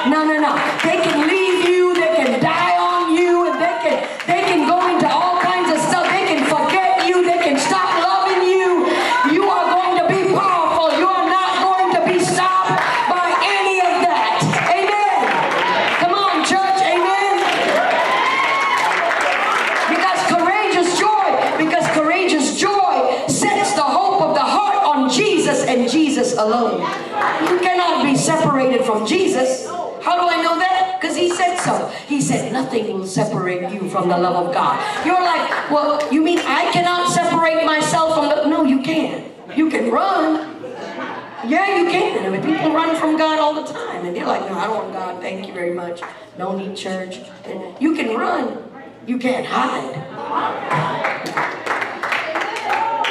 No, 0.06 0.22
no, 0.22 0.38
no. 0.38 0.52
They 0.84 1.00
can 1.02 1.26
leave 1.26 1.68
you. 1.68 1.94
They 1.94 2.14
can 2.14 2.40
die 2.40 2.76
on 2.78 3.16
you. 3.16 3.50
And 3.50 3.58
they 3.60 3.76
can, 3.82 3.96
they 4.26 4.42
can 4.46 4.68
go 4.68 4.78
into 4.92 5.08
all 5.08 5.40
kinds 5.40 5.72
of 5.72 5.78
stuff. 5.82 6.04
They 6.10 6.26
can 6.30 6.44
forget 6.46 7.08
you. 7.08 7.24
They 7.24 7.38
can 7.38 7.58
stop 7.58 7.88
loving 7.98 8.42
you. 8.46 8.86
You 9.32 9.48
are 9.50 9.66
going 9.74 9.98
to 9.98 10.06
be 10.06 10.30
powerful. 10.30 10.96
You 10.98 11.08
are 11.08 11.26
not 11.26 11.50
going 11.64 11.90
to 11.96 12.02
be 12.06 12.22
stopped 12.22 12.76
by 13.08 13.26
any 13.42 13.80
of 13.80 13.94
that. 14.06 14.38
Amen. 14.68 15.18
Come 15.98 16.14
on, 16.14 16.44
church. 16.44 16.78
Amen. 16.82 17.22
from 28.92 29.06
Jesus. 29.06 29.66
How 29.66 30.20
do 30.20 30.28
I 30.28 30.42
know 30.42 30.58
that? 30.58 30.98
Because 31.00 31.16
he 31.16 31.30
said 31.30 31.56
so. 31.56 31.88
He 32.06 32.20
said, 32.20 32.52
nothing 32.72 32.98
will 32.98 33.06
separate 33.06 33.70
you 33.72 33.88
from 33.90 34.08
the 34.08 34.16
love 34.16 34.46
of 34.46 34.54
God. 34.54 34.80
You're 35.04 35.20
like, 35.20 35.70
well, 35.70 36.12
you 36.12 36.22
mean 36.22 36.38
I 36.38 36.70
cannot 36.72 37.10
separate 37.10 37.64
myself 37.64 38.14
from 38.14 38.28
the... 38.28 38.48
No, 38.48 38.64
you 38.64 38.82
can. 38.82 39.30
You 39.54 39.68
can 39.68 39.90
run. 39.90 40.62
Yeah, 41.46 41.78
you 41.78 41.90
can. 41.90 42.24
I 42.24 42.30
mean, 42.30 42.42
people 42.42 42.72
run 42.72 42.96
from 42.96 43.18
God 43.18 43.38
all 43.38 43.54
the 43.54 43.70
time. 43.70 44.06
And 44.06 44.16
they're 44.16 44.26
like, 44.26 44.48
no, 44.48 44.56
I 44.56 44.66
don't 44.66 44.76
want 44.76 44.92
God. 44.92 45.20
Thank 45.20 45.46
you 45.46 45.52
very 45.52 45.74
much. 45.74 46.00
Don't 46.38 46.56
need 46.58 46.76
church. 46.76 47.20
You 47.80 47.94
can 47.94 48.16
run. 48.16 48.62
You 49.06 49.18
can't 49.18 49.46
hide. 49.46 49.96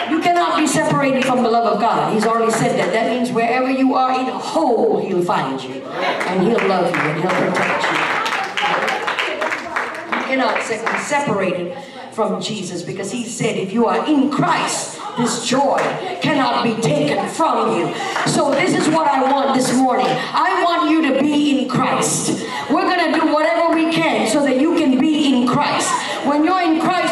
You 0.09 0.21
cannot 0.21 0.57
be 0.57 0.65
separated 0.65 1.23
from 1.23 1.43
the 1.43 1.49
love 1.49 1.73
of 1.73 1.79
God. 1.79 2.13
He's 2.13 2.25
already 2.25 2.51
said 2.51 2.79
that. 2.79 2.91
That 2.93 3.11
means 3.11 3.31
wherever 3.31 3.69
you 3.69 3.93
are 3.93 4.19
in 4.19 4.27
a 4.27 4.39
hole, 4.39 4.99
He'll 5.05 5.23
find 5.23 5.61
you. 5.61 5.83
And 5.83 6.41
He'll 6.47 6.67
love 6.67 6.89
you 6.89 7.01
and 7.01 7.21
He'll 7.21 7.29
protect 7.29 7.83
you. 7.83 8.20
Cannot 10.31 10.55
be 10.55 10.63
separated 10.63 11.77
from 12.13 12.41
Jesus 12.41 12.83
because 12.83 13.11
He 13.11 13.25
said, 13.25 13.57
if 13.57 13.73
you 13.73 13.85
are 13.87 14.07
in 14.07 14.31
Christ, 14.31 14.97
this 15.17 15.45
joy 15.45 15.77
cannot 16.21 16.63
be 16.63 16.73
taken 16.81 17.27
from 17.27 17.77
you. 17.77 17.93
So, 18.27 18.49
this 18.51 18.73
is 18.73 18.87
what 18.87 19.09
I 19.09 19.29
want 19.29 19.53
this 19.57 19.75
morning. 19.75 20.07
I 20.07 20.63
want 20.63 20.89
you 20.89 21.01
to 21.11 21.19
be 21.19 21.59
in 21.59 21.67
Christ. 21.67 22.47
We're 22.69 22.83
going 22.83 23.11
to 23.11 23.19
do 23.19 23.33
whatever 23.33 23.75
we 23.75 23.91
can 23.91 24.25
so 24.31 24.41
that 24.45 24.61
you 24.61 24.77
can 24.77 24.97
be 24.97 25.33
in 25.33 25.45
Christ. 25.45 25.91
When 26.25 26.45
you're 26.45 26.61
in 26.61 26.79
Christ 26.79 27.10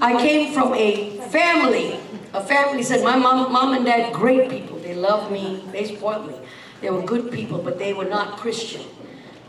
I 0.00 0.20
came 0.20 0.52
from 0.52 0.74
a 0.74 1.10
family. 1.28 2.00
A 2.32 2.42
family 2.42 2.82
said 2.82 3.04
my 3.04 3.16
mom, 3.16 3.52
mom 3.52 3.74
and 3.74 3.84
dad, 3.84 4.12
great 4.12 4.48
people. 4.50 4.78
They 4.78 4.94
loved 4.94 5.30
me. 5.32 5.64
They 5.72 5.84
spoiled 5.96 6.28
me. 6.28 6.36
They 6.80 6.90
were 6.90 7.02
good 7.02 7.30
people, 7.30 7.58
but 7.58 7.78
they 7.78 7.92
were 7.92 8.04
not 8.04 8.38
Christian. 8.38 8.82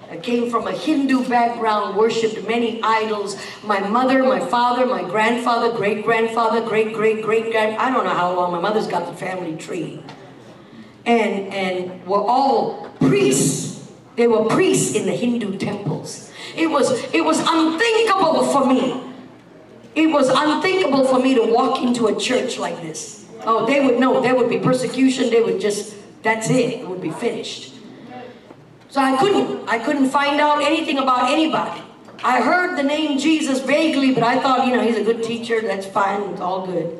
I 0.10 0.18
came 0.18 0.49
from 0.49 0.68
a 0.68 0.74
Hindu 0.74 1.30
background, 1.30 1.95
worshipped 1.95 2.45
many 2.45 2.82
idols. 2.84 3.38
My 3.64 3.80
mother, 3.80 4.24
my 4.24 4.41
father, 4.41 4.86
my 4.86 5.04
grandfather, 5.04 5.72
great 5.72 6.04
grandfather, 6.04 6.60
great 6.62 6.93
great 6.93 7.24
great 7.24 7.52
grand. 7.52 7.78
I 7.78 7.89
don't 7.89 8.04
know 8.04 8.14
how 8.14 8.36
long. 8.36 8.52
My 8.52 8.60
mother's 8.60 8.88
got 8.88 9.06
the 9.10 9.18
family 9.18 9.56
tree 9.56 10.04
and 11.06 11.54
and 11.54 12.06
were 12.06 12.22
all 12.22 12.89
priests. 12.99 13.89
They 14.18 14.28
were 14.28 14.45
priests 14.49 14.95
in 14.95 15.06
the 15.06 15.14
Hindu 15.14 15.58
temples. 15.58 16.32
It 16.56 16.68
was 16.68 16.91
it 17.14 17.24
was 17.24 17.39
unthinkable 17.39 18.45
for 18.52 18.66
me. 18.68 19.11
It 19.95 20.07
was 20.07 20.29
unthinkable 20.29 21.05
for 21.05 21.19
me 21.19 21.35
to 21.35 21.43
walk 21.43 21.81
into 21.81 22.07
a 22.07 22.17
church 22.17 22.57
like 22.57 22.81
this. 22.81 23.25
Oh, 23.43 23.65
they 23.65 23.83
would 23.85 23.99
know 23.99 24.21
there 24.21 24.35
would 24.35 24.49
be 24.49 24.59
persecution. 24.59 25.29
They 25.29 25.41
would 25.41 25.59
just 25.59 25.95
that's 26.23 26.49
it. 26.49 26.81
It 26.81 26.87
would 26.87 27.01
be 27.01 27.11
finished. 27.11 27.73
So 28.89 29.01
I 29.01 29.17
couldn't 29.17 29.67
I 29.67 29.79
couldn't 29.79 30.09
find 30.09 30.39
out 30.39 30.63
anything 30.63 30.97
about 30.97 31.31
anybody. 31.31 31.81
I 32.23 32.41
heard 32.41 32.77
the 32.77 32.83
name 32.83 33.17
Jesus 33.17 33.61
vaguely, 33.61 34.13
but 34.13 34.23
I 34.23 34.39
thought, 34.39 34.67
you 34.67 34.75
know, 34.75 34.81
he's 34.81 34.97
a 34.97 35.03
good 35.03 35.23
teacher. 35.23 35.59
That's 35.61 35.87
fine. 35.87 36.21
It's 36.29 36.41
all 36.41 36.67
good. 36.67 36.99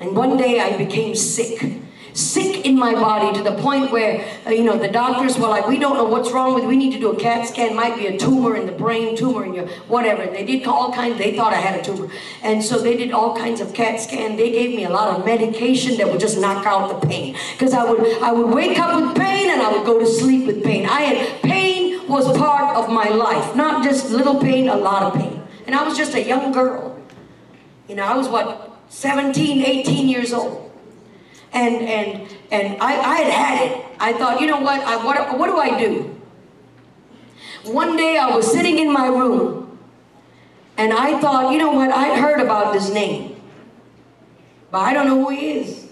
And 0.00 0.16
one 0.16 0.36
day 0.36 0.60
I 0.60 0.76
became 0.76 1.14
sick. 1.14 1.82
Sick 2.18 2.66
in 2.66 2.76
my 2.76 2.94
body 2.94 3.32
to 3.38 3.44
the 3.44 3.54
point 3.62 3.92
where, 3.92 4.26
uh, 4.44 4.50
you 4.50 4.64
know, 4.64 4.76
the 4.76 4.88
doctors 4.88 5.38
were 5.38 5.46
like, 5.46 5.68
we 5.68 5.78
don't 5.78 5.96
know 5.96 6.02
what's 6.02 6.32
wrong 6.32 6.52
with 6.52 6.64
you. 6.64 6.68
We 6.68 6.76
need 6.76 6.92
to 6.94 6.98
do 6.98 7.12
a 7.12 7.16
CAT 7.16 7.46
scan. 7.46 7.76
Might 7.76 7.96
be 7.96 8.08
a 8.08 8.18
tumor 8.18 8.56
in 8.56 8.66
the 8.66 8.72
brain, 8.72 9.16
tumor 9.16 9.44
in 9.44 9.54
your, 9.54 9.68
whatever. 9.86 10.26
They 10.26 10.44
did 10.44 10.66
all 10.66 10.92
kinds, 10.92 11.16
they 11.18 11.36
thought 11.36 11.52
I 11.52 11.60
had 11.60 11.78
a 11.78 11.84
tumor. 11.84 12.10
And 12.42 12.64
so 12.64 12.80
they 12.80 12.96
did 12.96 13.12
all 13.12 13.36
kinds 13.36 13.60
of 13.60 13.72
CAT 13.72 14.00
scan. 14.00 14.36
They 14.36 14.50
gave 14.50 14.74
me 14.74 14.82
a 14.82 14.90
lot 14.90 15.16
of 15.16 15.24
medication 15.24 15.96
that 15.98 16.08
would 16.10 16.18
just 16.18 16.40
knock 16.40 16.66
out 16.66 17.00
the 17.00 17.06
pain. 17.06 17.36
Because 17.52 17.72
I 17.72 17.84
would, 17.88 18.00
I 18.20 18.32
would 18.32 18.52
wake 18.52 18.80
up 18.80 19.00
with 19.00 19.16
pain 19.16 19.50
and 19.50 19.62
I 19.62 19.70
would 19.70 19.86
go 19.86 20.00
to 20.00 20.06
sleep 20.06 20.48
with 20.48 20.64
pain. 20.64 20.86
I 20.86 21.02
had, 21.02 21.42
pain 21.42 22.04
was 22.08 22.36
part 22.36 22.76
of 22.76 22.90
my 22.90 23.10
life. 23.10 23.54
Not 23.54 23.84
just 23.84 24.10
little 24.10 24.40
pain, 24.40 24.68
a 24.68 24.76
lot 24.76 25.04
of 25.04 25.14
pain. 25.14 25.40
And 25.68 25.76
I 25.76 25.86
was 25.86 25.96
just 25.96 26.14
a 26.14 26.24
young 26.24 26.50
girl. 26.50 27.00
You 27.86 27.94
know, 27.94 28.02
I 28.02 28.16
was 28.16 28.26
what, 28.26 28.76
17, 28.88 29.64
18 29.64 30.08
years 30.08 30.32
old. 30.32 30.67
And 31.52 31.76
and 31.76 32.36
and 32.50 32.80
I, 32.80 32.96
I 32.96 33.16
had 33.16 33.32
had 33.32 33.70
it. 33.70 33.84
I 34.00 34.12
thought, 34.12 34.40
you 34.40 34.46
know 34.46 34.60
what? 34.60 34.80
I, 34.80 35.04
what? 35.04 35.38
What 35.38 35.46
do 35.46 35.56
I 35.58 35.78
do? 35.78 36.14
One 37.64 37.96
day 37.96 38.16
I 38.16 38.34
was 38.34 38.50
sitting 38.50 38.78
in 38.78 38.92
my 38.92 39.06
room, 39.06 39.78
and 40.76 40.92
I 40.92 41.20
thought, 41.20 41.52
you 41.52 41.58
know 41.58 41.72
what? 41.72 41.90
I'd 41.90 42.18
heard 42.18 42.40
about 42.40 42.72
this 42.72 42.90
name, 42.90 43.40
but 44.70 44.78
I 44.78 44.92
don't 44.92 45.06
know 45.06 45.24
who 45.24 45.30
he 45.30 45.58
is. 45.58 45.88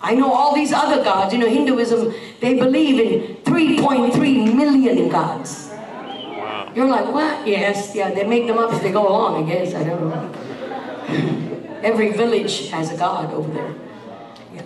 I 0.00 0.14
know 0.14 0.32
all 0.32 0.54
these 0.54 0.72
other 0.72 1.02
gods. 1.02 1.32
You 1.32 1.40
know, 1.40 1.48
Hinduism, 1.48 2.14
they 2.40 2.54
believe 2.54 3.00
in 3.00 3.36
3.3 3.42 4.54
million 4.54 5.08
gods. 5.08 5.70
Wow. 5.70 6.72
You're 6.74 6.88
like, 6.88 7.12
what? 7.12 7.46
Yes, 7.46 7.94
yeah, 7.94 8.12
they 8.14 8.24
make 8.24 8.46
them 8.46 8.58
up 8.58 8.72
as 8.72 8.80
they 8.80 8.92
go 8.92 9.08
along, 9.08 9.44
I 9.44 9.48
guess. 9.48 9.74
I 9.74 9.84
don't 9.84 10.08
know. 10.08 11.80
Every 11.82 12.12
village 12.12 12.68
has 12.70 12.92
a 12.92 12.96
god 12.96 13.32
over 13.32 13.52
there. 13.52 13.74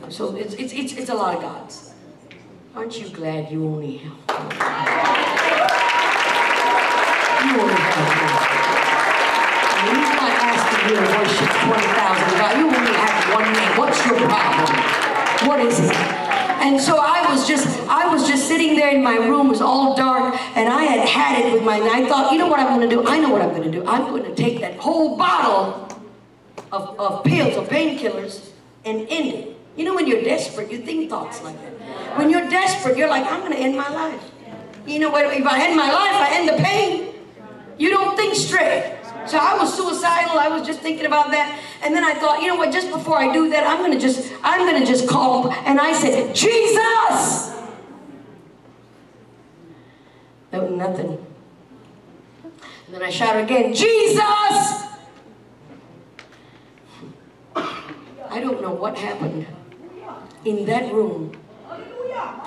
So 0.09 0.37
it's, 0.37 0.55
it's, 0.55 0.73
it's, 0.73 0.93
it's 0.93 1.09
a 1.11 1.15
lot 1.15 1.37
of 1.37 1.43
gods. 1.43 1.95
Aren't 2.75 3.01
you 3.01 3.09
glad 3.09 3.51
you 3.51 3.65
only 3.67 3.99
have 3.99 4.13
You 7.43 7.61
only 7.61 7.75
have 7.75 7.97
one. 7.99 8.53
He's 9.83 10.11
not 10.21 10.33
asking 10.41 10.89
you 10.89 10.97
to 10.97 11.03
worship 11.03 11.51
20,000 11.51 12.39
gods. 12.39 12.57
You 12.59 12.65
only 12.67 12.93
have 12.93 13.35
one 13.35 13.53
name. 13.53 13.79
What's 13.79 14.05
your 14.07 14.17
problem? 14.29 15.49
What 15.49 15.61
is 15.61 15.79
it? 15.81 15.97
And 16.63 16.81
so 16.81 16.99
I 16.99 17.31
was 17.33 17.47
just, 17.49 17.67
I 17.89 18.07
was 18.13 18.29
just 18.29 18.47
sitting 18.47 18.77
there 18.77 18.95
in 18.95 19.03
my 19.03 19.17
room, 19.17 19.49
it 19.49 19.51
was 19.51 19.61
all 19.61 19.97
dark, 19.97 20.35
and 20.57 20.69
I 20.69 20.85
had 20.85 21.09
had 21.09 21.45
it 21.45 21.53
with 21.53 21.65
my, 21.65 21.81
I 21.81 22.07
thought, 22.09 22.33
you 22.33 22.39
know 22.39 22.47
what 22.47 22.61
I'm 22.61 22.69
gonna 22.69 22.89
do? 22.89 23.05
I 23.07 23.19
know 23.19 23.31
what 23.31 23.43
I'm 23.43 23.51
gonna 23.51 23.71
do. 23.71 23.85
I'm 23.87 24.05
gonna 24.05 24.35
take 24.35 24.61
that 24.61 24.77
whole 24.77 25.17
bottle 25.17 25.89
of, 26.71 26.99
of 27.01 27.25
pills, 27.25 27.57
of 27.57 27.69
painkillers, 27.69 28.51
and 28.85 29.01
end 29.09 29.35
it. 29.35 29.57
You 29.77 29.85
know, 29.87 29.95
when 29.95 30.07
you're 30.07 30.23
desperate, 30.23 30.71
you 30.71 30.79
think 30.79 31.09
thoughts 31.09 31.43
like 31.43 31.57
that. 31.63 32.19
When 32.19 32.29
you're 32.29 32.49
desperate, 32.49 32.97
you're 32.97 33.09
like, 33.09 33.25
I'm 33.27 33.41
going 33.41 33.53
to 33.53 33.59
end 33.59 33.77
my 33.77 33.89
life. 33.89 34.31
You 34.87 34.99
know 34.99 35.11
what? 35.11 35.25
If 35.27 35.47
I 35.47 35.67
end 35.67 35.77
my 35.77 35.91
life, 35.91 36.15
I 36.15 36.29
end 36.33 36.49
the 36.49 36.63
pain. 36.63 37.15
You 37.79 37.91
don't 37.91 38.17
think 38.17 38.35
straight. 38.35 38.99
So 39.27 39.39
I 39.39 39.57
was 39.57 39.75
suicidal. 39.75 40.39
I 40.39 40.49
was 40.49 40.67
just 40.67 40.81
thinking 40.81 41.07
about 41.07 41.31
that. 41.31 41.59
And 41.83 41.95
then 41.95 42.05
I 42.05 42.15
thought, 42.15 42.43
you 42.43 42.49
know 42.49 42.57
what? 42.57 42.73
Just 42.73 42.91
before 42.91 43.17
I 43.17 43.33
do 43.33 43.49
that, 43.51 43.67
I'm 43.67 43.79
going 43.79 43.93
to 43.93 43.99
just, 43.99 44.33
I'm 44.43 44.69
going 44.69 44.81
to 44.81 44.87
just 44.87 45.09
call. 45.09 45.51
And 45.51 45.81
I 45.81 45.93
said, 45.95 46.35
Jesus! 46.35 47.53
There 50.51 50.61
was 50.61 50.73
nothing. 50.73 51.27
And 52.87 52.95
then 52.95 53.03
I 53.03 53.11
shouted 53.11 53.45
again, 53.45 53.73
Jesus! 53.73 54.83
I 57.55 58.41
don't 58.41 58.61
know 58.61 58.73
what 58.73 58.99
happened 58.99 59.47
in 60.45 60.67
that 60.67 60.93
room. 60.93 61.37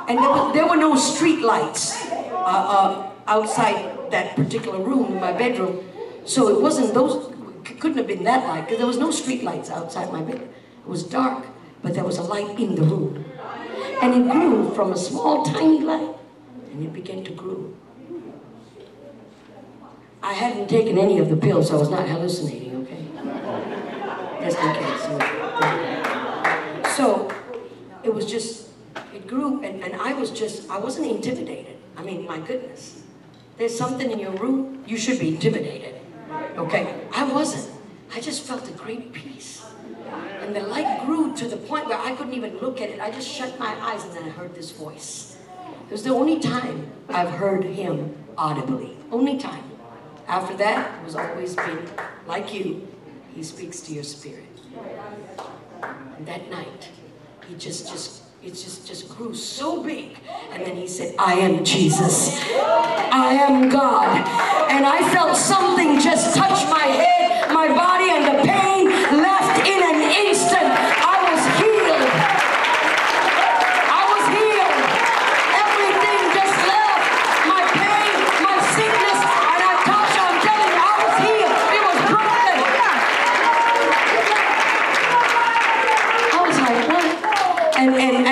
And 0.08 0.20
there, 0.20 0.30
was, 0.30 0.54
there 0.54 0.68
were 0.68 0.76
no 0.78 0.96
street 0.96 1.42
lights 1.42 2.06
uh, 2.12 2.36
uh, 2.36 3.10
outside 3.28 4.12
that 4.12 4.36
particular 4.36 4.80
room 4.80 5.14
in 5.14 5.20
my 5.20 5.32
bedroom. 5.32 5.84
So 6.26 6.48
it 6.50 6.62
wasn't 6.62 6.94
those, 6.94 7.34
couldn't 7.64 7.98
have 7.98 8.08
been 8.08 8.24
that 8.24 8.48
light 8.48 8.62
because 8.62 8.78
there 8.78 8.88
was 8.88 8.98
no 8.98 9.12
street 9.12 9.44
lights 9.44 9.70
outside 9.70 10.12
my 10.12 10.22
bed. 10.22 10.42
It 10.42 10.88
was 10.88 11.04
dark, 11.04 11.46
but 11.82 11.94
there 11.96 12.04
was 12.04 12.18
a 12.18 12.24
light 12.24 12.60
in 12.60 12.76
the 12.76 12.84
room. 12.84 13.26
And 14.02 14.14
it 14.14 14.32
grew 14.32 14.74
from 14.76 14.92
a 14.92 14.98
small, 14.98 15.44
tiny 15.44 15.80
light, 15.82 16.16
and 16.72 16.84
it 16.84 16.94
began 16.94 17.24
to 17.24 17.32
grow. 17.32 17.74
I 20.22 20.34
hadn't 20.34 20.68
taken 20.70 20.98
any 20.98 21.20
of 21.20 21.30
the 21.30 21.38
pills, 21.38 21.70
so 21.70 21.78
I 21.78 21.80
was 21.80 21.90
not 21.90 22.08
hallucinating, 22.08 22.76
okay? 22.84 23.06
Just 24.42 24.60
in 24.60 24.74
case. 24.74 25.06
So 26.96 27.30
it 28.06 28.14
was 28.14 28.26
just, 28.26 28.70
it 29.14 29.28
grew, 29.28 29.64
and, 29.64 29.84
and 29.84 29.96
I 29.96 30.14
was 30.14 30.32
just, 30.32 30.70
I 30.70 30.78
wasn't 30.78 31.08
intimidated. 31.08 31.78
I 31.98 32.04
mean, 32.04 32.26
my 32.26 32.40
goodness. 32.40 33.02
There's 33.58 33.76
something 33.76 34.12
in 34.12 34.20
your 34.20 34.32
room, 34.32 34.84
you 34.86 34.98
should 34.98 35.20
be 35.20 35.30
intimidated. 35.30 35.96
Okay? 36.58 37.08
I 37.14 37.24
wasn't. 37.32 37.74
I 38.14 38.20
just 38.22 38.44
felt 38.44 38.70
a 38.70 38.74
great 38.74 39.12
peace. 39.12 39.66
And 40.42 40.56
the 40.56 40.62
light 40.62 41.06
grew 41.06 41.36
to 41.36 41.48
the 41.48 41.58
point 41.58 41.88
where 41.88 41.98
I 41.98 42.16
couldn't 42.16 42.34
even 42.34 42.58
look 42.60 42.80
at 42.80 42.90
it. 42.90 43.00
I 43.00 43.10
just 43.10 43.28
shut 43.28 43.58
my 43.60 43.74
eyes 43.82 44.04
and 44.04 44.14
then 44.14 44.24
I 44.24 44.30
heard 44.30 44.54
this 44.54 44.72
voice. 44.72 45.38
It 45.88 45.92
was 45.92 46.04
the 46.04 46.14
only 46.14 46.40
time 46.40 46.92
I've 47.10 47.32
heard 47.32 47.64
him 47.64 48.16
audibly. 48.38 48.98
Only 49.12 49.38
time. 49.38 49.64
After 50.28 50.56
that, 50.58 51.00
it 51.00 51.06
was 51.06 51.16
always 51.16 51.56
been 51.56 51.88
like 52.28 52.54
you. 52.54 52.88
He 53.34 53.44
speaks 53.44 53.82
to 53.82 53.94
your 53.94 54.04
spirit. 54.04 54.44
And 55.82 56.26
that 56.28 56.50
night, 56.50 56.90
he 57.48 57.56
just, 57.56 57.90
just, 57.90 58.24
it 58.44 58.50
just, 58.50 58.88
just 58.88 59.10
grew 59.10 59.34
so 59.34 59.84
big. 59.84 60.18
And 60.52 60.66
then 60.66 60.76
he 60.76 60.88
said, 60.88 61.16
I 61.20 61.36
am 61.36 61.64
Jesus. 61.64 62.40
I 62.54 63.34
am 63.34 63.70
God. 63.70 64.28
And 64.72 64.86
I 64.86 65.08
felt 65.14 65.38
something 65.38 66.00
just 66.00 66.36
touch 66.36 66.68
my 66.70 66.86
head, 66.86 67.52
my 67.54 67.68
body, 67.68 68.10
and 68.10 68.26
the 68.26 68.55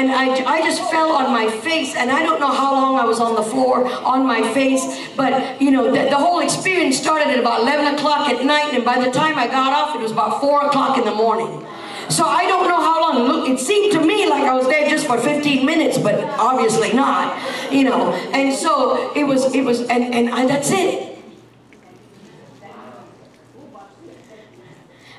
And, 0.03 0.11
I, 0.11 0.57
I 0.57 0.61
just 0.61 0.81
fell 0.91 1.13
on 1.13 1.31
my 1.31 1.49
face, 1.49 1.95
and 1.95 2.11
I 2.11 2.23
don't 2.23 2.41
know 2.41 2.51
how 2.51 2.73
long 2.73 2.99
I 2.99 3.05
was 3.05 3.21
on 3.21 3.35
the 3.35 3.41
floor 3.41 3.87
on 4.03 4.25
my 4.25 4.41
face, 4.53 4.83
but 5.15 5.61
you 5.61 5.71
know, 5.71 5.85
the, 5.85 6.09
the 6.09 6.17
whole 6.17 6.41
experience 6.41 6.97
started 6.97 7.29
at 7.29 7.39
about 7.39 7.61
11 7.61 7.95
o'clock 7.95 8.27
at 8.27 8.43
night, 8.43 8.73
and 8.73 8.83
by 8.83 8.99
the 8.99 9.09
time 9.09 9.37
I 9.37 9.47
got 9.47 9.71
off, 9.71 9.95
it 9.95 10.01
was 10.01 10.11
about 10.11 10.41
4 10.41 10.67
o'clock 10.67 10.97
in 10.97 11.05
the 11.05 11.15
morning. 11.15 11.65
So 12.09 12.25
I 12.25 12.45
don't 12.47 12.67
know 12.67 12.81
how 12.81 13.13
long. 13.13 13.27
Look, 13.29 13.47
it 13.47 13.59
seemed 13.59 13.93
to 13.93 14.05
me 14.05 14.27
like 14.27 14.43
I 14.43 14.53
was 14.53 14.67
there 14.67 14.89
just 14.89 15.07
for 15.07 15.17
15 15.17 15.65
minutes, 15.65 15.97
but 15.97 16.15
obviously 16.37 16.91
not, 16.91 17.41
you 17.71 17.85
know. 17.85 18.11
And 18.33 18.53
so 18.53 19.13
it 19.15 19.23
was, 19.23 19.55
it 19.55 19.63
was, 19.63 19.87
and, 19.87 20.13
and 20.13 20.29
I, 20.31 20.45
that's 20.45 20.69
it. 20.69 21.17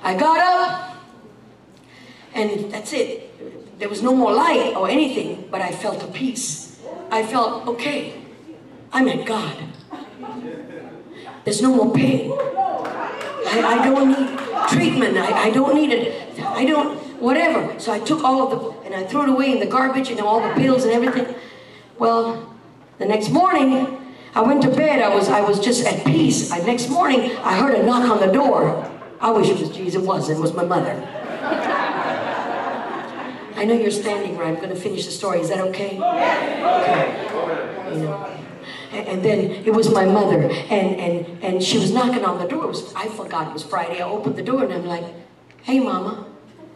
I 0.03 0.15
got 0.15 0.39
up, 0.39 0.97
and 2.35 2.71
that's 2.71 2.93
it. 2.93 3.24
There 3.79 3.89
was 3.89 4.03
no 4.03 4.15
more 4.15 4.33
light 4.33 4.75
or 4.77 4.89
anything, 4.89 5.49
but 5.51 5.61
I 5.61 5.73
felt 5.73 6.03
a 6.03 6.07
peace. 6.07 6.79
I 7.11 7.25
felt, 7.25 7.67
okay, 7.67 8.23
I'm 8.93 9.09
at 9.09 9.27
God. 9.27 9.57
There's 11.45 11.61
no 11.61 11.75
more 11.75 11.95
pain. 11.95 12.33
I, 12.33 13.79
I 13.79 13.85
don't 13.85 14.09
need 14.09 14.39
treatment. 14.69 15.19
I, 15.19 15.45
I 15.45 15.51
don't 15.51 15.75
need 15.75 15.91
it. 15.91 16.39
I 16.41 16.65
don't, 16.65 16.99
whatever. 17.21 17.79
So 17.79 17.93
I 17.93 18.01
took 18.01 18.25
all 18.25 18.43
of 18.45 18.51
the, 18.51 18.87
and 18.87 18.95
I 18.95 19.05
threw 19.05 19.23
it 19.25 19.29
away 19.29 19.53
in 19.53 19.61
the 19.61 19.67
garbage 19.67 20.11
and 20.11 20.21
all 20.21 20.41
the 20.41 20.55
pills 20.55 20.85
and 20.85 20.93
everything. 20.93 21.35
Well, 21.99 22.55
the 22.99 23.05
next 23.05 23.31
morning, 23.31 24.01
I 24.35 24.41
went 24.43 24.63
to 24.63 24.71
bed. 24.71 25.03
I 25.03 25.15
was, 25.15 25.29
I 25.29 25.41
was 25.41 25.61
just 25.61 25.87
at 25.87 26.05
peace. 26.07 26.51
I, 26.51 26.59
next 26.59 26.89
morning, 26.89 27.37
I 27.39 27.59
heard 27.59 27.75
a 27.75 27.83
knock 27.85 28.09
on 28.09 28.21
the 28.27 28.33
door. 28.33 28.91
I 29.21 29.31
wish 29.31 29.49
it 29.49 29.59
was 29.59 29.71
Jesus. 29.71 30.03
It 30.03 30.07
wasn't. 30.07 30.39
It 30.39 30.41
was 30.41 30.55
my 30.55 30.65
mother. 30.65 30.95
I 33.57 33.65
know 33.65 33.75
you're 33.75 33.91
standing 33.91 34.37
right. 34.37 34.49
I'm 34.49 34.57
going 34.57 34.71
to 34.71 34.77
finish 34.77 35.05
the 35.07 35.13
story. 35.13 35.41
Is 35.41 35.49
that 35.49 35.61
okay? 35.61 35.99
Okay. 35.99 37.95
You 37.95 38.03
know. 38.03 38.31
And, 38.93 39.09
and 39.09 39.23
then 39.25 39.51
it 39.65 39.73
was 39.73 39.93
my 39.93 40.05
mother, 40.05 40.43
and, 40.43 40.97
and, 41.01 41.43
and 41.43 41.63
she 41.63 41.79
was 41.79 41.93
knocking 41.93 42.25
on 42.25 42.39
the 42.39 42.47
door. 42.47 42.67
Was, 42.67 42.95
I 42.95 43.09
forgot 43.09 43.49
it 43.49 43.53
was 43.53 43.63
Friday. 43.63 44.01
I 44.01 44.09
opened 44.09 44.37
the 44.37 44.43
door 44.43 44.65
and 44.65 44.73
I'm 44.73 44.87
like, 44.87 45.05
hey, 45.63 45.81
mama. 45.81 46.27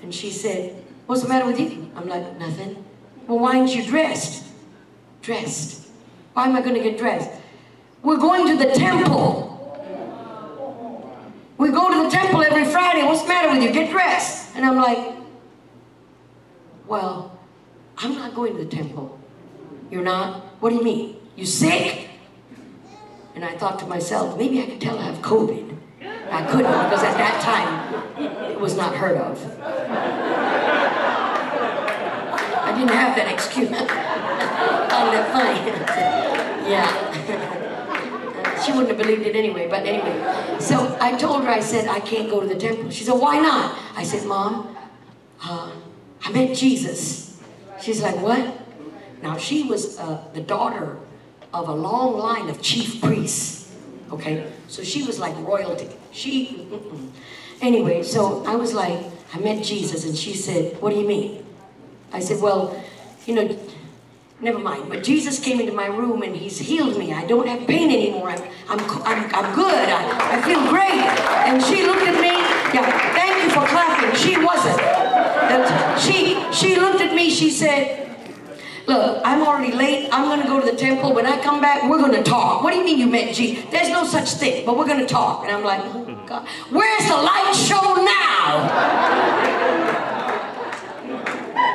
And 0.03 0.15
she 0.15 0.31
said, 0.31 0.85
what's 1.07 1.23
the 1.23 1.29
matter 1.29 1.47
with 1.47 1.61
you? 1.61 1.91
I'm 1.97 2.09
like, 2.09 2.39
nothing. 2.39 2.85
Well, 3.27 3.39
why 3.39 3.59
aren't 3.59 3.75
you 3.75 3.85
dressed? 3.85 4.45
Dressed. 5.23 5.89
Why 6.33 6.47
am 6.47 6.57
I 6.57 6.63
going 6.63 6.75
to 6.75 6.83
get 6.83 6.99
dressed? 6.99 7.31
We're 8.03 8.17
going 8.17 8.47
to 8.49 8.65
the 8.65 8.73
temple. 8.73 9.47
We 11.57 11.71
go 11.71 11.93
to 11.93 12.05
the 12.05 12.11
temple 12.11 12.43
every 12.43 12.65
Friday. 12.65 13.03
What's 13.03 13.23
the 13.23 13.29
matter 13.29 13.51
with 13.53 13.63
you? 13.63 13.73
Get 13.73 13.91
dressed. 13.91 14.55
And 14.55 14.65
I'm 14.65 14.77
like, 14.77 15.18
well, 16.89 17.39
I'm 17.99 18.15
not 18.15 18.35
going 18.35 18.57
to 18.57 18.65
the 18.65 18.71
temple. 18.71 19.19
You're 19.91 20.03
not? 20.03 20.43
What 20.61 20.71
do 20.71 20.77
you 20.77 20.85
mean? 20.85 21.17
You 21.37 21.45
sick? 21.47 22.09
And 23.35 23.45
I 23.45 23.57
thought 23.57 23.79
to 23.81 23.87
myself, 23.87 24.37
maybe 24.39 24.61
I 24.63 24.67
could 24.67 24.81
tell 24.81 24.99
I 24.99 25.03
have 25.03 25.19
COVID. 25.19 25.77
I 26.31 26.43
couldn't 26.47 26.67
because 26.67 27.03
at 27.03 27.17
that 27.17 27.41
time 27.43 27.95
it 28.51 28.59
was 28.59 28.77
not 28.77 28.95
heard 28.97 29.17
of. 29.17 29.39
I 32.65 32.73
didn't 32.75 32.91
have 32.91 33.17
that 33.17 33.33
excuse. 33.33 33.69
Found 33.69 33.89
that 35.15 35.33
funny. 35.33 35.61
yeah. 36.71 36.89
she 38.65 38.73
wouldn't 38.73 38.89
have 38.89 38.99
believed 38.99 39.27
it 39.27 39.37
anyway, 39.37 39.69
but 39.69 39.87
anyway. 39.87 40.59
So 40.59 40.97
I 41.01 41.17
told 41.17 41.45
her, 41.45 41.51
I 41.51 41.61
said, 41.61 41.87
I 41.89 42.01
can't 42.01 42.29
go 42.29 42.41
to 42.41 42.47
the 42.47 42.57
temple. 42.57 42.91
She 42.91 43.05
said, 43.05 43.15
why 43.15 43.39
not? 43.39 43.79
I 43.95 44.03
said, 44.03 44.27
Mom, 44.27 44.77
uh, 45.43 45.71
I 46.25 46.33
met 46.33 46.57
Jesus. 46.57 47.41
She's 47.81 48.03
like, 48.03 48.17
what? 48.17 48.59
Now, 49.23 49.37
she 49.37 49.65
was 49.65 49.99
uh, 49.99 50.23
the 50.33 50.41
daughter 50.41 50.99
of 51.53 51.69
a 51.69 51.75
long 51.75 52.19
line 52.19 52.49
of 52.49 52.61
chief 52.61 53.01
priests. 53.01 53.75
Okay? 54.11 54.51
So 54.69 54.83
she 54.83 55.03
was 55.03 55.19
like 55.19 55.37
royalty. 55.39 55.89
She, 56.13 56.67
mm-mm. 56.71 57.11
anyway, 57.61 58.03
so 58.03 58.45
I 58.47 58.57
was 58.57 58.75
like, 58.75 59.05
I 59.35 59.39
met 59.41 59.63
Jesus, 59.63 60.05
and 60.05 60.17
she 60.17 60.35
said, 60.35 60.81
what 60.81 60.91
do 60.91 61.01
you 61.01 61.07
mean? 61.07 61.45
I 62.13 62.21
said, 62.21 62.41
well, 62.41 62.83
you 63.27 63.35
know, 63.35 63.59
never 64.41 64.59
mind. 64.59 64.89
But 64.89 65.05
Jesus 65.05 65.39
came 65.39 65.61
into 65.61 65.73
my 65.73 65.87
room 65.87 66.23
and 66.23 66.35
he's 66.35 66.59
healed 66.59 66.97
me. 66.99 67.13
I 67.13 67.27
don't 67.27 67.47
have 67.47 67.67
pain 67.67 67.91
anymore. 67.91 68.31
I'm, 68.31 68.43
I'm, 68.69 68.81
I'm, 68.81 69.35
I'm 69.35 69.55
good. 69.55 69.89
I, 69.89 70.39
I 70.39 70.43
feel 70.43 70.61
great. 70.71 71.05
And 71.49 71.63
she 71.63 71.85
looked 71.85 72.03
at 72.03 72.21
me. 72.21 72.33
Yeah, 72.73 72.91
thank 73.15 73.45
you 73.45 73.51
for 73.51 73.67
clapping. 73.67 74.15
She 74.17 74.43
wasn't. 74.43 75.08
That- 75.49 75.99
She, 76.01 76.37
she 76.53 76.77
looked 76.77 77.01
at 77.01 77.15
me. 77.15 77.31
She 77.31 77.51
said, 77.51 78.05
Look, 78.87 79.21
I'm 79.23 79.43
already 79.47 79.73
late. 79.75 80.09
I'm 80.13 80.25
going 80.29 80.41
to 80.41 80.47
go 80.47 80.61
to 80.65 80.71
the 80.71 80.77
temple. 80.77 81.13
When 81.15 81.27
I 81.27 81.39
come 81.43 81.61
back, 81.61 81.91
we're 81.91 81.99
going 81.99 82.13
to 82.15 82.23
talk. 82.23 82.63
What 82.63 82.73
do 82.73 82.79
you 82.79 82.85
mean 82.85 82.99
you 82.99 83.07
met 83.07 83.35
Jesus? 83.35 83.63
There's 83.71 83.91
no 83.91 84.05
such 84.07 84.31
thing, 84.41 84.65
but 84.65 84.79
we're 84.79 84.87
going 84.87 85.01
to 85.01 85.07
talk. 85.07 85.43
And 85.45 85.51
I'm 85.55 85.63
like, 85.63 85.83
oh, 85.85 86.25
God, 86.27 86.49
where's 86.71 87.07
the 87.07 87.17
light 87.17 87.53
show 87.53 87.85
now? 88.01 88.49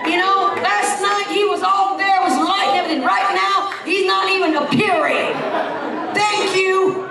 You 0.10 0.18
know, 0.18 0.54
last 0.58 1.02
night 1.04 1.28
he 1.30 1.45
was 1.45 1.62
all 1.62 1.98
there, 2.00 2.20
was 2.22 2.34
light 2.34 2.70
and 2.74 2.78
everything. 2.82 3.04
Right 3.06 3.30
now, 3.36 3.72
he's 3.86 4.08
not 4.08 4.30
even 4.32 4.56
appearing. 4.56 5.34
Thank 6.16 6.56
you. 6.58 7.04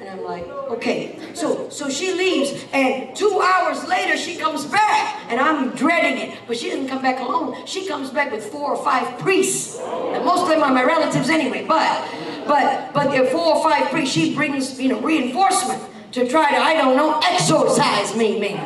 And 0.00 0.11
Like, 0.22 0.46
okay. 0.70 1.18
So 1.34 1.68
so 1.68 1.90
she 1.90 2.12
leaves, 2.12 2.64
and 2.72 3.14
two 3.16 3.40
hours 3.40 3.86
later 3.88 4.16
she 4.16 4.36
comes 4.36 4.64
back, 4.66 5.20
and 5.28 5.40
I'm 5.40 5.70
dreading 5.74 6.18
it. 6.18 6.38
But 6.46 6.56
she 6.56 6.70
doesn't 6.70 6.88
come 6.88 7.02
back 7.02 7.18
alone. 7.18 7.66
She 7.66 7.86
comes 7.86 8.10
back 8.10 8.30
with 8.30 8.44
four 8.44 8.74
or 8.74 8.84
five 8.84 9.18
priests. 9.18 9.78
And 9.80 10.24
most 10.24 10.42
of 10.42 10.48
them 10.48 10.62
are 10.62 10.72
my 10.72 10.84
relatives 10.84 11.28
anyway. 11.28 11.64
But 11.66 12.08
but 12.46 12.92
but 12.94 13.10
there 13.10 13.24
are 13.24 13.30
four 13.30 13.56
or 13.56 13.62
five 13.62 13.90
priests. 13.90 14.14
She 14.14 14.34
brings 14.34 14.80
you 14.80 14.90
know 14.90 15.00
reinforcement 15.00 15.82
to 16.12 16.28
try 16.28 16.50
to 16.50 16.56
I 16.56 16.74
don't 16.74 16.96
know 16.96 17.18
exorcise 17.24 18.14
me 18.16 18.38
maybe. 18.38 18.62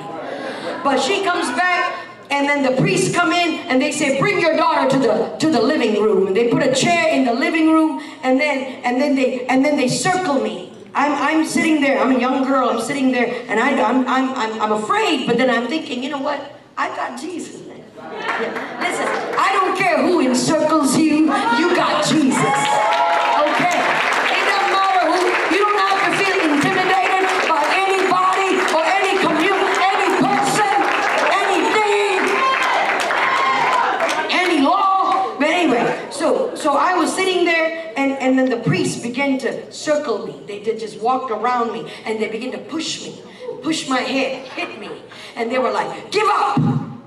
But 0.85 1.01
she 1.01 1.25
comes 1.25 1.49
back. 1.57 2.03
And 2.29 2.49
then 2.49 2.65
the 2.65 2.83
priests 2.83 3.15
come 3.15 3.31
in 3.31 3.61
and 3.69 3.81
they 3.81 3.93
say, 3.93 4.19
"Bring 4.19 4.41
your 4.41 4.57
daughter 4.57 4.91
to 4.91 4.99
the 4.99 5.37
to 5.39 5.49
the 5.49 5.63
living 5.63 6.03
room." 6.03 6.27
And 6.27 6.37
they 6.37 6.49
put 6.49 6.61
a 6.61 6.75
chair 6.75 7.09
in 7.15 7.25
the 7.25 7.33
living 7.33 7.71
room, 7.71 8.03
and 8.25 8.41
then 8.41 8.83
and 8.83 9.01
then 9.01 9.15
they 9.15 9.47
and 9.47 9.65
then 9.65 9.77
they 9.77 9.87
circle 9.87 10.41
me. 10.43 10.76
I'm, 10.97 11.13
I'm 11.13 11.45
sitting 11.45 11.83
there, 11.83 12.01
I'm 12.01 12.11
a 12.11 12.19
young 12.19 12.43
girl, 12.43 12.71
I'm 12.71 12.81
sitting 12.81 13.13
there, 13.13 13.45
and 13.49 13.61
I, 13.61 13.79
I'm, 13.83 14.09
I'm, 14.09 14.31
I'm, 14.35 14.63
I'm 14.63 14.73
afraid, 14.73 15.27
but 15.27 15.37
then 15.37 15.51
I'm 15.51 15.69
thinking, 15.69 16.03
you 16.03 16.09
know 16.09 16.23
what? 16.23 16.41
I've 16.75 16.97
got 16.97 17.21
Jesus. 17.21 17.61
Yeah. 17.67 18.81
Listen, 18.81 19.07
I 19.37 19.53
don't 19.53 19.77
care 19.77 20.01
who 20.01 20.21
encircles 20.25 20.97
you, 20.97 21.29
you 21.61 21.77
got 21.77 22.01
Jesus. 22.01 22.41
Okay? 22.41 23.77
It 23.77 24.45
doesn't 24.49 24.73
matter 24.73 25.05
who, 25.13 25.21
you 25.53 25.61
don't 25.61 25.77
have 25.85 26.01
to 26.01 26.11
feel 26.17 26.33
intimidated 26.49 27.29
by 27.45 27.61
anybody 27.77 28.57
or 28.73 28.81
any 28.81 29.21
community, 29.21 29.77
any 29.85 30.11
person, 30.17 30.77
anything 31.45 32.25
any 34.33 34.65
law. 34.65 35.37
But 35.39 35.49
anyway, 35.49 36.09
so 36.11 36.55
so 36.55 36.73
I 36.73 36.95
was 36.95 37.15
sitting 37.15 37.45
there, 37.57 37.93
and 37.97 38.13
and 38.13 38.39
then 38.39 38.49
the 38.51 38.59
priests 38.59 39.01
began 39.03 39.39
to 39.39 39.51
circle 39.73 40.27
me. 40.27 40.35
They 40.47 40.61
did 40.61 40.79
just 40.79 41.01
walked 41.01 41.31
around 41.31 41.73
me, 41.73 41.91
and 42.05 42.21
they 42.21 42.29
began 42.29 42.53
to 42.53 42.59
push 42.59 43.03
me, 43.05 43.23
push 43.63 43.89
my 43.89 44.01
head, 44.01 44.47
hit 44.49 44.79
me, 44.79 44.91
and 45.37 45.51
they 45.51 45.59
were 45.59 45.73
like, 45.73 46.11
"Give 46.11 46.29
up, 46.29 46.61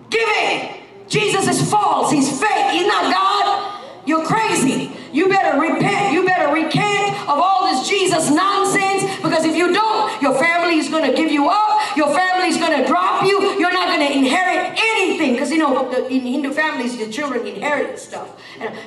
give 0.10 0.30
in. 0.44 0.76
Jesus 1.08 1.48
is 1.48 1.70
false. 1.70 2.12
He's 2.12 2.30
fake. 2.40 2.72
He's 2.72 2.88
not 2.88 3.04
God." 3.14 3.76
You're 4.06 4.26
crazy. 4.26 4.92
You 5.12 5.30
better 5.30 5.60
repent. 5.60 6.14
You 6.14 6.26
better 6.26 6.52
recant 6.52 7.14
of 7.30 7.38
all 7.38 7.66
this 7.70 7.88
Jesus 7.88 8.32
nonsense 8.32 9.04
because 9.22 9.46
if 9.46 9.56
you 9.56 9.72
don't, 9.72 10.22
your 10.22 10.34
family 10.34 10.80
is 10.80 10.90
going 10.90 11.06
to 11.10 11.16
give 11.16 11.32
you 11.32 11.48
up. 11.48 11.96
Your 11.96 12.10
family 12.14 12.48
is 12.48 12.58
going 12.58 12.76
to 12.82 12.88
drop 12.88 13.24
you. 13.24 13.60
You're 13.60 13.72
not 13.72 13.88
going 13.88 14.08
to 14.08 14.12
inherit 14.12 14.58
anything 14.66 14.89
because 15.34 15.52
you 15.52 15.58
know 15.58 15.90
the, 15.90 16.08
in 16.08 16.22
Hindu 16.22 16.52
families, 16.52 16.98
the 16.98 17.12
children 17.12 17.46
inherit 17.46 18.00
stuff. 18.00 18.40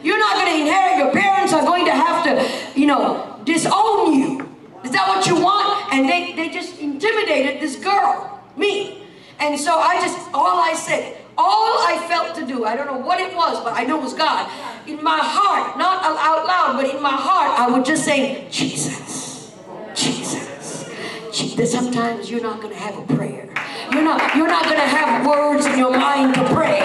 You're 0.02 0.18
not 0.18 0.34
going 0.36 0.46
to 0.46 0.60
inherit. 0.60 0.98
Your 0.98 1.12
parents 1.12 1.52
are 1.52 1.62
going 1.62 1.84
to 1.86 1.92
have 1.92 2.24
to, 2.24 2.78
you 2.78 2.86
know, 2.86 3.40
disown 3.44 4.12
you. 4.14 4.48
Is 4.84 4.90
that 4.90 5.06
what 5.08 5.26
you 5.26 5.40
want? 5.40 5.92
And 5.94 6.08
they, 6.08 6.32
they 6.34 6.48
just 6.48 6.80
intimidated 6.80 7.60
this 7.62 7.76
girl, 7.76 8.40
me. 8.56 9.06
And 9.38 9.58
so 9.58 9.78
I 9.78 10.00
just, 10.00 10.18
all 10.34 10.60
I 10.60 10.74
said, 10.74 11.18
all 11.38 11.78
I 11.86 12.04
felt 12.08 12.34
to 12.36 12.46
do, 12.46 12.64
I 12.64 12.76
don't 12.76 12.86
know 12.86 12.98
what 12.98 13.18
it 13.18 13.34
was, 13.34 13.62
but 13.64 13.72
I 13.74 13.84
know 13.84 13.98
it 13.98 14.02
was 14.02 14.14
God. 14.14 14.50
In 14.86 15.02
my 15.02 15.18
heart, 15.20 15.78
not 15.78 16.04
out 16.04 16.46
loud, 16.46 16.82
but 16.82 16.94
in 16.94 17.02
my 17.02 17.10
heart, 17.10 17.58
I 17.58 17.70
would 17.70 17.84
just 17.84 18.04
say, 18.04 18.46
Jesus. 18.50 19.01
Je- 21.42 21.66
Sometimes 21.66 22.30
you're 22.30 22.40
not 22.42 22.60
going 22.60 22.72
to 22.72 22.78
have 22.78 22.96
a 22.98 23.02
prayer. 23.16 23.48
You're 23.92 24.04
not, 24.04 24.34
you're 24.36 24.46
not 24.48 24.64
going 24.64 24.76
to 24.78 24.86
have 24.86 25.26
words 25.26 25.66
in 25.66 25.76
your 25.78 25.90
mind 25.90 26.34
to 26.34 26.44
pray. 26.54 26.80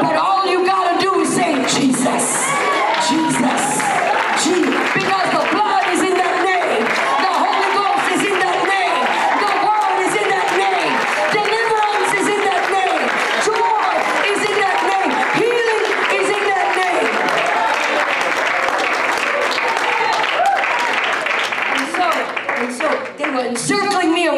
But 0.00 0.16
all 0.16 0.46
you 0.46 0.66
got 0.66 0.92
to 0.92 1.00
do 1.00 1.20
is 1.20 1.32
say, 1.34 1.54
Jesus, 1.64 2.26
Jesus, 3.08 3.64
Jesus. 4.44 4.92
Because 4.92 5.26
the 5.32 5.44
blood 5.56 5.84
is 5.96 6.02
in 6.04 6.12
that 6.20 6.36
name. 6.44 6.84
The 6.84 7.32
Holy 7.40 7.70
Ghost 7.72 8.06
is 8.14 8.22
in 8.28 8.36
that 8.36 8.58
name. 8.68 9.00
The 9.40 9.52
Word 9.64 9.96
is 10.04 10.12
in 10.20 10.28
that 10.28 10.48
name. 10.60 10.92
Deliverance 11.32 12.12
is 12.20 12.26
in 12.36 12.40
that 12.44 12.62
name. 12.68 13.04
Joy 13.48 13.96
is 14.28 14.40
in 14.44 14.56
that 14.60 14.78
name. 14.92 15.10
Healing 15.40 15.84
is 16.20 16.28
in 16.36 16.42
that 16.52 16.68
name. 16.76 17.08
And 21.72 21.86
so, 21.96 22.06
and 22.60 22.70
so 22.76 22.86
they 23.16 23.30
were 23.30 23.46
encircling 23.48 23.88
me 23.88 23.91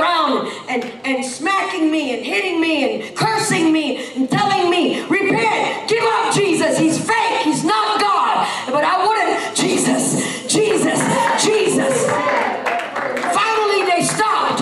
around 0.05 0.49
and, 0.69 0.85
and 1.05 1.25
smacking 1.25 1.91
me 1.91 2.15
and 2.15 2.25
hitting 2.25 2.61
me 2.61 2.85
and 2.85 3.17
cursing 3.17 3.73
me 3.73 4.15
and 4.15 4.31
telling 4.31 4.71
me, 4.71 5.03
repent, 5.07 5.89
give 5.89 6.05
up 6.05 6.35
Jesus, 6.35 6.79
he's 6.79 6.99
fake, 6.99 7.43
he's 7.43 7.65
not 7.65 8.01
God. 8.01 8.47
But 8.71 8.85
I 8.85 9.07
wouldn't, 9.07 9.57
Jesus, 9.57 10.47
Jesus, 10.47 11.01
Jesus. 11.43 12.07
Finally, 13.33 13.91
they 13.91 14.03
stopped. 14.03 14.61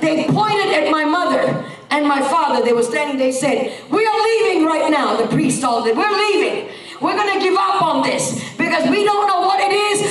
They 0.00 0.26
pointed 0.26 0.72
at 0.74 0.90
my 0.90 1.04
mother 1.04 1.64
and 1.90 2.06
my 2.06 2.20
father. 2.20 2.64
They 2.64 2.72
were 2.72 2.82
standing, 2.82 3.16
they 3.16 3.32
said, 3.32 3.72
We 3.90 4.04
are 4.06 4.22
leaving 4.22 4.66
right 4.66 4.90
now. 4.90 5.16
The 5.16 5.28
priest 5.28 5.62
told 5.62 5.86
them, 5.86 5.96
We're 5.96 6.10
leaving. 6.10 6.68
We're 7.00 7.16
going 7.16 7.36
to 7.36 7.44
give 7.44 7.56
up 7.58 7.82
on 7.82 8.02
this 8.02 8.38
because 8.56 8.88
we 8.88 9.04
don't 9.04 9.26
know 9.26 9.40
what 9.40 9.58
it 9.58 9.72
is, 9.72 10.01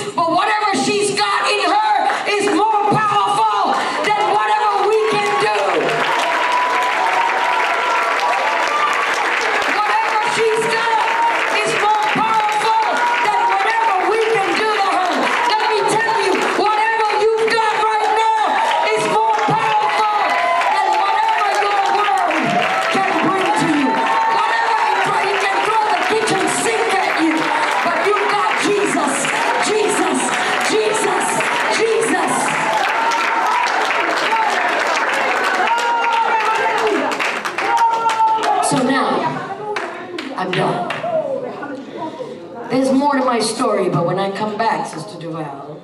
back, 44.72 44.88
Sister 44.88 45.20
Duvall, 45.20 45.82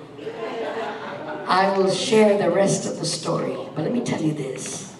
I 1.47 1.77
will 1.77 1.91
share 1.91 2.38
the 2.38 2.49
rest 2.49 2.85
of 2.85 2.99
the 2.99 3.05
story. 3.05 3.57
But 3.76 3.84
let 3.84 3.91
me 3.91 4.01
tell 4.01 4.22
you 4.22 4.34
this. 4.34 4.95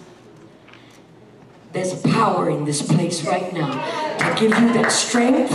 There's 1.72 2.00
power 2.02 2.50
in 2.50 2.64
this 2.66 2.82
place 2.82 3.24
right 3.24 3.50
now 3.52 3.72
to 4.18 4.40
give 4.40 4.58
you 4.58 4.72
that 4.74 4.92
strength 4.92 5.52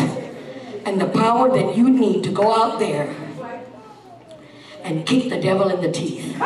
and 0.86 1.00
the 1.00 1.08
power 1.08 1.50
that 1.50 1.78
you 1.78 1.90
need 1.90 2.24
to 2.24 2.32
go 2.32 2.54
out 2.56 2.80
there 2.80 3.16
and 4.84 5.06
kick 5.06 5.30
the 5.30 5.40
devil 5.40 5.70
in 5.70 5.82
the 5.82 5.92
teeth. 5.92 6.26
You've 6.26 6.40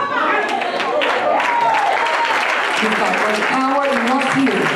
got 3.02 3.16
power 3.48 3.88
enough 3.88 4.34
here 4.36 4.68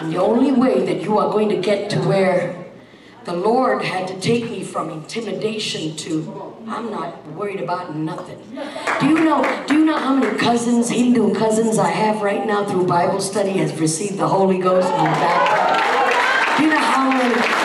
And 0.00 0.12
the 0.12 0.18
only 0.18 0.52
way 0.52 0.86
that 0.86 1.02
you 1.02 1.18
are 1.18 1.30
going 1.30 1.48
to 1.50 1.56
get 1.56 1.90
to 1.90 1.98
where 2.00 2.61
the 3.24 3.34
Lord 3.34 3.84
had 3.84 4.08
to 4.08 4.20
take 4.20 4.50
me 4.50 4.64
from 4.64 4.90
intimidation 4.90 5.96
to 5.96 6.54
I'm 6.66 6.90
not 6.90 7.26
worried 7.32 7.60
about 7.60 7.94
nothing. 7.96 8.38
Do 9.00 9.08
you 9.08 9.24
know, 9.24 9.64
do 9.66 9.74
you 9.74 9.84
know 9.84 9.96
how 9.96 10.14
many 10.14 10.38
cousins, 10.38 10.90
Hindu 10.90 11.34
cousins 11.34 11.78
I 11.78 11.90
have 11.90 12.22
right 12.22 12.46
now 12.46 12.64
through 12.64 12.86
Bible 12.86 13.20
study 13.20 13.52
has 13.52 13.78
received 13.78 14.18
the 14.18 14.28
Holy 14.28 14.58
Ghost 14.58 14.88
and 14.88 15.04
been 15.04 15.20
baptized? 15.20 16.58
Do 16.58 16.64
you 16.64 16.70
know 16.70 16.78
how 16.78 17.10
many? 17.10 17.61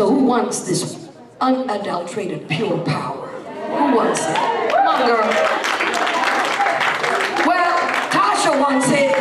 So 0.00 0.08
who 0.08 0.24
wants 0.24 0.60
this 0.60 1.10
unadulterated 1.42 2.48
pure 2.48 2.78
power? 2.86 3.26
Who 3.26 3.94
wants 3.94 4.22
it? 4.22 4.34
Come 4.34 4.86
on, 4.86 5.06
girl. 5.06 5.28
Well, 7.46 7.78
Tasha 8.08 8.58
wants 8.58 8.86
it. 8.88 9.19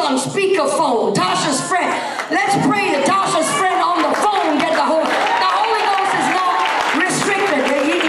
On 0.00 0.16
speakerphone, 0.16 1.14
Tasha's 1.14 1.60
friend. 1.68 1.92
Let's 2.32 2.56
pray 2.66 2.96
that 2.96 3.04
Tasha's 3.04 3.46
friend 3.60 3.78
on 3.84 4.00
the 4.00 4.14
phone 4.16 4.56
get 4.56 4.72
the 4.72 4.82
Holy. 4.82 5.04
The 5.04 5.50
Holy 5.60 5.82
Ghost 5.84 6.12
is 6.16 6.28
not 6.32 6.56
restricted. 6.96 7.62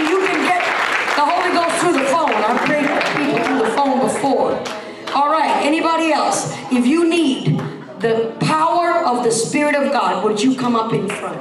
You, 0.08 0.18
can 0.24 0.40
get 0.48 0.64
the 1.14 1.24
Holy 1.24 1.52
Ghost 1.52 1.74
through 1.84 2.00
the 2.00 2.08
phone. 2.08 2.32
I've 2.32 2.64
prayed 2.64 2.88
for 2.88 3.00
people 3.12 3.38
through 3.44 3.58
the 3.68 3.72
phone 3.76 4.00
before. 4.00 4.56
All 5.14 5.30
right, 5.30 5.52
anybody 5.62 6.12
else? 6.12 6.56
If 6.72 6.86
you 6.86 7.08
need 7.08 7.60
the 8.00 8.34
power 8.40 9.04
of 9.04 9.22
the 9.22 9.30
Spirit 9.30 9.76
of 9.76 9.92
God, 9.92 10.24
would 10.24 10.42
you 10.42 10.56
come 10.56 10.74
up 10.74 10.92
in 10.94 11.08
front? 11.08 11.38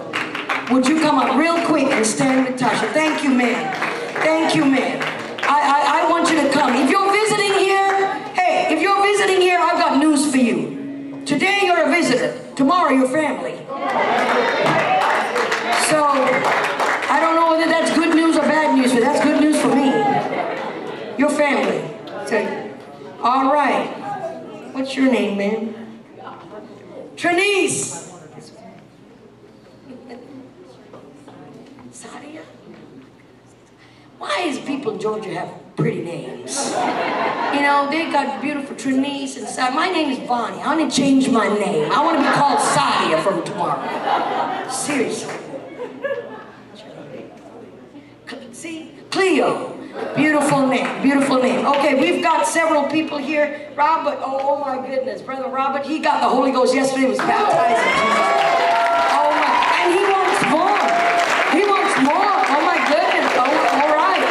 Would 0.69 0.85
you 0.85 0.99
come 0.99 1.17
up 1.17 1.37
real 1.37 1.65
quick 1.65 1.87
and 1.87 2.05
stand 2.05 2.45
with 2.45 2.59
Tasha? 2.59 2.91
Thank 2.91 3.23
you, 3.23 3.29
man. 3.29 3.73
Thank 4.21 4.53
you, 4.53 4.65
man. 4.65 5.01
I, 5.43 5.57
I, 5.57 5.79
I 6.05 6.09
want 6.09 6.29
you 6.29 6.41
to 6.41 6.49
come. 6.51 6.75
If 6.75 6.89
you're 6.89 7.11
visiting 7.11 7.53
here, 7.59 8.13
hey, 8.35 8.71
Today 11.31 11.61
you're 11.63 11.87
a 11.87 11.89
visitor. 11.89 12.50
Tomorrow 12.61 12.91
you're 12.91 13.07
family. 13.07 13.55
So 15.89 16.03
I 17.09 17.17
don't 17.19 17.35
know 17.35 17.49
whether 17.49 17.67
that's 17.67 17.91
good 17.95 18.13
news 18.13 18.37
or 18.37 18.41
bad 18.41 18.77
news, 18.77 18.93
but 18.93 19.01
that's 19.01 19.25
good 19.25 19.41
news 19.41 19.59
for 19.59 19.69
me. 19.69 19.87
Your 21.17 21.31
family. 21.31 21.81
So, 22.27 22.77
all 23.23 23.51
right. 23.51 23.87
What's 24.73 24.95
your 24.95 25.11
name, 25.11 25.39
man? 25.39 25.73
Trinice. 27.15 28.13
Sadia? 31.91 32.43
Why 34.19 34.41
is 34.41 34.59
people 34.59 34.93
in 34.93 34.99
Georgia 34.99 35.33
have 35.33 35.60
pretty 35.81 36.03
names? 36.03 36.69
You 37.53 37.61
know, 37.61 37.87
they 37.89 38.11
got 38.11 38.41
beautiful 38.41 38.75
Trinice 38.75 39.37
and 39.37 39.47
Sadia. 39.47 39.73
My 39.73 39.89
name 39.89 40.11
is 40.11 40.19
Bonnie. 40.27 40.61
I 40.61 40.75
want 40.75 40.91
to 40.91 40.95
change 40.95 41.29
my 41.29 41.47
name. 41.47 41.91
I 41.91 42.03
want 42.03 42.17
to 42.17 42.23
be 42.23 42.31
called 42.31 42.59
Sadia 42.59 43.21
from 43.21 43.43
tomorrow. 43.43 44.69
Seriously. 44.69 45.33
See? 48.51 48.91
Cleo. 49.09 49.77
Beautiful 50.15 50.67
name, 50.67 51.01
beautiful 51.01 51.41
name. 51.41 51.65
Okay, 51.65 51.95
we've 51.99 52.21
got 52.23 52.47
several 52.47 52.83
people 52.83 53.17
here. 53.17 53.71
Robert, 53.75 54.19
oh, 54.21 54.39
oh 54.41 54.59
my 54.59 54.77
goodness, 54.87 55.21
Brother 55.21 55.49
Robert, 55.49 55.85
he 55.85 55.99
got 55.99 56.21
the 56.21 56.29
Holy 56.29 56.51
Ghost 56.51 56.73
yesterday, 56.75 57.07
was 57.07 57.17
baptized. 57.17 57.81
Oh 59.17 59.31
my, 59.35 59.49
and 59.81 59.91
he 59.97 60.03
wants 60.05 60.41
more. 60.47 60.79
He 61.57 61.63
wants 61.67 61.95
more. 62.05 62.31
Oh 62.53 62.61
my 62.63 62.77
goodness. 62.87 63.33
Oh, 63.35 63.49
all 63.81 63.91
right. 63.97 64.23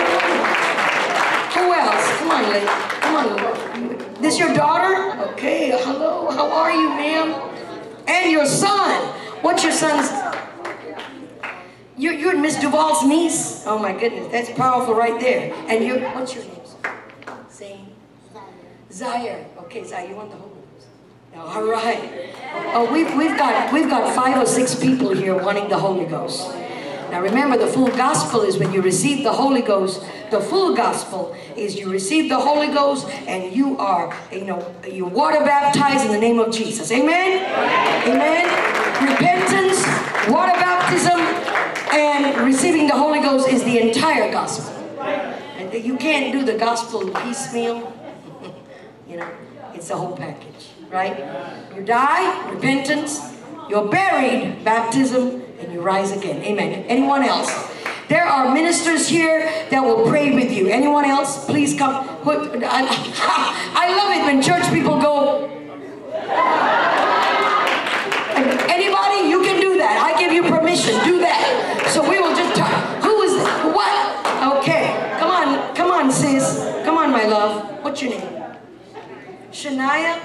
Who 1.56 1.72
else? 1.74 2.18
Come 2.18 2.28
on, 2.44 2.52
lady. 2.52 2.66
Come 3.00 3.16
on. 3.16 4.22
This 4.22 4.38
your 4.38 4.54
daughter? 4.54 5.18
Okay, 5.32 5.70
hello. 5.70 6.30
How 6.30 6.50
are 6.50 6.72
you, 6.72 6.88
ma'am? 6.90 7.34
And 8.06 8.30
your 8.30 8.46
son. 8.46 9.06
What's 9.42 9.62
your 9.62 9.72
son's? 9.72 10.10
You're, 11.96 12.14
you're 12.14 12.36
Miss 12.38 12.56
Duvall's 12.56 13.06
niece? 13.06 13.64
Oh 13.66 13.78
my 13.78 13.92
goodness, 13.92 14.32
that's 14.32 14.50
powerful 14.52 14.94
right 14.94 15.20
there. 15.20 15.52
And 15.68 15.84
you, 15.84 16.00
what's 16.00 16.34
your 16.34 16.44
name? 16.44 16.56
Zane. 17.50 17.92
Zaire. 18.90 19.46
Okay, 19.58 19.84
Zaire, 19.84 20.08
you 20.08 20.16
want 20.16 20.30
the 20.30 20.36
Ghost? 20.36 20.56
All 21.36 21.64
right. 21.64 22.32
Oh, 22.74 22.90
we've, 22.90 23.14
we've 23.16 23.36
got 23.36 23.72
we've 23.72 23.88
got 23.88 24.14
five 24.14 24.36
or 24.36 24.46
six 24.46 24.74
people 24.74 25.14
here 25.14 25.36
wanting 25.36 25.68
the 25.68 25.78
Holy 25.78 26.06
Ghost. 26.06 26.50
Now 27.11 27.23
remember, 27.23 27.59
the 27.59 27.66
full 27.66 27.89
gospel 27.89 28.43
is 28.43 28.57
when 28.57 28.73
you 28.73 28.82
receive 28.82 29.24
the 29.24 29.32
Holy 29.32 29.62
Ghost. 29.62 30.05
The 30.31 30.41
full 30.41 30.77
gospel 30.77 31.37
is 31.57 31.77
you 31.77 31.91
receive 31.91 32.28
the 32.28 32.39
Holy 32.39 32.69
Ghost 32.69 33.09
and 33.27 33.53
you 33.55 33.77
are, 33.78 34.16
you 34.31 34.45
know, 34.45 34.74
you 34.89 35.07
water 35.07 35.41
baptized 35.41 36.07
in 36.07 36.12
the 36.12 36.20
name 36.20 36.39
of 36.39 36.55
Jesus. 36.55 36.93
Amen. 36.93 37.43
Amen. 38.07 38.47
Repentance, 39.11 39.85
water 40.31 40.53
baptism, 40.53 41.19
and 41.93 42.47
receiving 42.47 42.87
the 42.87 42.95
Holy 42.95 43.19
Ghost 43.19 43.49
is 43.49 43.65
the 43.65 43.81
entire 43.81 44.31
gospel. 44.31 44.73
And 45.01 45.85
you 45.85 45.97
can't 45.97 46.32
do 46.32 46.45
the 46.45 46.57
gospel 46.57 47.11
piecemeal. 47.11 47.93
you 49.09 49.16
know, 49.16 49.28
it's 49.74 49.89
the 49.89 49.97
whole 49.97 50.16
package, 50.16 50.69
right? 50.91 51.19
You 51.74 51.82
die, 51.82 52.51
repentance, 52.53 53.37
you're 53.69 53.89
buried, 53.89 54.65
baptism, 54.65 55.43
and 55.61 55.73
you 55.73 55.81
rise 55.81 56.12
again. 56.12 56.43
Amen. 56.43 56.85
Anyone 56.89 57.23
else? 57.23 57.51
There 58.09 58.24
are 58.24 58.53
ministers 58.53 59.07
here 59.07 59.45
that 59.70 59.81
will 59.85 60.09
pray 60.09 60.35
with 60.35 60.51
you. 60.51 60.66
Anyone 60.69 61.05
else? 61.05 61.45
Please 61.45 61.78
come. 61.78 61.95
I, 62.27 63.95
love 63.97 64.11
it 64.16 64.24
when 64.24 64.43
church 64.43 64.65
people 64.73 65.01
go. 65.01 65.47
Anybody? 68.66 69.28
You 69.28 69.43
can 69.43 69.61
do 69.61 69.78
that. 69.78 70.12
I 70.12 70.19
give 70.19 70.32
you 70.32 70.43
permission. 70.43 70.95
Do 71.05 71.20
that. 71.20 71.91
So 71.95 72.03
we 72.03 72.19
will 72.19 72.35
just 72.35 72.57
talk. 72.57 73.05
Who 73.05 73.23
is 73.23 73.37
what? 73.73 74.59
Okay. 74.59 75.16
Come 75.20 75.31
on. 75.31 75.77
Come 75.77 75.91
on, 75.93 76.11
sis. 76.11 76.59
Come 76.85 76.99
on, 76.99 77.12
my 77.12 77.27
love. 77.27 77.85
What's 77.85 78.03
your 78.03 78.11
name? 78.11 78.43
Shania? 79.53 80.20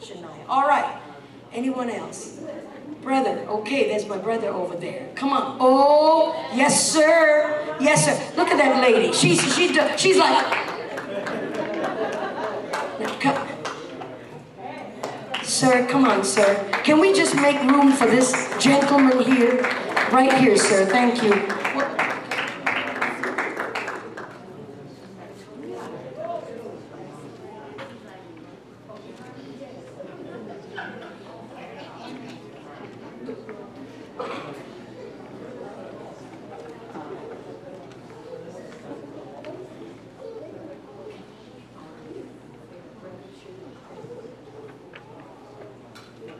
Shania. 0.00 0.48
All 0.48 0.66
right. 0.66 1.00
Anyone 1.52 1.90
else? 1.90 2.40
Brother. 3.06 3.46
Okay, 3.48 3.86
there's 3.86 4.04
my 4.08 4.18
brother 4.18 4.48
over 4.48 4.74
there. 4.74 5.10
Come 5.14 5.32
on. 5.32 5.58
Oh, 5.60 6.34
yes, 6.52 6.92
sir. 6.92 7.76
Yes, 7.78 8.04
sir. 8.04 8.36
Look 8.36 8.48
at 8.48 8.56
that 8.58 8.82
lady. 8.82 9.12
She's 9.12 9.40
she's 9.54 9.78
she's 9.96 10.16
like. 10.16 10.44
Sir, 15.44 15.86
come 15.86 16.04
on, 16.04 16.24
sir. 16.24 16.68
Can 16.82 16.98
we 16.98 17.12
just 17.12 17.36
make 17.36 17.60
room 17.70 17.92
for 17.92 18.06
this 18.06 18.32
gentleman 18.58 19.20
here? 19.22 19.62
Right 20.10 20.32
here, 20.32 20.56
sir. 20.56 20.84
Thank 20.86 21.22
you. 21.22 21.32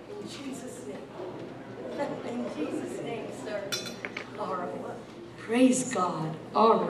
In 0.08 0.32
Jesus' 0.32 0.86
name. 0.88 0.98
In 2.28 2.40
Jesus' 2.56 3.02
name, 3.02 3.28
sir. 3.44 3.62
All 4.40 4.56
right. 4.56 4.68
Praise 5.38 5.94
God. 5.94 6.34
All 6.54 6.84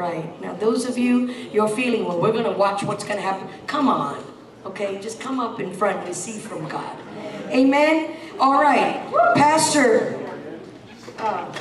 Those 0.61 0.89
of 0.89 0.99
you, 0.99 1.29
you're 1.53 1.69
feeling, 1.69 2.05
well, 2.05 2.21
we're 2.21 2.33
going 2.33 2.45
to 2.45 2.51
watch 2.51 2.83
what's 2.83 3.05
going 3.05 3.17
to 3.17 3.23
happen. 3.23 3.49
Come 3.67 3.89
on. 3.89 4.23
Okay? 4.65 5.01
Just 5.01 5.21
come 5.21 5.41
up 5.41 5.61
in 5.61 5.73
front 5.73 6.07
and 6.07 6.15
see 6.15 6.39
from 6.39 6.69
God. 6.69 6.97
Amen? 7.51 8.17
All 8.39 8.61
right. 8.61 9.03
Pastor, 9.35 10.19
uh, 11.19 11.53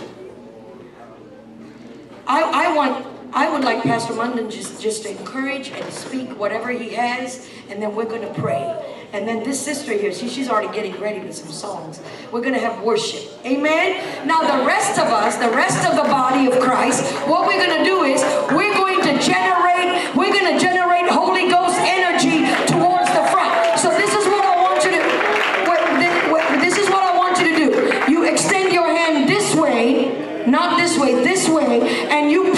I, 2.28 2.68
I 2.68 2.76
want, 2.76 3.06
I 3.36 3.50
would 3.50 3.66
like 3.66 3.84
Pastor 3.84 4.14
Munden 4.14 4.50
just, 4.50 4.82
just 4.82 5.04
to 5.04 5.10
encourage 5.10 5.70
and 5.70 5.92
speak 5.92 6.40
whatever 6.40 6.72
he 6.72 6.92
has, 6.92 7.46
and 7.70 7.82
then 7.82 7.94
we're 7.94 8.06
going 8.06 8.22
to 8.22 8.34
pray. 8.40 8.64
And 9.12 9.28
then 9.28 9.44
this 9.44 9.60
sister 9.60 9.92
here, 9.92 10.14
she, 10.14 10.30
she's 10.30 10.48
already 10.48 10.74
getting 10.74 10.98
ready 11.02 11.20
with 11.20 11.36
some 11.36 11.50
songs. 11.50 12.00
We're 12.32 12.40
going 12.40 12.54
to 12.54 12.62
have 12.62 12.82
worship. 12.82 13.30
Amen? 13.46 14.26
Now 14.26 14.40
the 14.40 14.66
rest 14.66 14.98
of 14.98 15.08
us, 15.08 15.36
the 15.36 15.50
rest 15.50 15.86
of 15.86 15.98
the 15.98 16.04
body 16.04 16.48
of 16.48 16.64
Christ, 16.64 17.04
what 17.28 17.46
we're 17.46 17.60
going 17.60 17.78
to 17.78 17.84
do 17.84 18.04
is 18.04 18.24
we're 18.56 18.74
going 18.74 19.02
to 19.02 19.20
generate, 19.20 20.16
we're 20.16 20.32
going 20.32 20.56
to 20.56 20.58
generate 20.58 21.10
Holy 21.10 21.50
Ghost 21.50 21.76
energy 21.80 22.48
towards 22.72 23.12
the 23.12 23.24
front. 23.36 23.78
So 23.82 23.90
this 24.00 24.16
is 24.16 24.26
what 24.32 24.46
I 24.46 24.64
want 24.64 24.80
you 24.86 24.92
to, 24.96 26.32
what, 26.32 26.62
this 26.62 26.78
is 26.78 26.90
what 26.90 27.04
I 27.04 27.18
want 27.18 27.38
you 27.40 27.52
to 27.52 27.56
do. 27.58 28.12
You 28.14 28.24
extend 28.32 28.72
your 28.72 28.88
hand 28.88 29.28
this 29.28 29.54
way, 29.54 30.48
not 30.48 30.80
this 30.80 30.98
way, 30.98 31.22
this 31.22 31.50
way, 31.50 31.82
and 32.10 32.32
you 32.32 32.56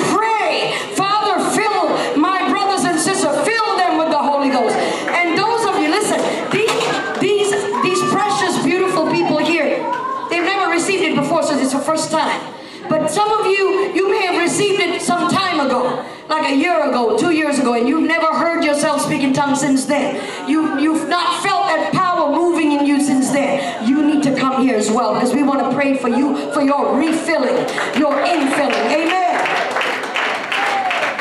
first 11.87 12.11
time. 12.11 12.41
But 12.89 13.09
some 13.09 13.31
of 13.31 13.45
you, 13.45 13.93
you 13.95 14.11
may 14.11 14.25
have 14.25 14.41
received 14.41 14.81
it 14.81 15.01
some 15.01 15.29
time 15.31 15.65
ago, 15.65 16.05
like 16.27 16.51
a 16.51 16.55
year 16.55 16.89
ago, 16.89 17.17
two 17.17 17.31
years 17.31 17.59
ago, 17.59 17.73
and 17.75 17.87
you've 17.87 18.07
never 18.07 18.27
heard 18.27 18.63
yourself 18.63 19.01
speak 19.01 19.21
in 19.21 19.33
tongues 19.33 19.61
since 19.61 19.85
then. 19.85 20.15
You, 20.49 20.77
you've 20.79 21.07
not 21.07 21.41
felt 21.41 21.67
that 21.67 21.93
power 21.93 22.35
moving 22.35 22.73
in 22.73 22.85
you 22.85 23.01
since 23.01 23.31
then. 23.31 23.87
You 23.87 24.05
need 24.05 24.21
to 24.23 24.35
come 24.35 24.61
here 24.61 24.75
as 24.75 24.91
well, 24.91 25.13
because 25.13 25.33
we 25.33 25.43
want 25.43 25.61
to 25.61 25.73
pray 25.73 25.97
for 25.97 26.09
you 26.09 26.51
for 26.51 26.61
your 26.61 26.97
refilling, 26.97 27.57
your 27.97 28.13
infilling. 28.35 28.85
Amen. 28.99 29.35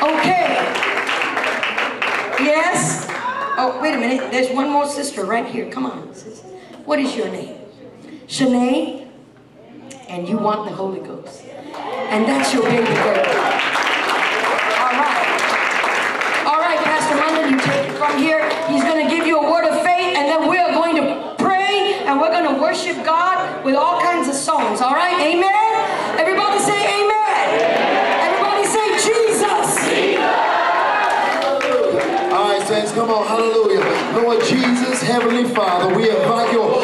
Okay. 0.03 0.47
Yes? 2.45 3.07
Oh, 3.57 3.79
wait 3.81 3.95
a 3.95 3.99
minute. 3.99 4.33
There's 4.33 4.51
one 4.51 4.69
more 4.69 4.89
sister 4.89 5.25
right 5.25 5.47
here. 5.47 5.71
Come 5.71 5.87
on. 5.87 5.99
What 6.85 6.99
is 6.99 7.15
your 7.17 7.29
name? 7.29 7.57
Shanae? 8.27 9.06
And 10.09 10.29
you 10.29 10.39
want 10.39 10.69
the 10.69 10.75
Holy 10.75 11.01
Ghost. 11.01 11.43
And 11.45 12.25
that's 12.27 12.55
your 12.55 12.63
baby 12.63 12.87
girl. 12.87 13.27
All 14.79 14.95
right. 14.95 15.27
All 16.47 16.61
right, 16.61 16.79
Pastor 16.85 17.17
Munden, 17.17 17.51
you 17.51 17.59
take 17.59 17.91
it 17.91 17.99
from 17.99 18.17
here. 18.17 18.49
He's 18.69 18.85
going 18.85 19.05
to 19.05 19.11
give 19.11 19.27
you 19.27 19.39
a 19.39 19.51
word 19.51 19.67
of 19.67 19.83
faith, 19.83 20.17
and 20.17 20.31
then 20.31 20.49
we're 20.49 20.73
going 20.73 20.95
to 20.95 21.35
pray, 21.39 21.95
and 22.07 22.21
we're 22.21 22.31
going 22.31 22.55
to 22.55 22.61
worship 22.63 23.05
God 23.05 23.65
with 23.65 23.75
all 23.75 24.01
kinds 24.01 24.29
of 24.29 24.35
songs. 24.35 24.81
All 24.81 24.95
right? 24.95 25.19
Amen? 25.21 26.21
Everybody 26.21 26.61
say 26.61 26.79
amen. 27.03 27.61
Everybody 28.31 28.65
say 28.65 28.87
Jesus. 29.03 29.69
All 32.31 32.47
right, 32.47 32.63
saints, 32.69 32.93
come 32.93 33.11
on, 33.11 33.27
hallelujah. 33.27 33.83
Lord 34.23 34.41
Jesus, 34.45 35.03
Heavenly 35.03 35.45
Father, 35.53 35.95
we 35.97 36.09
invite 36.09 36.53
your 36.53 36.76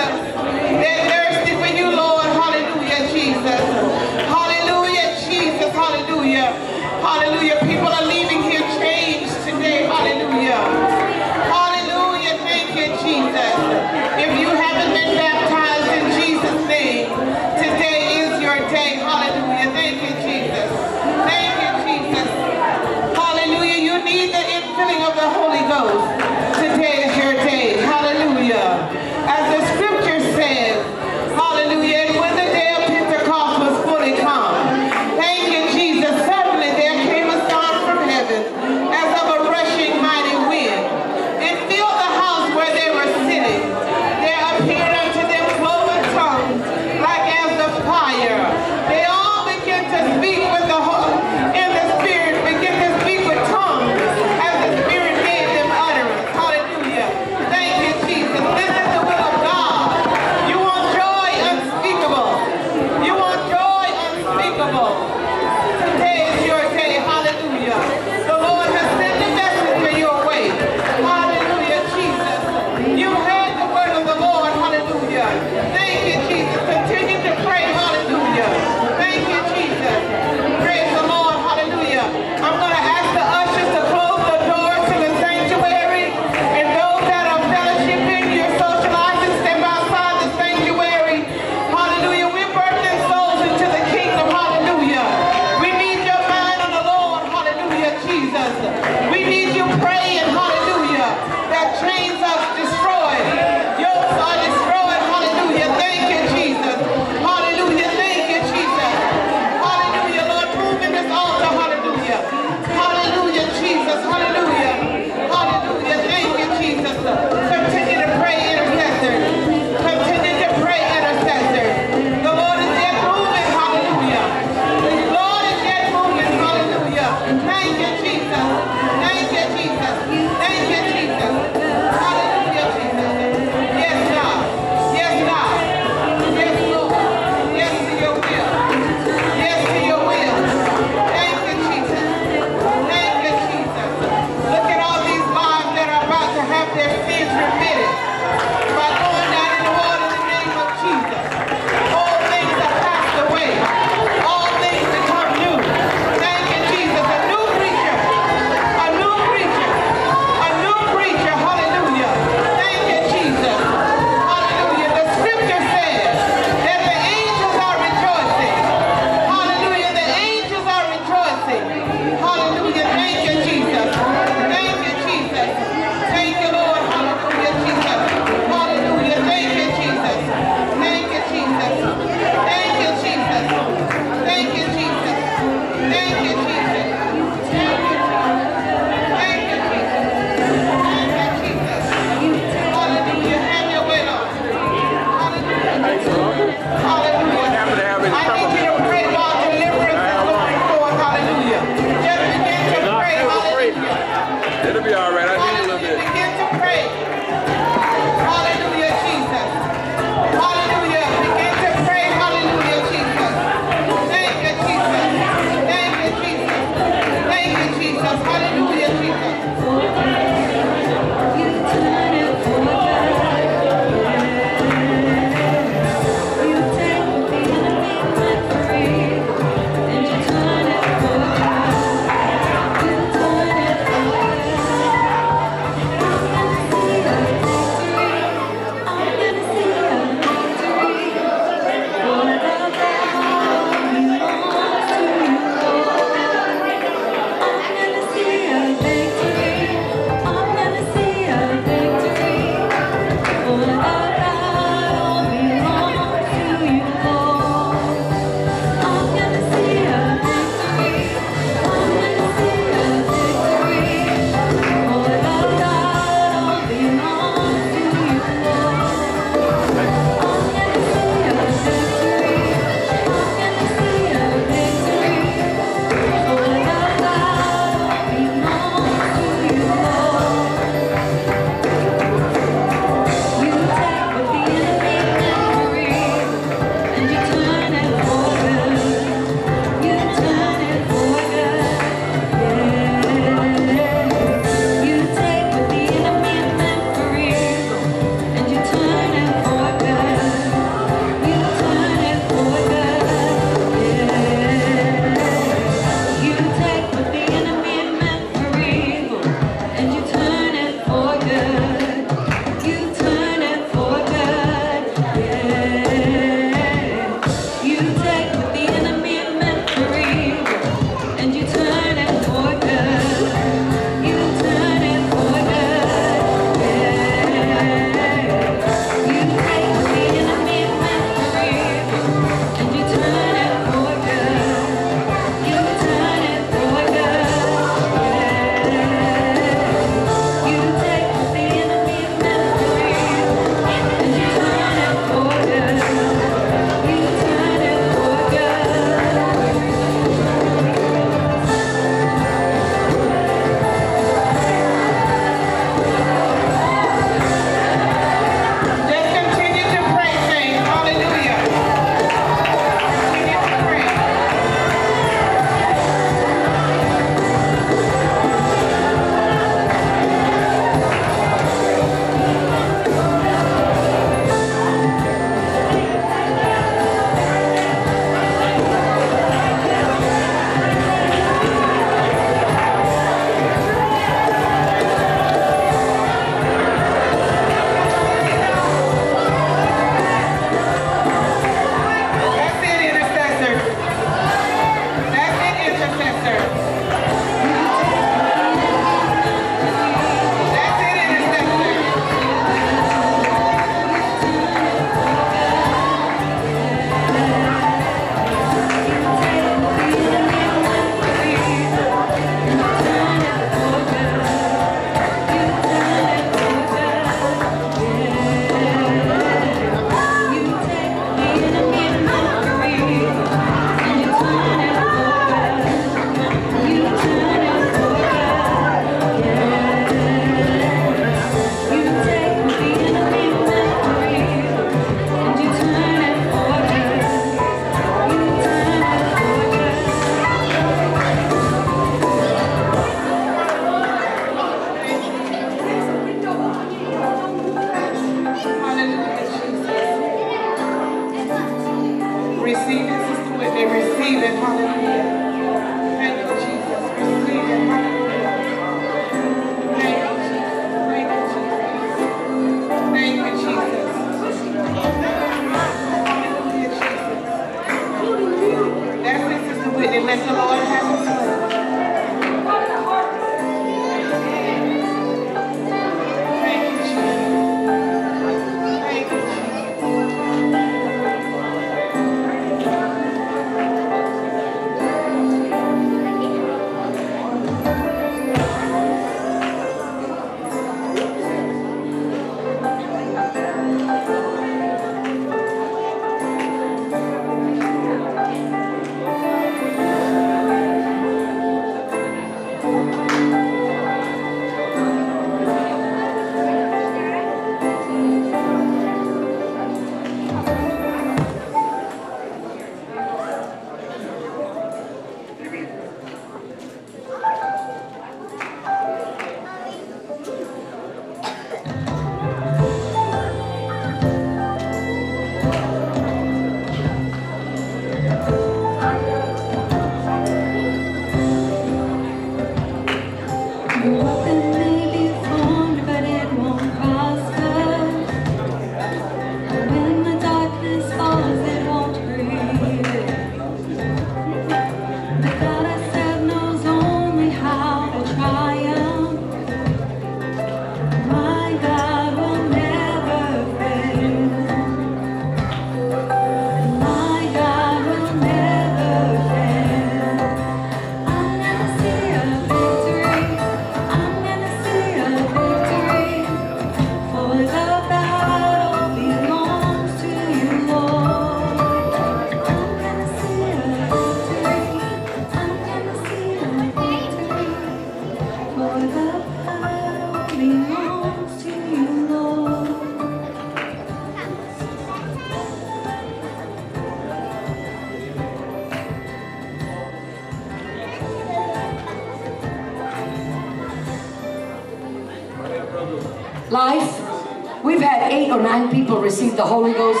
receive 599.01 599.35
the 599.35 599.45
Holy 599.45 599.73
Ghost. 599.73 600.00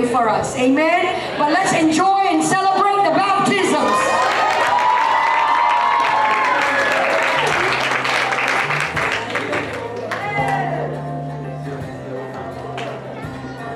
Pray 0.00 0.08
for 0.08 0.30
us. 0.30 0.56
Amen? 0.56 1.38
But 1.38 1.52
let's 1.52 1.74
enjoy 1.74 2.20
and 2.20 2.42
celebrate 2.42 3.04
the 3.04 3.10
baptisms. 3.10 3.76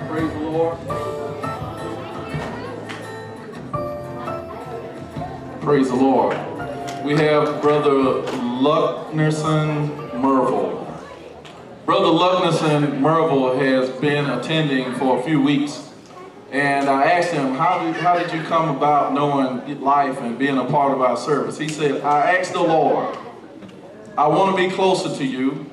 Praise 0.08 0.32
the 0.32 0.40
Lord. 0.40 0.78
Praise 5.60 5.88
the 5.88 5.94
Lord. 5.94 7.04
We 7.04 7.16
have 7.16 7.60
Brother 7.60 7.90
Lucknerson 8.32 9.90
Merville. 10.14 10.86
Brother 11.84 12.06
Lucknerson 12.06 13.00
Merville 13.00 13.58
has 13.58 13.90
been 14.00 14.24
attending 14.24 14.94
for 14.94 15.18
a 15.20 15.22
few 15.22 15.42
weeks. 15.42 15.90
And 16.54 16.88
I 16.88 17.10
asked 17.10 17.32
him, 17.32 17.56
how 18.04 18.18
did, 18.18 18.30
you 18.34 18.42
come 18.42 18.76
about 18.76 19.14
knowing 19.14 19.80
life 19.80 20.20
and 20.20 20.38
being 20.38 20.58
a 20.58 20.64
part 20.66 20.92
of 20.92 21.00
our 21.00 21.16
service? 21.16 21.56
He 21.56 21.68
said, 21.68 22.02
I 22.02 22.36
asked 22.36 22.52
the 22.52 22.60
Lord, 22.60 23.16
I 24.18 24.28
want 24.28 24.54
to 24.54 24.68
be 24.68 24.74
closer 24.74 25.16
to 25.16 25.24
you. 25.24 25.64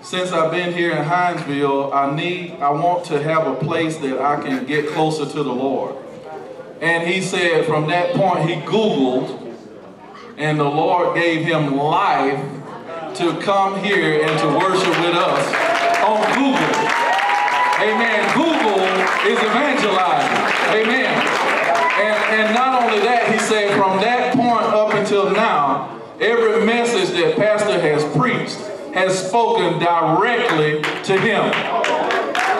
Since 0.00 0.30
I've 0.30 0.52
been 0.52 0.72
here 0.72 0.92
in 0.92 1.04
Hinesville, 1.04 1.92
I 1.92 2.14
need, 2.14 2.52
I 2.60 2.70
want 2.70 3.04
to 3.06 3.20
have 3.20 3.48
a 3.48 3.56
place 3.56 3.96
that 3.96 4.20
I 4.20 4.40
can 4.40 4.64
get 4.64 4.90
closer 4.90 5.26
to 5.26 5.42
the 5.42 5.52
Lord. 5.52 5.96
And 6.80 7.06
he 7.06 7.20
said 7.20 7.66
from 7.66 7.88
that 7.88 8.14
point, 8.14 8.48
he 8.48 8.54
Googled, 8.60 9.56
and 10.38 10.58
the 10.58 10.64
Lord 10.64 11.16
gave 11.16 11.44
him 11.44 11.76
life 11.76 12.38
to 13.16 13.40
come 13.42 13.82
here 13.82 14.24
and 14.24 14.38
to 14.38 14.46
worship 14.46 14.96
with 15.00 15.16
us 15.16 16.00
on 16.04 16.22
Google. 16.32 16.90
Amen. 17.82 18.36
Google 18.36 18.84
is 19.26 19.38
evangelizing. 19.42 20.50
Amen. 20.76 21.39
And, 22.00 22.40
and 22.40 22.54
not 22.54 22.82
only 22.82 23.00
that, 23.00 23.30
he 23.30 23.38
said 23.38 23.76
from 23.76 24.00
that 24.00 24.34
point 24.34 24.64
up 24.72 24.94
until 24.94 25.30
now, 25.30 26.00
every 26.18 26.64
message 26.64 27.10
that 27.20 27.36
Pastor 27.36 27.78
has 27.78 28.02
preached 28.16 28.56
has 28.94 29.28
spoken 29.28 29.78
directly 29.78 30.80
to 31.04 31.20
him. 31.20 31.44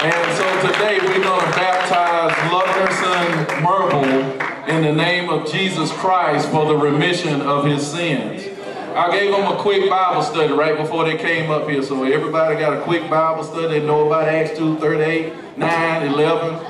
And 0.03 0.37
so 0.37 0.73
today 0.73 0.99
we're 1.01 1.23
going 1.23 1.41
to 1.41 1.57
baptize 1.57 2.33
Lucknerson 2.53 3.63
Merville 3.63 4.69
in 4.69 4.83
the 4.83 4.93
name 4.93 5.31
of 5.31 5.51
Jesus 5.51 5.91
Christ 5.93 6.49
for 6.51 6.67
the 6.67 6.77
remission 6.77 7.41
of 7.41 7.65
his 7.65 7.87
sins. 7.87 8.47
I 8.95 9.11
gave 9.11 9.31
them 9.31 9.51
a 9.51 9.57
quick 9.57 9.89
Bible 9.89 10.23
study 10.23 10.53
right 10.53 10.77
before 10.77 11.05
they 11.05 11.17
came 11.17 11.51
up 11.51 11.69
here. 11.69 11.83
So 11.83 12.05
everybody 12.05 12.57
got 12.59 12.77
a 12.77 12.81
quick 12.83 13.09
Bible 13.09 13.45
study. 13.45 13.81
They 13.81 13.87
know 13.87 14.07
about 14.07 14.29
Acts 14.29 14.59
2, 14.59 14.79
38, 14.79 15.57
9, 15.57 16.07
11. 16.09 16.70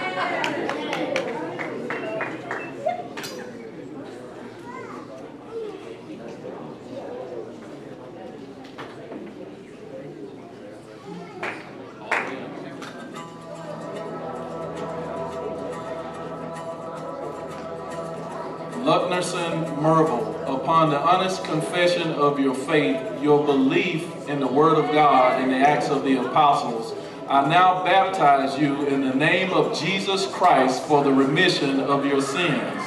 Emerson 19.21 19.61
Merville, 19.75 20.33
upon 20.47 20.89
the 20.89 20.99
honest 20.99 21.43
confession 21.43 22.11
of 22.13 22.39
your 22.39 22.55
faith, 22.55 23.21
your 23.21 23.45
belief 23.45 24.27
in 24.27 24.39
the 24.39 24.47
Word 24.47 24.83
of 24.83 24.91
God 24.91 25.39
and 25.39 25.51
the 25.51 25.57
Acts 25.57 25.89
of 25.89 26.03
the 26.03 26.15
Apostles, 26.15 26.95
I 27.27 27.47
now 27.47 27.83
baptize 27.83 28.57
you 28.57 28.83
in 28.87 29.01
the 29.01 29.13
name 29.13 29.53
of 29.53 29.79
Jesus 29.79 30.25
Christ 30.25 30.81
for 30.87 31.03
the 31.03 31.13
remission 31.13 31.81
of 31.81 32.03
your 32.03 32.19
sins. 32.19 32.80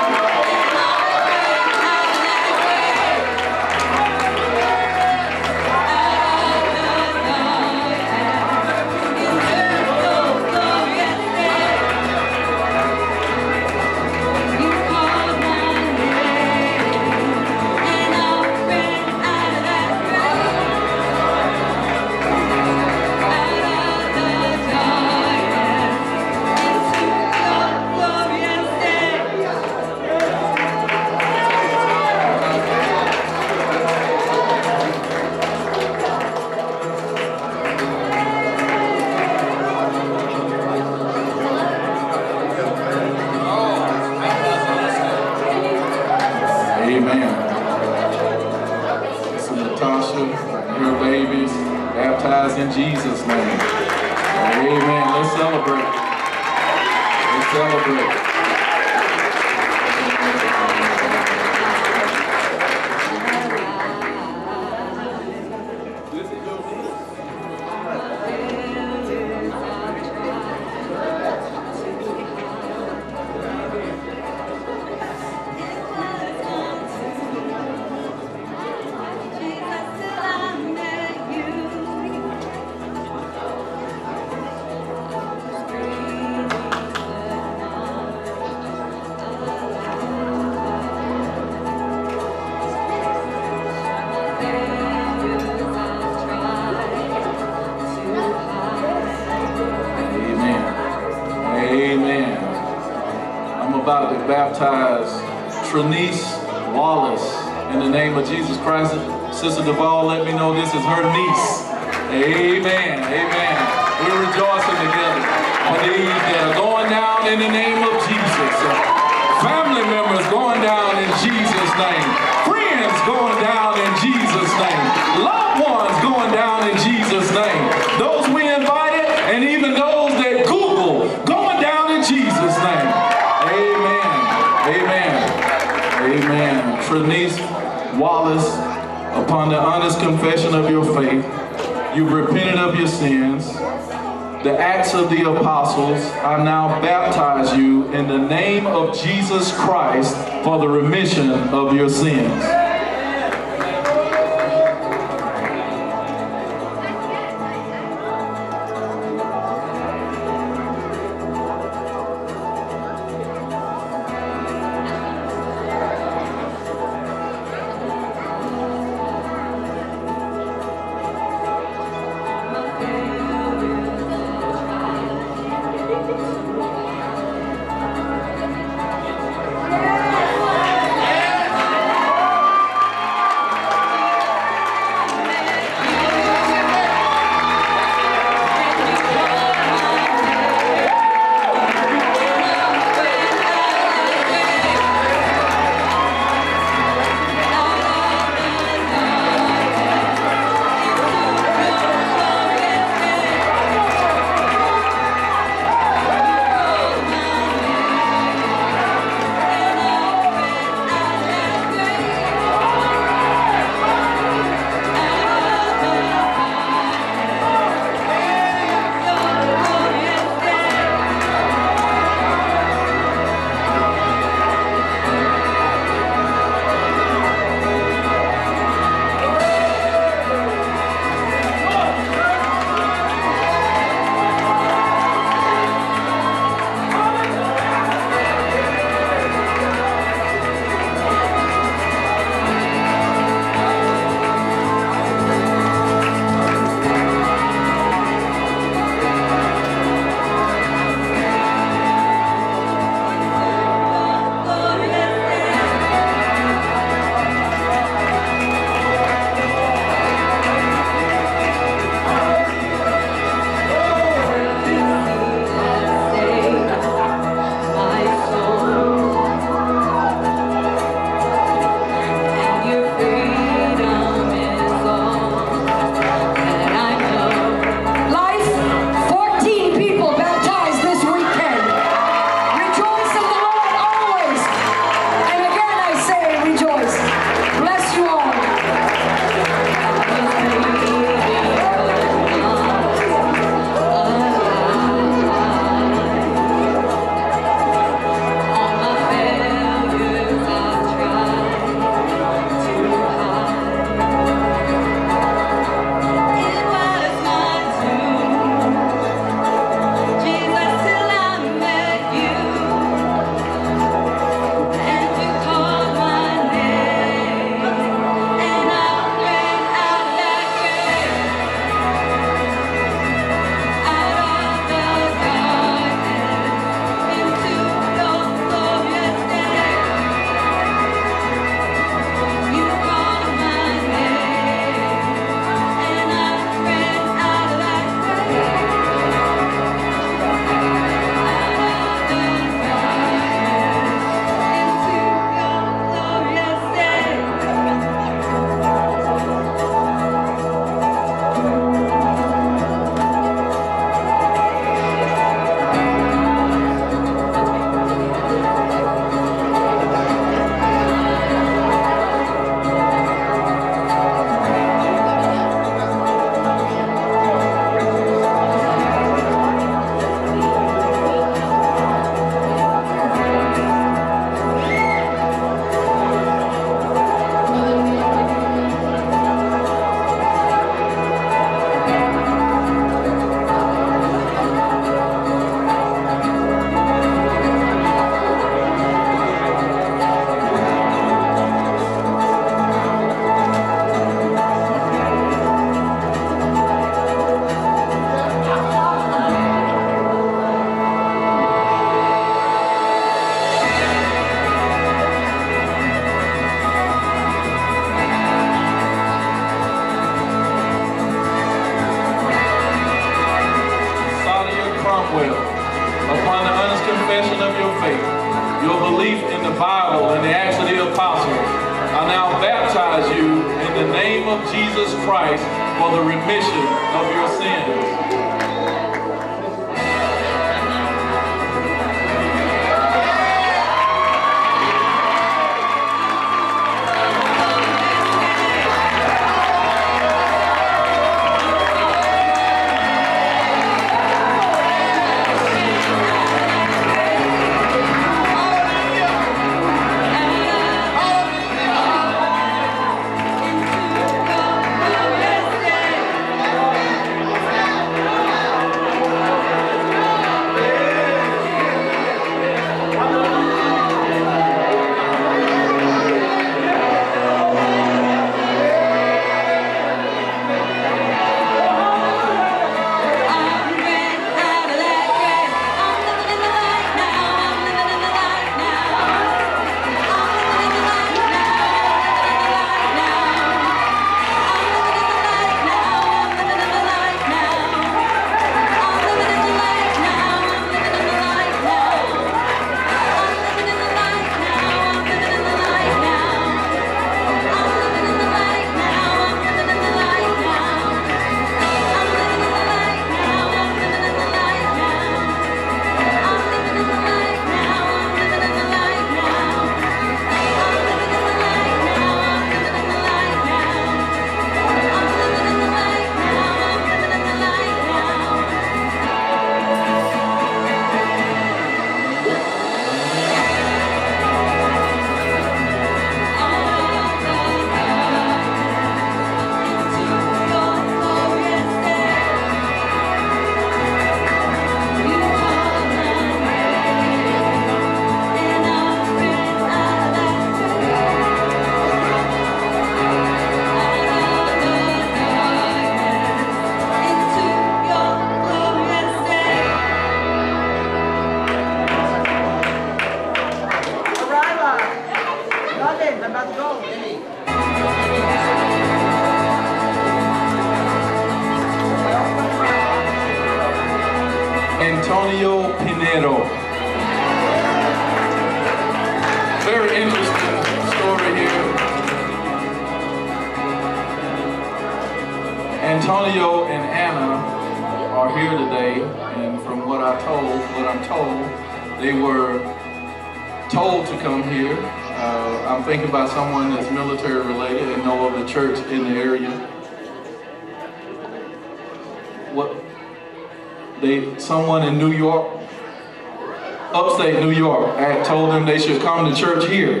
They 598.72 598.78
should 598.78 599.02
come 599.02 599.30
to 599.30 599.38
church 599.38 599.68
here. 599.68 600.00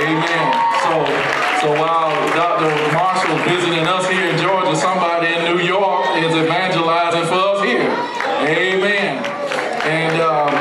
Amen. 0.00 0.48
So 0.80 1.04
so 1.60 1.70
while 1.78 2.10
Dr. 2.34 2.70
Marshall 2.94 3.36
visiting 3.44 3.86
us 3.86 4.08
here 4.08 4.30
in 4.30 4.38
Georgia, 4.38 4.74
somebody 4.74 5.26
in 5.26 5.44
New 5.44 5.62
York 5.62 6.06
is 6.16 6.34
evangelizing 6.34 7.26
for 7.26 7.34
us 7.34 7.62
here. 7.64 7.82
Amen. 8.48 9.22
And 9.84 10.22
um, 10.22 10.54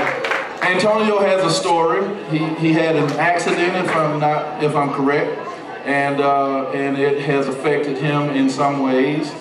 Antonio 0.62 1.20
has 1.20 1.42
a 1.42 1.50
story. 1.50 2.04
He, 2.26 2.40
he 2.56 2.74
had 2.74 2.98
an 2.98 3.10
accident, 3.12 3.86
if 3.86 3.96
I'm 3.96 4.20
not, 4.20 4.62
if 4.62 4.76
I'm 4.76 4.90
correct, 4.90 5.32
and 5.86 6.20
uh, 6.20 6.70
and 6.72 6.98
it 6.98 7.22
has 7.22 7.48
affected 7.48 7.98
him 7.98 8.30
in 8.32 8.50
some 8.50 8.82
ways. 8.82 9.32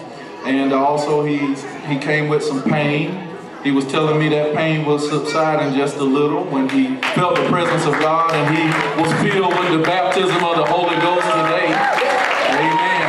And 0.44 0.72
also 0.72 1.24
he's 1.24 1.64
he 1.86 1.98
came 1.98 2.28
with 2.28 2.44
some 2.44 2.62
pain. 2.62 3.26
He 3.62 3.72
was 3.72 3.86
telling 3.86 4.18
me 4.18 4.30
that 4.30 4.56
pain 4.56 4.86
was 4.86 5.06
subsiding 5.06 5.76
just 5.76 5.98
a 5.98 6.04
little 6.04 6.44
when 6.44 6.66
he 6.70 6.89
felt 7.14 7.36
the 7.36 7.48
presence 7.48 7.84
of 7.86 7.94
God 8.00 8.32
and 8.34 8.54
he 8.54 8.64
was 9.00 9.10
filled 9.22 9.54
with 9.58 9.72
the 9.72 9.82
baptism 9.82 10.44
of 10.44 10.56
the 10.56 10.64
Holy 10.64 10.96
Ghost 10.96 11.26
today. 11.26 11.66
Amen. 12.54 13.08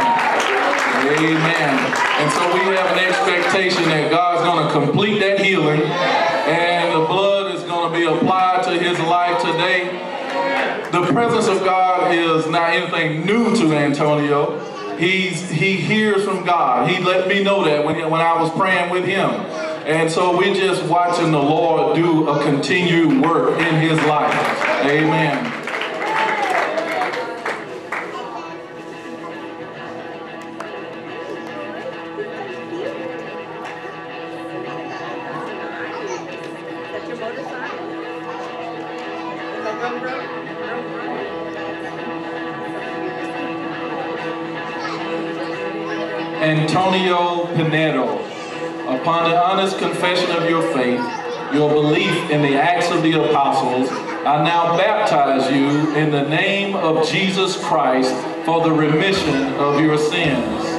Amen. 1.22 1.74
And 2.22 2.32
so 2.32 2.42
we 2.54 2.62
have 2.76 2.98
an 2.98 3.00
expectation 3.00 3.84
that 3.90 4.10
God's 4.10 4.44
going 4.44 4.68
to 4.68 4.74
complete 4.74 5.20
that 5.20 5.40
healing 5.40 5.82
and 5.82 6.94
the 6.94 7.06
blood 7.06 7.56
is 7.56 7.64
going 7.64 7.92
to 7.92 7.98
be 7.98 8.06
applied 8.06 8.64
to 8.64 8.72
his 8.72 9.00
life 9.02 9.42
today. 9.42 9.86
The 10.92 11.06
presence 11.14 11.48
of 11.48 11.64
God 11.64 12.14
is 12.14 12.48
not 12.48 12.72
anything 12.72 13.26
new 13.26 13.56
to 13.56 13.74
Antonio. 13.76 14.60
He's, 14.98 15.50
he 15.50 15.78
hears 15.78 16.24
from 16.26 16.44
God. 16.44 16.90
He 16.90 17.04
let 17.04 17.28
me 17.28 17.44
know 17.44 17.64
that 17.66 17.86
when, 17.86 17.98
when 18.10 18.22
I 18.22 18.42
was 18.42 18.52
praying 18.52 18.90
with 18.90 19.06
him. 19.06 19.30
And 19.92 20.10
so 20.10 20.38
we're 20.38 20.56
just 20.56 20.86
watching 20.86 21.34
the 21.34 21.38
Lord 21.38 21.98
do 21.98 22.30
a 22.30 22.42
continued 22.42 23.22
work 23.22 23.60
in 23.60 23.76
his 23.76 24.00
life. 24.06 24.34
Amen. 24.86 25.62
Antonio 46.42 47.46
Pinedo, 47.56 48.21
upon 49.02 49.28
the 49.28 49.36
honest 49.36 49.80
confession 49.80 50.30
of 50.32 50.48
your 50.48 50.62
faith, 50.74 51.02
your 51.52 51.74
belief 51.74 52.30
in 52.30 52.44
the 52.44 52.56
acts 52.56 52.92
of 52.92 53.02
the 53.02 53.14
apostles, 53.14 53.90
I 53.90 54.44
now 54.44 54.78
baptize 54.78 55.52
you 55.52 55.96
in 55.96 56.12
the 56.12 56.22
name 56.30 56.76
of 56.76 57.08
Jesus 57.08 57.58
Christ 57.66 58.14
for 58.46 58.64
the 58.64 58.72
remission 58.72 59.54
of 59.56 59.82
your 59.82 59.98
sins. 59.98 60.71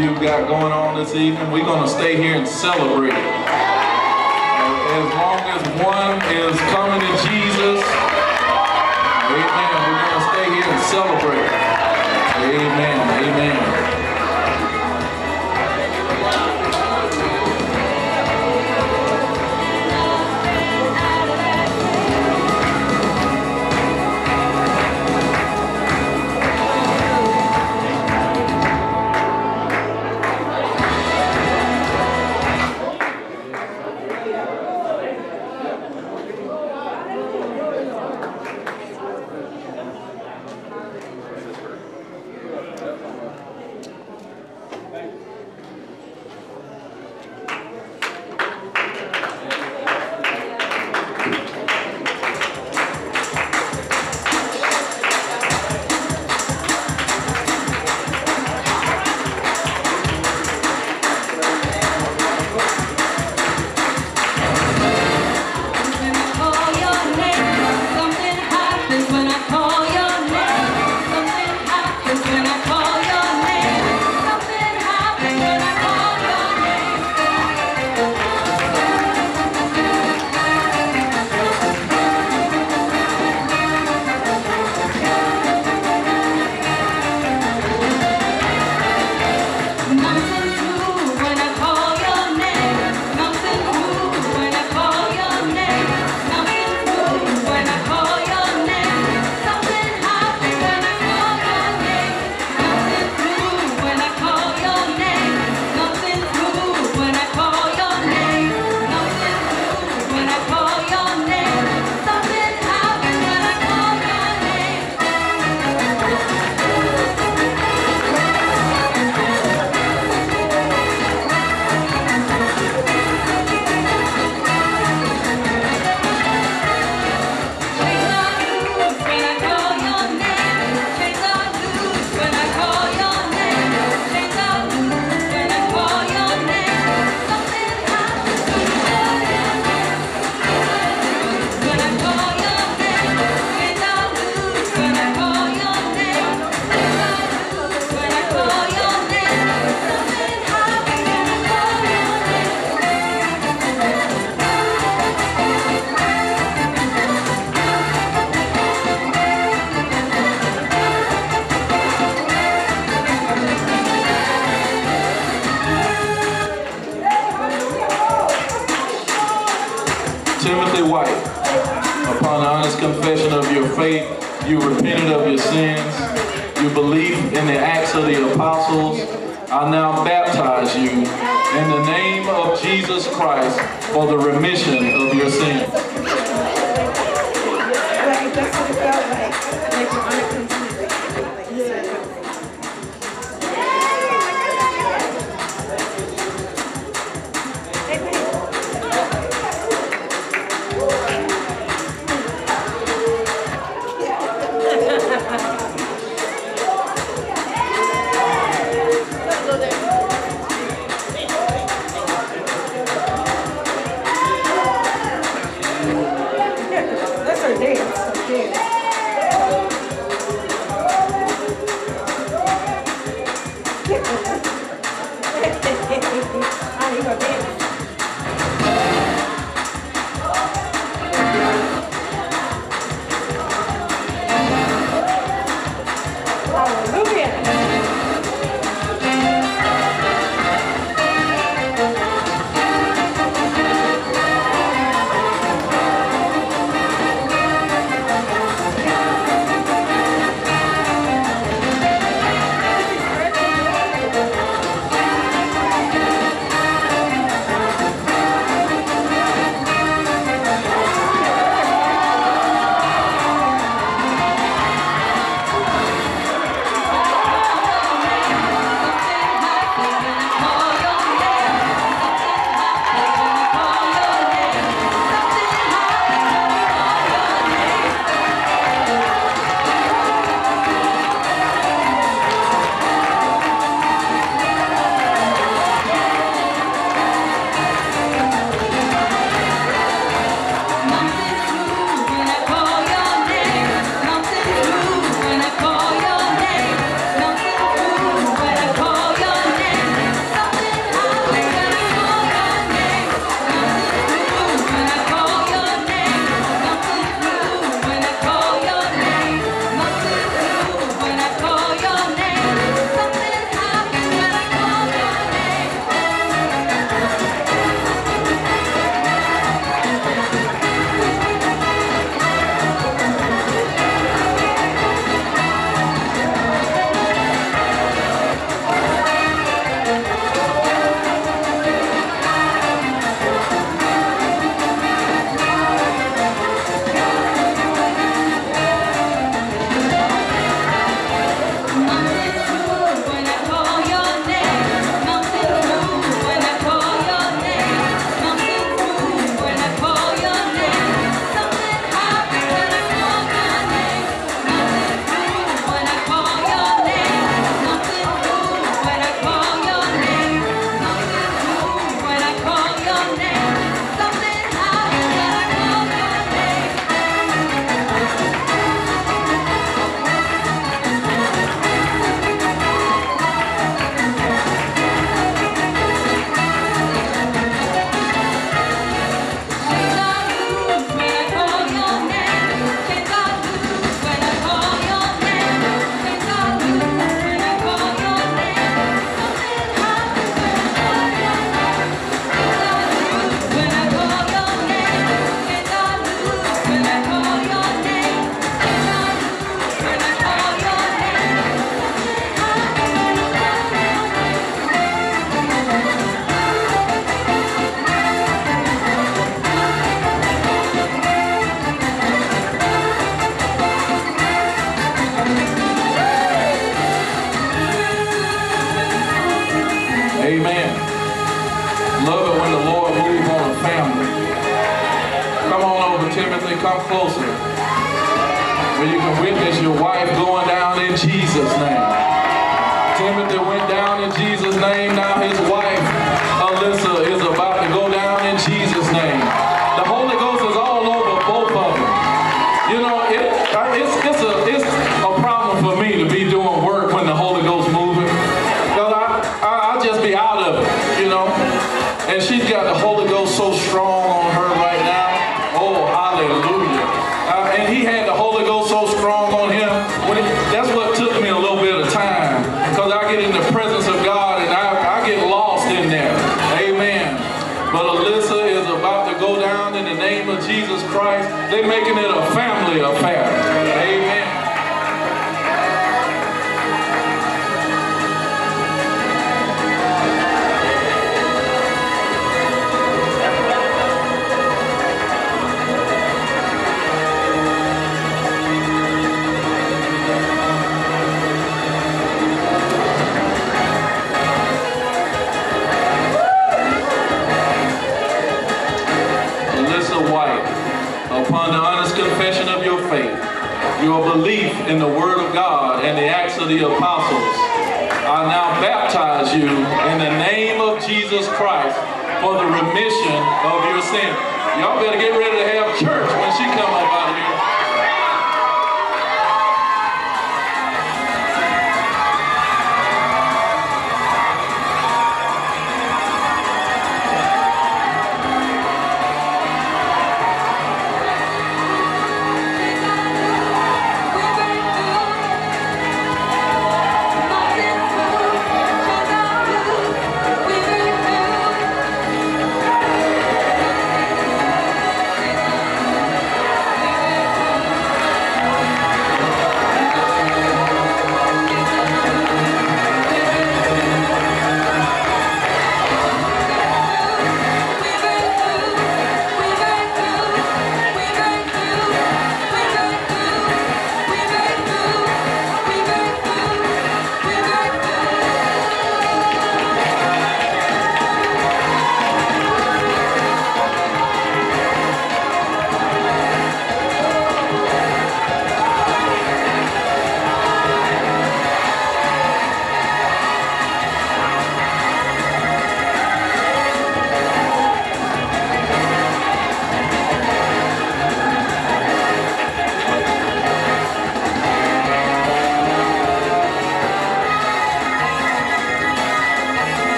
you've 0.00 0.20
got 0.20 0.48
going 0.48 0.72
on 0.72 0.96
this 0.96 1.14
evening, 1.14 1.50
we're 1.50 1.64
going 1.64 1.82
to 1.82 1.88
stay 1.88 2.16
here 2.16 2.36
and 2.36 2.46
celebrate. 2.46 3.12
As 3.12 5.06
long 5.14 5.40
as 5.52 5.62
one 5.82 6.16
is 6.32 6.56
coming 6.70 7.00
to 7.00 7.12
Jesus, 7.28 7.82
amen, 9.32 9.72
we're 9.84 10.00
going 10.00 10.16
to 10.16 10.26
stay 10.32 10.46
here 10.54 10.68
and 10.68 10.82
celebrate. 10.88 11.50
Amen, 12.42 12.98
amen. 13.24 13.71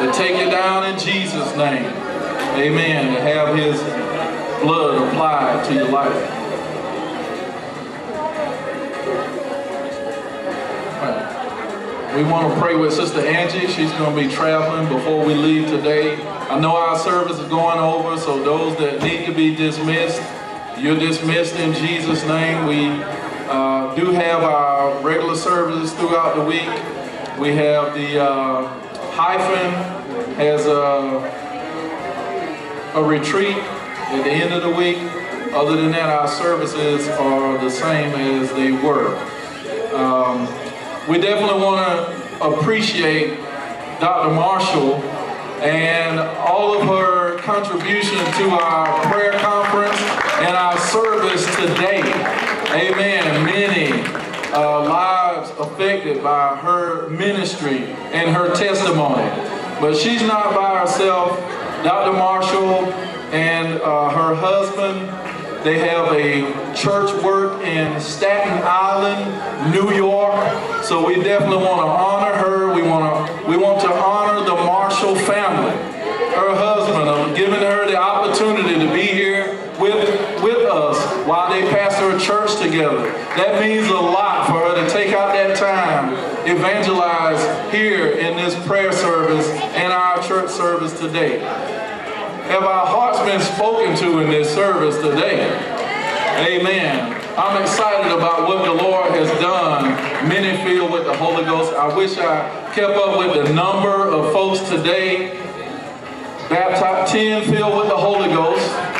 To 0.00 0.12
take 0.12 0.38
you 0.38 0.50
down 0.50 0.86
in 0.86 0.98
Jesus' 0.98 1.54
name. 1.56 1.84
Amen. 2.56 3.14
To 3.14 3.20
have 3.20 3.54
his 3.54 3.78
blood 4.62 5.08
applied 5.08 5.64
to 5.66 5.74
your 5.74 5.88
life. 5.88 6.36
We 12.16 12.24
want 12.24 12.52
to 12.52 12.60
pray 12.60 12.76
with 12.76 12.92
Sister 12.92 13.20
Angie. 13.20 13.66
She's 13.68 13.92
going 13.92 14.16
to 14.16 14.28
be 14.28 14.34
traveling 14.34 14.88
before 14.88 15.24
we 15.24 15.34
leave 15.34 15.68
today. 15.68 16.20
I 16.48 16.58
know 16.58 16.74
our 16.74 16.98
service 16.98 17.38
is 17.38 17.48
going 17.48 17.78
over, 17.78 18.18
so 18.18 18.42
those 18.42 18.76
that 18.78 19.02
need 19.02 19.26
to 19.26 19.32
be 19.32 19.54
dismissed, 19.54 20.20
you're 20.78 20.98
dismissed 20.98 21.56
in 21.56 21.74
Jesus' 21.74 22.24
name. 22.24 22.66
We 22.66 22.88
uh, 23.48 23.94
do 23.94 24.06
have 24.12 24.42
our 24.42 24.98
regular 25.02 25.36
services 25.36 25.92
throughout 25.92 26.36
the 26.36 26.42
week. 26.42 26.68
We 27.38 27.54
have 27.54 27.94
the 27.94 28.18
uh, 28.22 28.89
hyphen 29.22 29.70
has 30.36 30.64
a, 30.64 31.20
a 32.98 33.04
retreat 33.04 33.58
at 33.58 34.24
the 34.24 34.30
end 34.30 34.54
of 34.54 34.62
the 34.62 34.70
week. 34.70 34.96
Other 35.52 35.76
than 35.76 35.90
that, 35.92 36.08
our 36.08 36.26
services 36.26 37.06
are 37.06 37.58
the 37.58 37.68
same 37.68 38.14
as 38.14 38.50
they 38.52 38.72
were. 38.72 39.14
Um, 39.94 40.48
we 41.06 41.20
definitely 41.20 41.60
want 41.60 41.84
to 41.84 42.44
appreciate 42.46 43.36
Dr. 44.00 44.32
Marshall 44.32 44.94
and 45.60 46.18
all 46.18 46.80
of 46.80 46.88
her 46.88 47.36
contribution 47.40 48.16
to 48.16 48.50
our 48.52 49.12
prayer 49.12 49.32
conference 49.32 50.00
and 50.40 50.56
our 50.56 50.78
service 50.78 51.44
today. 51.56 52.00
Amen. 52.72 53.44
Many 53.44 53.92
uh, 54.54 54.88
lives 54.88 55.19
affected 55.60 56.22
by 56.22 56.56
her 56.56 57.08
ministry 57.08 57.84
and 58.12 58.34
her 58.34 58.54
testimony. 58.54 59.28
But 59.80 59.96
she's 59.96 60.22
not 60.22 60.54
by 60.54 60.80
herself. 60.80 61.38
Dr. 61.84 62.12
Marshall 62.12 62.92
and 63.32 63.80
uh, 63.80 64.10
her 64.10 64.34
husband, 64.34 65.08
they 65.64 65.78
have 65.78 66.12
a 66.12 66.74
church 66.74 67.10
work 67.22 67.62
in 67.62 68.00
Staten 68.00 68.62
Island, 68.64 69.74
New 69.74 69.94
York. 69.94 70.34
So 70.82 71.06
we 71.06 71.22
definitely 71.22 71.58
want 71.58 71.80
to 71.80 71.86
honor 71.86 72.36
her. 72.36 72.74
We 72.74 72.82
want 72.82 73.28
to 73.28 73.48
we 73.48 73.56
want 73.56 73.80
to 73.82 73.92
honor 73.92 74.44
the 74.44 74.54
Marshall 74.54 75.14
family, 75.14 75.70
her 76.34 76.54
husband, 76.54 77.36
giving 77.36 77.60
her 77.60 77.86
the 77.86 77.96
opportunity 77.96 78.74
to 78.74 78.92
be 78.92 79.06
here 79.06 79.58
with 79.78 80.42
with 80.42 80.64
us 80.66 81.19
while 81.30 81.48
they 81.48 81.62
pastor 81.70 82.10
a 82.10 82.18
church 82.18 82.60
together. 82.60 83.04
That 83.38 83.60
means 83.60 83.86
a 83.86 83.94
lot 83.94 84.48
for 84.48 84.58
her 84.58 84.84
to 84.84 84.90
take 84.90 85.12
out 85.14 85.32
that 85.32 85.56
time, 85.56 86.14
evangelize 86.44 87.38
here 87.72 88.08
in 88.18 88.36
this 88.36 88.52
prayer 88.66 88.90
service 88.90 89.48
and 89.78 89.92
our 89.92 90.20
church 90.24 90.50
service 90.50 90.98
today. 90.98 91.38
Have 91.38 92.64
our 92.64 92.84
hearts 92.84 93.20
been 93.20 93.40
spoken 93.54 93.96
to 93.98 94.18
in 94.18 94.30
this 94.30 94.52
service 94.52 94.96
today? 94.96 95.46
Amen. 96.50 97.14
I'm 97.38 97.62
excited 97.62 98.10
about 98.10 98.48
what 98.48 98.64
the 98.64 98.82
Lord 98.82 99.12
has 99.12 99.30
done. 99.40 100.28
Many 100.28 100.60
filled 100.64 100.90
with 100.90 101.04
the 101.04 101.16
Holy 101.16 101.44
Ghost. 101.44 101.72
I 101.74 101.96
wish 101.96 102.18
I 102.18 102.72
kept 102.74 102.96
up 102.96 103.16
with 103.20 103.46
the 103.46 103.52
number 103.52 104.08
of 104.08 104.32
folks 104.32 104.68
today. 104.68 105.38
Baptized 106.48 107.12
10 107.12 107.44
filled 107.54 107.78
with 107.78 107.86
the 107.86 107.96
Holy 107.96 108.30
Ghost. 108.30 108.99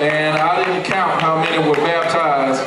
And 0.00 0.36
I 0.36 0.64
didn't 0.64 0.84
count 0.84 1.20
how 1.20 1.42
many 1.42 1.68
were 1.68 1.76
baptized. 1.76 2.62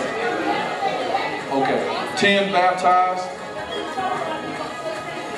Okay. 1.51 2.15
10 2.17 2.51
baptized. 2.51 3.27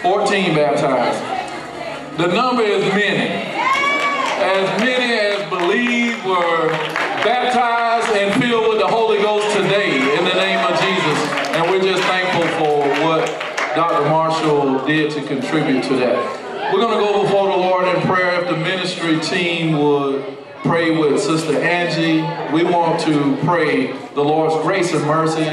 14 0.01 0.55
baptized. 0.55 2.17
The 2.17 2.27
number 2.27 2.63
is 2.63 2.83
many 2.93 3.49
as 4.39 4.79
many 4.79 5.19
as 5.19 5.49
believe 5.49 6.23
were 6.23 6.69
baptized 7.27 8.15
and 8.15 8.41
filled 8.41 8.69
with 8.69 8.79
the 8.79 8.87
Holy 8.87 9.17
Ghost 9.17 9.55
today 9.57 9.97
in 10.17 10.23
the 10.23 10.33
name 10.33 10.59
of 10.65 10.79
Jesus. 10.79 11.19
And 11.55 11.69
we're 11.69 11.81
just 11.81 12.01
thankful 12.03 12.47
for 12.57 12.87
what 13.03 13.27
Dr. 13.75 14.09
Marshall 14.09 14.85
did 14.85 15.11
to 15.11 15.21
contribute 15.27 15.83
to 15.83 15.95
that. 15.97 16.73
We're 16.73 16.79
going 16.79 16.97
to 16.97 17.05
go 17.05 17.23
before 17.23 17.51
the 17.51 17.57
Lord 17.57 17.93
in 17.93 18.01
prayer. 18.03 18.41
If 18.41 18.49
the 18.49 18.57
ministry 18.57 19.19
team 19.19 19.77
would 19.77 20.38
pray 20.63 20.97
with 20.97 21.21
Sister 21.21 21.57
Angie, 21.57 22.21
we 22.53 22.63
want 22.63 22.99
to 23.01 23.37
pray 23.45 23.91
the 24.13 24.23
Lord's 24.23 24.55
grace 24.63 24.93
and 24.93 25.05
mercy, 25.05 25.45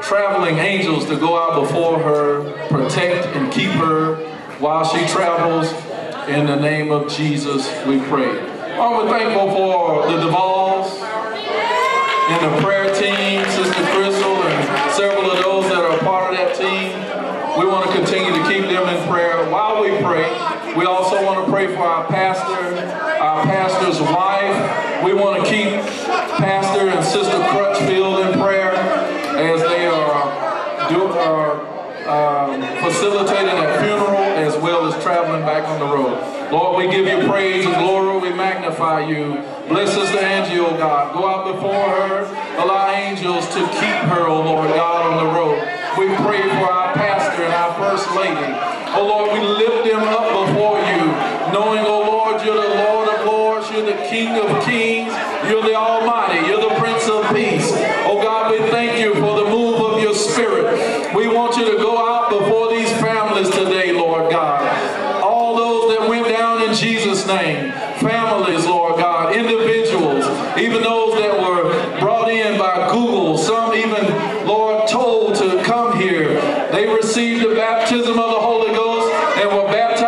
traveling 0.00 0.58
angels 0.58 1.06
to 1.06 1.16
go 1.16 1.36
out 1.36 1.60
before 1.60 1.98
her, 1.98 2.68
protect 2.68 3.26
and 3.36 3.52
keep 3.52 3.70
her 3.72 4.16
while 4.58 4.84
she 4.84 5.06
travels 5.08 5.72
in 6.28 6.46
the 6.46 6.56
name 6.56 6.92
of 6.92 7.10
Jesus, 7.10 7.66
we 7.86 7.98
pray. 8.08 8.30
Oh, 8.78 9.04
we're 9.04 9.10
thankful 9.10 9.50
for 9.50 10.06
the 10.06 10.18
Duvalls 10.22 11.02
and 12.30 12.54
the 12.54 12.62
prayer 12.62 12.94
team, 12.94 13.44
Sister 13.50 13.84
Crystal, 13.92 14.36
and 14.36 14.92
several 14.92 15.30
of 15.30 15.42
those 15.42 15.64
that 15.64 15.84
are 15.84 15.98
part 15.98 16.32
of 16.32 16.38
that 16.38 16.54
team. 16.54 16.94
We 17.58 17.66
want 17.66 17.90
to 17.90 17.92
continue 17.92 18.32
to 18.32 18.48
keep 18.48 18.62
them 18.70 18.88
in 18.88 19.08
prayer 19.08 19.50
while 19.50 19.82
we 19.82 19.90
pray. 19.98 20.30
We 20.74 20.86
also 20.86 21.22
want 21.24 21.44
to 21.44 21.52
pray 21.52 21.66
for 21.74 21.82
our 21.82 22.06
pastor, 22.06 23.11
our 23.22 23.44
pastor's 23.44 24.00
wife. 24.00 25.04
We 25.04 25.14
want 25.14 25.44
to 25.44 25.48
keep 25.48 25.70
Pastor 26.42 26.88
and 26.88 27.04
Sister 27.04 27.38
Crutchfield 27.54 28.26
in 28.26 28.32
prayer 28.40 28.74
as 28.74 29.62
they 29.62 29.86
are, 29.86 30.90
do, 30.90 31.06
um, 32.10 32.60
facilitating 32.82 33.54
a 33.54 33.78
funeral 33.78 34.26
as 34.42 34.56
well 34.58 34.86
as 34.86 35.00
traveling 35.04 35.42
back 35.42 35.68
on 35.68 35.78
the 35.78 35.86
road. 35.86 36.18
Lord, 36.50 36.78
we 36.78 36.90
give 36.90 37.06
you 37.06 37.30
praise 37.30 37.64
and 37.64 37.76
glory. 37.76 38.18
We 38.18 38.34
magnify 38.34 39.06
you. 39.06 39.38
Bless 39.68 39.94
Sister 39.94 40.18
Angie, 40.18 40.58
oh 40.58 40.76
God. 40.76 41.14
Go 41.14 41.24
out 41.24 41.54
before 41.54 41.70
her. 41.70 42.26
Allow 42.58 42.90
angels 42.90 43.46
to 43.54 43.60
keep 43.78 44.02
her, 44.10 44.26
oh 44.26 44.42
Lord 44.42 44.68
God, 44.70 45.14
on 45.14 45.24
the 45.24 45.30
road. 45.32 45.62
We 45.96 46.10
pray 46.26 46.42
for 46.58 46.66
our 46.66 46.92
pastor 46.94 47.44
and 47.44 47.54
our 47.54 47.72
first 47.78 48.10
lady. 48.16 48.50
Oh 48.98 49.06
Lord, 49.06 49.32
we 49.32 49.40
lift 49.46 49.86
them 49.86 50.02
up 50.02 50.26
before 50.26 50.78
you, 50.90 51.06
knowing, 51.54 51.86
oh 51.86 52.02
Lord, 52.02 52.44
you're 52.44 52.60
the 52.60 52.74
Lord 52.82 53.08
of 53.08 53.26
lords. 53.26 53.70
You're 53.70 53.86
the 53.86 54.06
King 54.08 54.36
of 54.36 54.64
kings. 54.64 55.12
You're 55.48 55.62
the 55.62 55.74
Almighty. 55.74 56.46
You're 56.46 56.60
the 56.60 56.74
Prince 56.76 57.08
of 57.08 57.24
peace. 57.34 57.70
Oh 58.04 58.20
God, 58.22 58.50
we 58.50 58.58
thank 58.70 58.98
you 58.98 59.14
for 59.14 59.42
the 59.42 59.48
move 59.48 59.80
of 59.80 60.02
your 60.02 60.14
spirit. 60.14 61.14
We 61.14 61.28
want 61.28 61.56
you 61.56 61.70
to 61.70 61.76
go 61.76 61.98
out 61.98 62.30
before 62.30 62.70
these 62.70 62.90
families 63.00 63.50
today, 63.50 63.92
Lord 63.92 64.30
God. 64.30 64.62
All 65.22 65.56
those 65.56 65.96
that 65.96 66.08
went 66.08 66.28
down 66.28 66.62
in 66.68 66.74
Jesus' 66.74 67.26
name. 67.26 67.70
Families, 68.00 68.66
Lord 68.66 68.96
God. 68.96 69.36
Individuals. 69.36 70.24
Even 70.58 70.82
those 70.82 71.14
that 71.14 71.32
were 71.38 72.00
brought 72.00 72.30
in 72.30 72.58
by 72.58 72.90
Google. 72.90 73.38
Some 73.38 73.74
even, 73.74 74.46
Lord, 74.46 74.88
told 74.88 75.36
to 75.36 75.62
come 75.64 75.98
here. 75.98 76.40
They 76.72 76.88
received 76.88 77.44
the 77.48 77.54
baptism 77.54 78.18
of 78.18 78.30
the 78.30 78.40
Holy 78.40 78.72
Ghost 78.74 79.12
and 79.38 79.48
were 79.56 79.70
baptized 79.70 80.02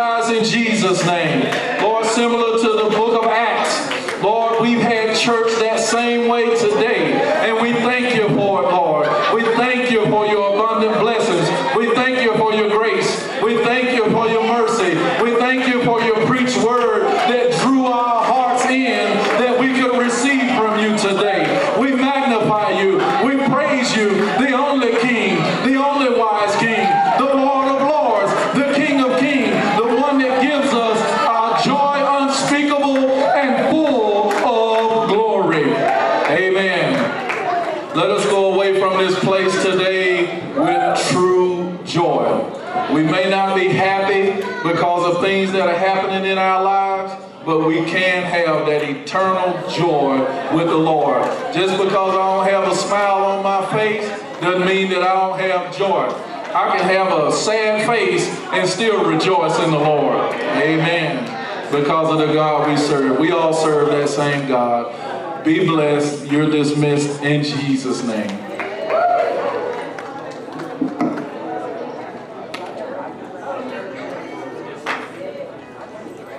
happening 46.05 46.31
in 46.31 46.37
our 46.37 46.63
lives, 46.63 47.23
but 47.45 47.65
we 47.65 47.75
can 47.85 48.23
have 48.23 48.65
that 48.65 48.83
eternal 48.83 49.64
joy 49.75 50.19
with 50.55 50.67
the 50.67 50.77
Lord. 50.77 51.23
Just 51.53 51.77
because 51.77 52.15
I 52.15 52.35
don't 52.35 52.47
have 52.47 52.71
a 52.71 52.75
smile 52.75 53.25
on 53.25 53.43
my 53.43 53.65
face 53.71 54.07
doesn't 54.41 54.65
mean 54.65 54.89
that 54.89 55.03
I 55.03 55.13
don't 55.13 55.39
have 55.39 55.77
joy. 55.77 56.07
I 56.55 56.77
can 56.77 56.85
have 56.85 57.11
a 57.11 57.31
sad 57.31 57.85
face 57.85 58.27
and 58.53 58.67
still 58.67 59.03
rejoice 59.03 59.59
in 59.59 59.71
the 59.71 59.77
Lord. 59.77 60.33
Amen. 60.33 61.25
Because 61.71 62.11
of 62.11 62.25
the 62.25 62.33
God 62.33 62.69
we 62.69 62.77
serve. 62.77 63.19
We 63.19 63.31
all 63.31 63.53
serve 63.53 63.89
that 63.89 64.07
same 64.07 64.47
God. 64.47 65.43
Be 65.43 65.65
blessed. 65.65 66.27
You're 66.27 66.49
dismissed 66.49 67.21
in 67.21 67.43
Jesus' 67.43 68.03
name. 68.03 68.44